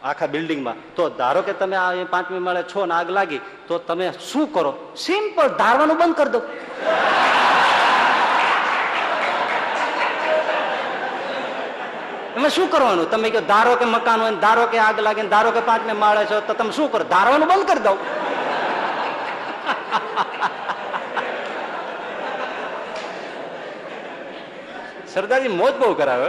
[0.03, 4.13] આખા બિલ્ડિંગમાં, તો ધારો કે તમે આ પાંચમી માળે છો ને આગ લાગી, તો તમે
[4.33, 4.93] શું કરો?
[4.97, 6.41] સિમ્પલ ધારવાનું બંધ કરી દો.
[12.43, 13.07] તમે શું કરવાનું?
[13.11, 16.41] તમે કહો, ધારો કે મકાન હોય ધારો કે આગ લાગે ધારો કે પાંચમે માળે છો,
[16.47, 17.05] તો તમે શું કરો?
[17.13, 17.95] ધારવાનું બંધ કરી દો
[25.13, 26.29] સરદારજી, મોજ બહુ કરાવે.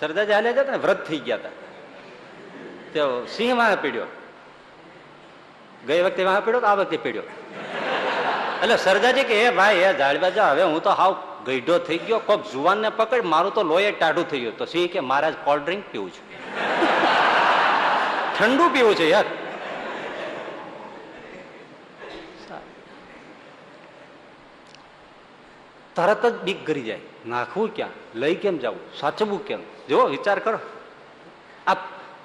[0.00, 0.78] સરદારજી હાલે જતા ને?
[0.84, 1.54] વ્રત થઈ ગયા હતા.
[2.92, 3.02] તો
[3.36, 4.08] સિંહ વાહ પીડ્યો.
[5.88, 7.26] ગઈ વખતે વાહ પીડ્યો આ વખતે પીડ્યો?
[8.62, 11.16] એટલે સરદારજી કે, એ ભાઈ, એ જાળવા જા હવે હું તો હાવ
[11.46, 12.18] ગઈઢો થઈ ગયો.
[12.18, 14.58] કોક જુવાન ને પકડ, મારું તો લોહી ટાઢું થઈ ગયું.
[14.58, 16.24] તો સિંહ કે, મહારાજ કોલ્ડ ડ્રિંક પીવું છું.
[18.38, 19.24] ઠંડુ પીવું છે યાર.
[25.96, 27.00] તરત જ બીક કરી જાય.
[27.26, 27.90] નાખવું ક્યાં?
[28.14, 29.58] લઈ કેમ જવું સાચવું કેમ?
[29.88, 30.58] જો વિચાર કરો.
[31.66, 31.74] આ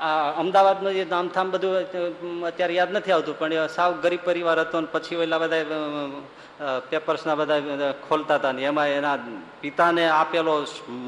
[0.04, 5.20] અમદાવાદનું જે નામથામ બધું અત્યારે યાદ નથી આવતું, પણ સાવ ગરીબ પરિવાર હતો ને પછી
[5.26, 9.18] ઓલા બધા પેપર્સના બધા ખોલતા હતા ને એમાં એના
[9.62, 10.56] પિતાને આપેલો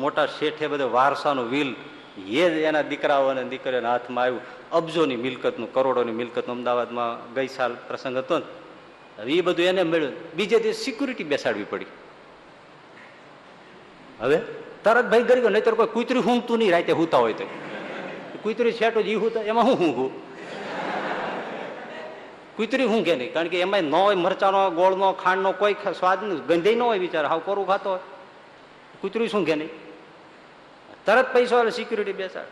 [0.04, 1.72] મોટા શેઠે બધો વારસાનું વિલ,
[2.42, 4.44] એ જ એના દીકરાઓ અને દીકરીઓના હાથમાં આવ્યું.
[4.80, 8.48] અબજોની મિલકતનું, કરોડોની મિલકતનું અમદાવાદમાં ગઈ સાલ પ્રસંગ હતો ને.
[9.20, 10.16] હવે એ બધું એને મળ્યું.
[10.38, 11.92] બીજે દિવસ સિક્યુરિટી બેસાડવી પડી.
[14.24, 14.40] હવે?
[14.86, 17.48] તરત ભાઈ ગરીબ નહીં કોઈ કૂતરી ઊંઘતું નહીં, રાતે હુતા હોય તો.
[18.46, 20.10] કુતરી છેટું જીવું તો, એમાં હું હું
[22.58, 23.34] કુતરી હું કે નહીં?
[23.34, 27.40] કારણ કે એમાં ન હોય મરચાનો, ગોળનો, ખાંડનો કોઈ સ્વાદ ગંધે ન હોય બિચારા, હાવ
[27.40, 28.00] કોરું ખાતો હોય.
[29.02, 29.70] કુતરી શું કે નહીં?
[31.06, 32.44] તરત પૈસો આવે સિક્યુરિટી બેસાડ.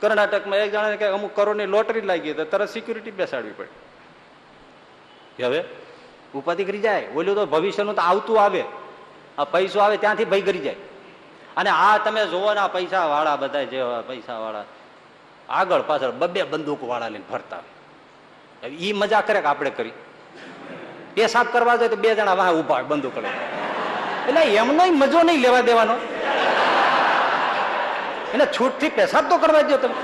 [0.00, 5.44] કર્ણાટકમાં એક જણાને કે અમુક કરોડની લોટરી લાગી તો તરત સિક્યુરિટી બેસાડવી પડે.
[5.44, 5.64] હવે
[6.34, 7.06] ઉપાધિ કરી જાય?
[7.14, 8.64] ઓલું તો ભવિષ્યનું તો આવતું આવે.
[9.38, 10.76] આ પૈસો આવે ત્યાંથી ભય કરી જાય.
[11.56, 14.66] અને આ તમે જોવો ને આ પૈસા વાળા બધા જેવા પૈસા વાળા
[15.48, 17.62] આગળ પાછળ બબે બંદૂક વાળા લઈને ફરતા
[18.86, 19.94] એ મજા કરે કે આપણે કરી?
[21.14, 23.36] પેશાબ કરવા જાય તો બે જણા વાહ ઊભા બંદૂક લઈ
[24.28, 25.96] એટલે એમનો મજો નહીં લેવા દેવાનો.
[28.34, 29.96] એને છૂટથી પેશાબ તો કરવા દો તમે.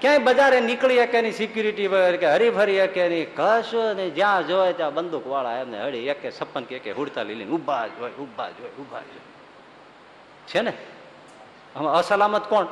[0.00, 4.74] ક્યાંય બજારે નીકળી શકે નહીં સિક્યુરિટી વગર કે હરીફરી શકે નહીં કશું નહીં, જ્યાં જોયે
[4.78, 8.14] ત્યાં બંદૂક વાળા એમને હળી એકે સપન કે એકે હુડતા લઈ લઈને ઊભા જ હોય
[8.24, 9.27] ઊભા જ હોય ઊભા જ હોય.
[10.48, 10.72] છે ને?
[11.76, 12.66] આમાં અસલામત કોણ?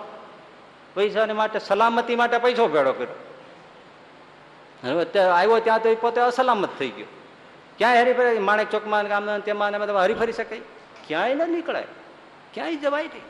[0.94, 3.15] પૈસાની માટે, સલામતી માટે પૈસો ભેળો કર્યો.
[4.85, 7.07] હવે આવ્યો ત્યાં તો પોતે અસલામત થઈ ગયો.
[7.78, 10.61] ક્યાંય હરીફરી માણેક ચોકમાં ગામ તેમાં ને એમાં હરીફરી શકાય?
[11.07, 11.86] ક્યાંય ન નીકળાય.
[12.55, 13.23] ક્યાંય જવાય નહીં.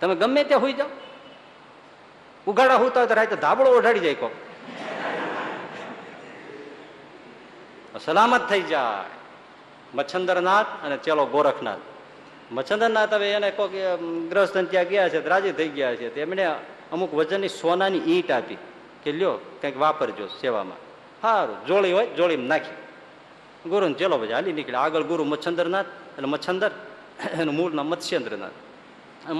[0.00, 0.88] તમે ગમે ત્યાં હોઈ જાઓ.
[2.46, 4.30] ઉગાડા હોતા હોય તો રાતે ધાબળો ઓઢાડી જાય કોક.
[8.04, 9.04] સલામત થઈ જાય.
[9.94, 11.78] મચ્છંદરનાથ અને ચેલો ગોરખનાથ.
[12.52, 13.74] મચ્છંદરનાથ હવે એને કોઈક
[14.30, 16.08] ગ્રહસ્થન ત્યાં ગયા છે, રાજી થઈ ગયા છે.
[16.14, 16.44] તેમણે
[16.92, 18.58] અમુક વજનની સોનાની ઈંટ આપી
[19.02, 20.78] કે લ્યો, કંઈક વાપરજો સેવામાં.
[21.22, 22.78] સારું જોળી હોય જોડીમાં નાખી.
[23.70, 24.84] ગુરુને ચેલો પછી હાલી નીકળ્યા.
[24.86, 26.70] આગળ ગુરુ મચ્છંદરનાથ એટલે મચ્છંદર
[27.40, 28.56] એનું મૂળ નામ મત્સ્યેન્દ્રનાથ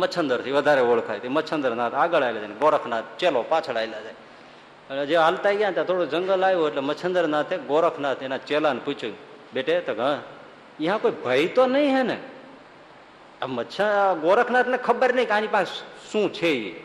[0.02, 4.12] મચ્છંદરથી વધારે ઓળખાય તે મચ્છંદરનાથ આગળ આવેલા ને ગોરખનાથ, ચેલો પાછળ આવેલા છે.
[4.90, 9.14] અને જે હાલતા ગયા ત્યાં થોડું જંગલ આવ્યું એટલે મચ્છંદરનાથે ગોરખનાથ એના ચેલાને પૂછ્યું,
[9.54, 10.18] બેટે, તો હા
[10.78, 12.16] અહીંયા કોઈ ભય તો નહીં હે ને?
[13.42, 16.80] મચ્છર મચ્છા ગોરખનાથને ખબર નહીં કે આની પાસે શું છે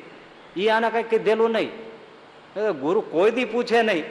[0.55, 0.67] એ.
[0.69, 1.69] આના કંઈ કીધેલું નહીં.
[2.71, 4.03] ગુરુ કોઈ દી પૂછે નહીં.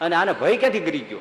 [0.00, 1.18] અને આને ભય ક્યાંથી ગરી ગયો?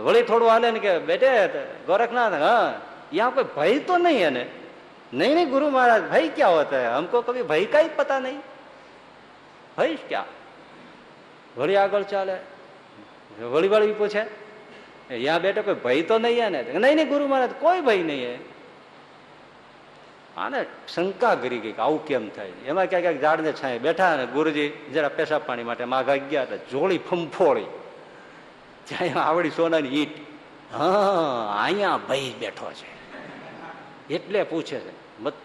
[0.00, 1.48] વળી થોડું હાલે ને કે, બેટે,
[1.86, 2.80] ગોરખનાથ, હા,
[3.12, 4.46] યા કોઈ ભય તો નહીં એને?
[5.12, 8.38] નહીં નહીં, ગુરુ મહારાજ, ભય ક્યાં હોતા અમકો કભી ભય કાંઈ પતા નહીં.
[9.78, 10.24] ભય ક્યાં?
[11.56, 12.36] વળી આગળ ચાલે.
[13.44, 14.22] વળી વળી પૂછે
[15.14, 18.53] યા બેટો કોઈ ભય તો નહીં ને નહીં નહીં, ગુરુ મહારાજ, કોઈ ભય નહીં હે
[20.36, 24.26] આને શંકા કરી ગઈ કે આવું કેમ થાય એમાં ક્યાંક ક્યાંક ઝાડને છાંય બેઠા ને
[24.26, 27.66] ગુરુજી જરા પેશાબ પાણી માટે માઘા ગયા એટલે જોડી ફંફોળી.
[28.88, 30.14] જ્યાં આવડી સોનાની ઈટ.
[30.74, 32.90] હા, અહીંયા ભાઈ બેઠો છે.
[34.14, 34.92] એટલે પૂછે છે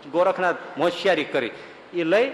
[0.09, 1.51] ગોરખનાથ હોશિયારી કરી.
[1.93, 2.31] એ લઈ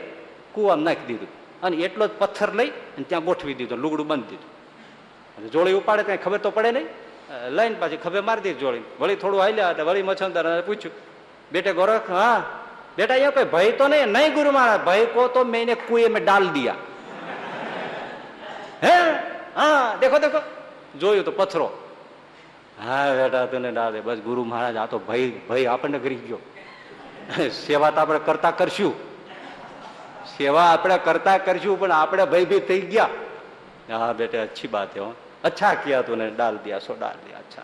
[0.53, 1.31] કુવામાં નાખી દીધું.
[1.63, 4.51] અને એટલો જ પથ્થર લઈ અને ત્યાં ગોઠવી દીધો, લુગડું બંધ દીધું.
[5.37, 6.87] અને જોડી ઉપાડે ત્યાં ખબર તો પડે નહીં.
[7.49, 11.14] લઈને પાછી ખભે મારી દીધી જોડી વળી થોડું હાલ્યા એટલે વળી મચ્છંદર પૂછ્યું
[11.51, 12.43] બેટે ગોરખ, હા?
[12.97, 16.25] બેટા અહીંયા કોઈ ભય તો નહીં નહીં ગુરુ મારા ભય કો તો મેં કુએ મેં
[16.25, 16.75] ડાલ દિયા.
[18.83, 19.13] હે?
[19.55, 20.41] હા, દેખો દેખો.
[20.99, 21.77] જોયું તો પથરો.
[22.85, 26.37] હા, બેટા, તને ડાલ બસ ગુરુ મહારાજ, આ તો ભય ભય આપણને કરી ગયો.
[27.49, 28.93] સેવા તો આપણે કરતા કરશું.
[30.37, 33.09] સેવા આપણે કરતા કરશું, પણ આપણે ભયભીત થઈ ગયા.
[33.97, 35.03] હા, બેટા, અચ્છી બાત હે.
[35.43, 37.61] અચ્છા ક્યાં તું ડાલ દિયા, સો ડાલ દિયા, અચ્છા.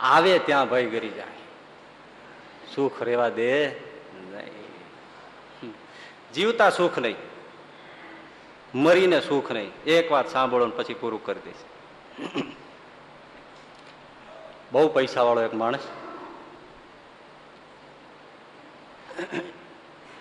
[0.00, 1.26] આવે ત્યાં ભય કરી જાય.
[2.74, 3.68] સુખ રેવા દે
[4.30, 5.72] નહીં.
[6.34, 7.16] જીવતા સુખ નહીં.
[8.74, 9.72] મરીને સુખ નહીં.
[9.84, 11.56] એક વાત સાંભળો ને પછી પૂરું કરી દઈશ.
[14.72, 15.78] બહુ પૈસા વાળો એક માણસ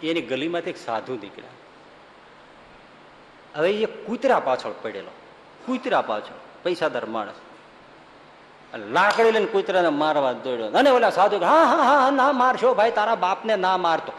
[0.03, 1.49] એની ગલીમાંથી એક સાધુ નીકળ્યા.
[3.55, 5.11] હવે એ કૂતરા પાછળ પડેલો.
[5.65, 6.63] કૂતરા પાછળ.
[6.63, 7.50] પૈસાદાર માણસ.
[8.77, 10.67] લાકડી લઈને કૂતરાને મારવા દોડ્યો.
[10.79, 14.13] અને ઓલા સાધુ હા હા હા, ના મારશો ભાઈ, તારા બાપને ના મારતો.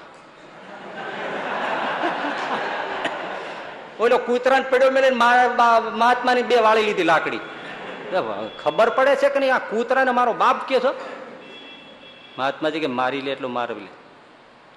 [4.01, 7.41] ઓલો કૂતરાને પડ્યો મેલે મહાત્માની બે વાળી લીધી લાકડી.
[8.65, 10.93] ખબર પડે છે કે નહીં, આ કૂતરાને મારો બાપ કે છો?
[12.39, 13.93] મહાત્માજી કે, મારી લે, એટલું મારવી લે.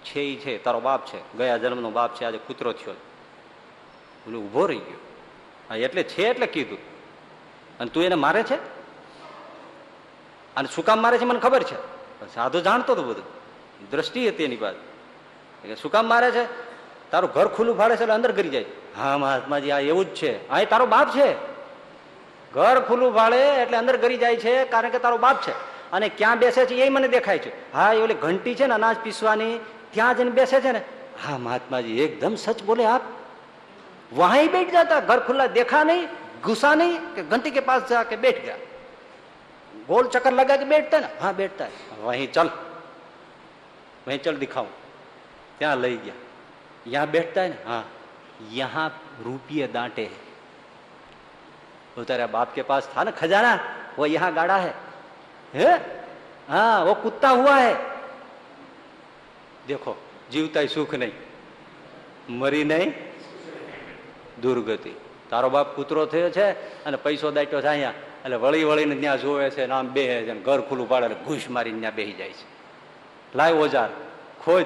[0.06, 1.20] છે ઈ છે, તારો બાપ છે.
[1.38, 2.96] ગયા જન્મનો બાપ છે, આજે કૂતરો થયો.
[4.28, 5.02] ઓલું ઊભો રહી ગયો.
[5.70, 6.78] હા, એટલે છે, એટલે કીધું.
[7.80, 8.75] અને તું એને મારે છે?
[10.58, 11.96] અને શું કામ મારે છે મને ખબર છે?
[12.36, 13.24] સાધુ જાણતો હતો બધું.
[13.92, 14.78] દ્રષ્ટિ હતી એની પાસે.
[15.64, 16.46] એટલે શું કામ મારે છે?
[17.12, 18.66] તારું ઘર ખુલ્લું ફાડે છે એટલે અંદર કરી જાય.
[18.98, 20.50] હા, મહાત્માજી, આ એવું જ છે.
[20.50, 21.36] હા એ તારો બાપ છે.
[22.54, 25.52] ઘર ખુલ્લું ફાડે એટલે અંદર કરી જાય છે, કારણ કે તારો બાપ છે.
[25.92, 27.74] અને ક્યાં બેસે છે એ મને દેખાય છે.
[27.74, 29.60] હા, એ ઓલી ઘંટી છે ને અનાજ પીસવાની,
[29.92, 30.82] ત્યાં જઈને બેસે છે ને.
[31.26, 33.02] હા, મહાત્માજી, એકદમ સચ બોલે આપ.
[34.14, 36.08] વાહી બેઠ જતા, ઘર ખુલ્લા દેખા નહીં
[36.44, 38.56] ગુસ્સા નહીં, કે ઘંટી કે પાસ જા કે બેઠ ગયા
[39.89, 42.51] गोल चक्कर लगा के बैठता ना हाँ बैठता है वहीं चल
[44.07, 44.73] વેચલ દિખાવું
[45.59, 46.15] ત્યાં લઈ ગયા
[46.87, 47.85] यहाँ बैठता है ना हाँ
[48.51, 48.87] यहाँ
[49.23, 50.21] रुपये दांटे हैं
[51.97, 53.53] वो तेरा बाप के पास था ना खजाना
[53.99, 54.75] वो यहाँ गाड़ा है
[55.55, 55.73] है
[56.49, 57.75] हाँ वो कुत्ता हुआ है
[59.69, 59.97] देखो
[60.31, 61.13] जीवता सुख नहीं
[62.33, 62.95] મરી નહીં
[64.41, 64.93] દુર્ગતિ
[65.31, 66.47] તારો બાપ કૂતરો થયો છે
[66.85, 67.95] અને પૈસો દાટ્યો છે અહીંયા
[68.26, 71.80] એટલે વળી વળીને ત્યાં જોવે છે આમ બેહે છે ઘર ખુલ્લું પાડે એટલે ઘૂસ મારીને
[71.80, 72.46] ત્યાં બેસી જાય છે.
[73.38, 73.90] લાય ઓજાર
[74.44, 74.66] ખોજ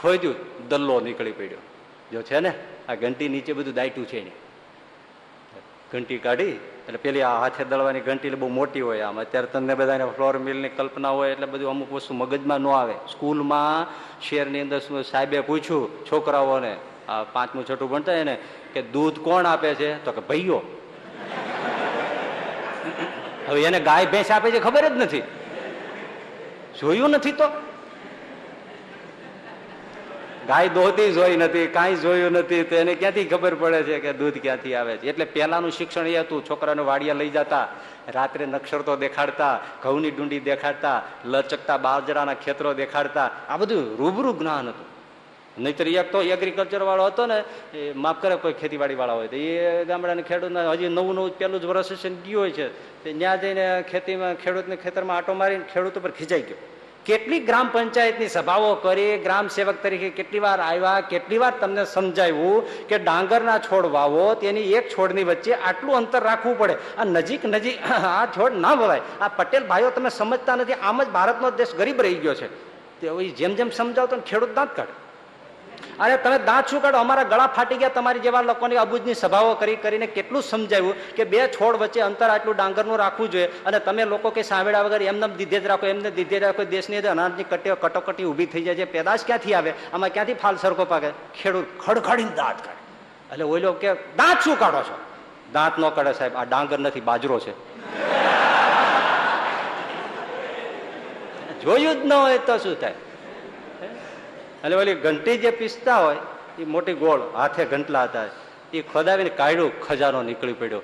[0.00, 0.36] ખોજ્યું
[0.68, 1.62] દલ્લો નીકળી પડ્યો.
[2.12, 2.52] જો છે ને,
[2.88, 4.32] આ ઘંટી નીચે બધું દાયટું છે ને
[5.92, 6.54] ઘંટી કાઢી,
[6.86, 9.18] એટલે પેલી આ હાથે દળવાની ઘંટી એટલે બહુ મોટી હોય આમ.
[9.24, 12.94] અત્યારે તમને બધાને ફ્લોર મિલની કલ્પના હોય એટલે બધું અમુક વસ્તુ મગજમાં ન આવે.
[13.12, 13.90] સ્કૂલમાં
[14.26, 14.80] શેરની અંદર
[15.10, 16.72] સાહેબે પૂછ્યું છોકરાઓને
[17.34, 18.34] પાંચમું છઠ્ઠું ભણતા એને
[18.74, 19.90] કે દૂધ કોણ આપે છે?
[20.04, 20.60] તો કે ભાઈઓ
[23.48, 25.22] હવે એને ગાય ભેંસ આપે છે ખબર જ નથી.
[26.80, 27.44] જોયું નથી તો?
[30.48, 34.38] ગાય દોહતી જોઈ નથી, કાંઈ જોયું નથી, તો એને ક્યાંથી ખબર પડે છે કે દૂધ
[34.38, 35.08] ક્યાંથી આવે છે?
[35.08, 37.68] એટલે પહેલાનું શિક્ષણ એ હતું, છોકરાને વાડિયા લઈ જતા,
[38.08, 44.91] રાત્રે નક્ષરતો દેખાડતા, ઘઉંની ડુંડી દેખાડતા, લચકતા બાજરાના ખેતરો દેખાડતા, આ બધું રૂબરૂ જ્ઞાન હતું.
[45.58, 49.36] નહીતર એક તો એગ્રીકલ્ચર વાળો હતો ને, એ માફ કરે, કોઈ ખેતીવાડી વાળા હોય તો,
[49.36, 52.70] એ ગામડાના ખેડૂતને હજી નવું નવું પેલું જ વર્ષ છે ગયું હોય છે,
[53.04, 56.56] તે ત્યાં જઈને ખેતીમાં, ખેડૂતને ખેતરમાં આટો મારીને ખેડૂત ઉપર ખીચાઈ ગયો.
[57.04, 62.64] કેટલી ગ્રામ પંચાયતની સભાઓ કરી, ગ્રામ સેવક તરીકે કેટલી વાર આવ્યા, કેટલી વાર તમને સમજાવ્યું
[62.88, 66.78] કે ડાંગરના છોડ વાવો, તેની એક છોડની વચ્ચે આટલું અંતર રાખવું પડે.
[66.96, 69.02] આ નજીક નજીક આ છોડ ના વવાય.
[69.20, 72.48] આ પટેલ ભાઈઓ તમે સમજતા નથી, આમ જ ભારતનો દેશ ગરીબ રહી ગયો છે.
[73.00, 75.01] તે જેમ જેમ સમજાવતો ને ખેડૂત દાંત કાઢે.
[76.02, 76.98] અરે તમે દાંત શું કાઢો?
[76.98, 77.88] અમારા ગળા ફાટી ગયા.
[77.88, 82.56] તમારી જેવા લોકોની અબુજની સભાઓ કરી કરીને કેટલું સમજાવ્યું કે બે છોડ વચ્ચે અંતર આટલું
[82.56, 86.40] ડાંગરનું રાખવું જોઈએ અને તમે લોકો કે સાંભળ્યા વગર એમને દીધે જ રાખો, એમને દીધે
[86.40, 86.64] જ રાખો.
[86.64, 88.84] દેશની અંદર અનાજની કટે કટોકટી ઊભી થઈ જાય છે.
[88.84, 89.74] પેદાશ ક્યાંથી આવે?
[89.92, 91.10] આમાં ક્યાંથી ફાલ સરખો પાકે?
[91.42, 93.32] ખેડૂત ખડખડીને દાંત કાઢે.
[93.32, 94.98] એટલે ઓઈલો કે, દાંત શું કાઢો છો?
[95.52, 96.36] દાંત ન કાઢે સાહેબ.
[96.36, 97.52] આ ડાંગર નથી, બાજરો છે.
[101.62, 102.94] જોયું જ ન હોય તો શું થાય?
[104.64, 106.16] એટલે ઓલી ઘંટી જે પીસતા હોય
[106.58, 108.24] એ મોટી ગોળ હાથે ઘંટલા હતા.
[108.72, 110.78] એ ખોદાવીને કાઢ્યું, ખજાનો નીકળી પડ્યો.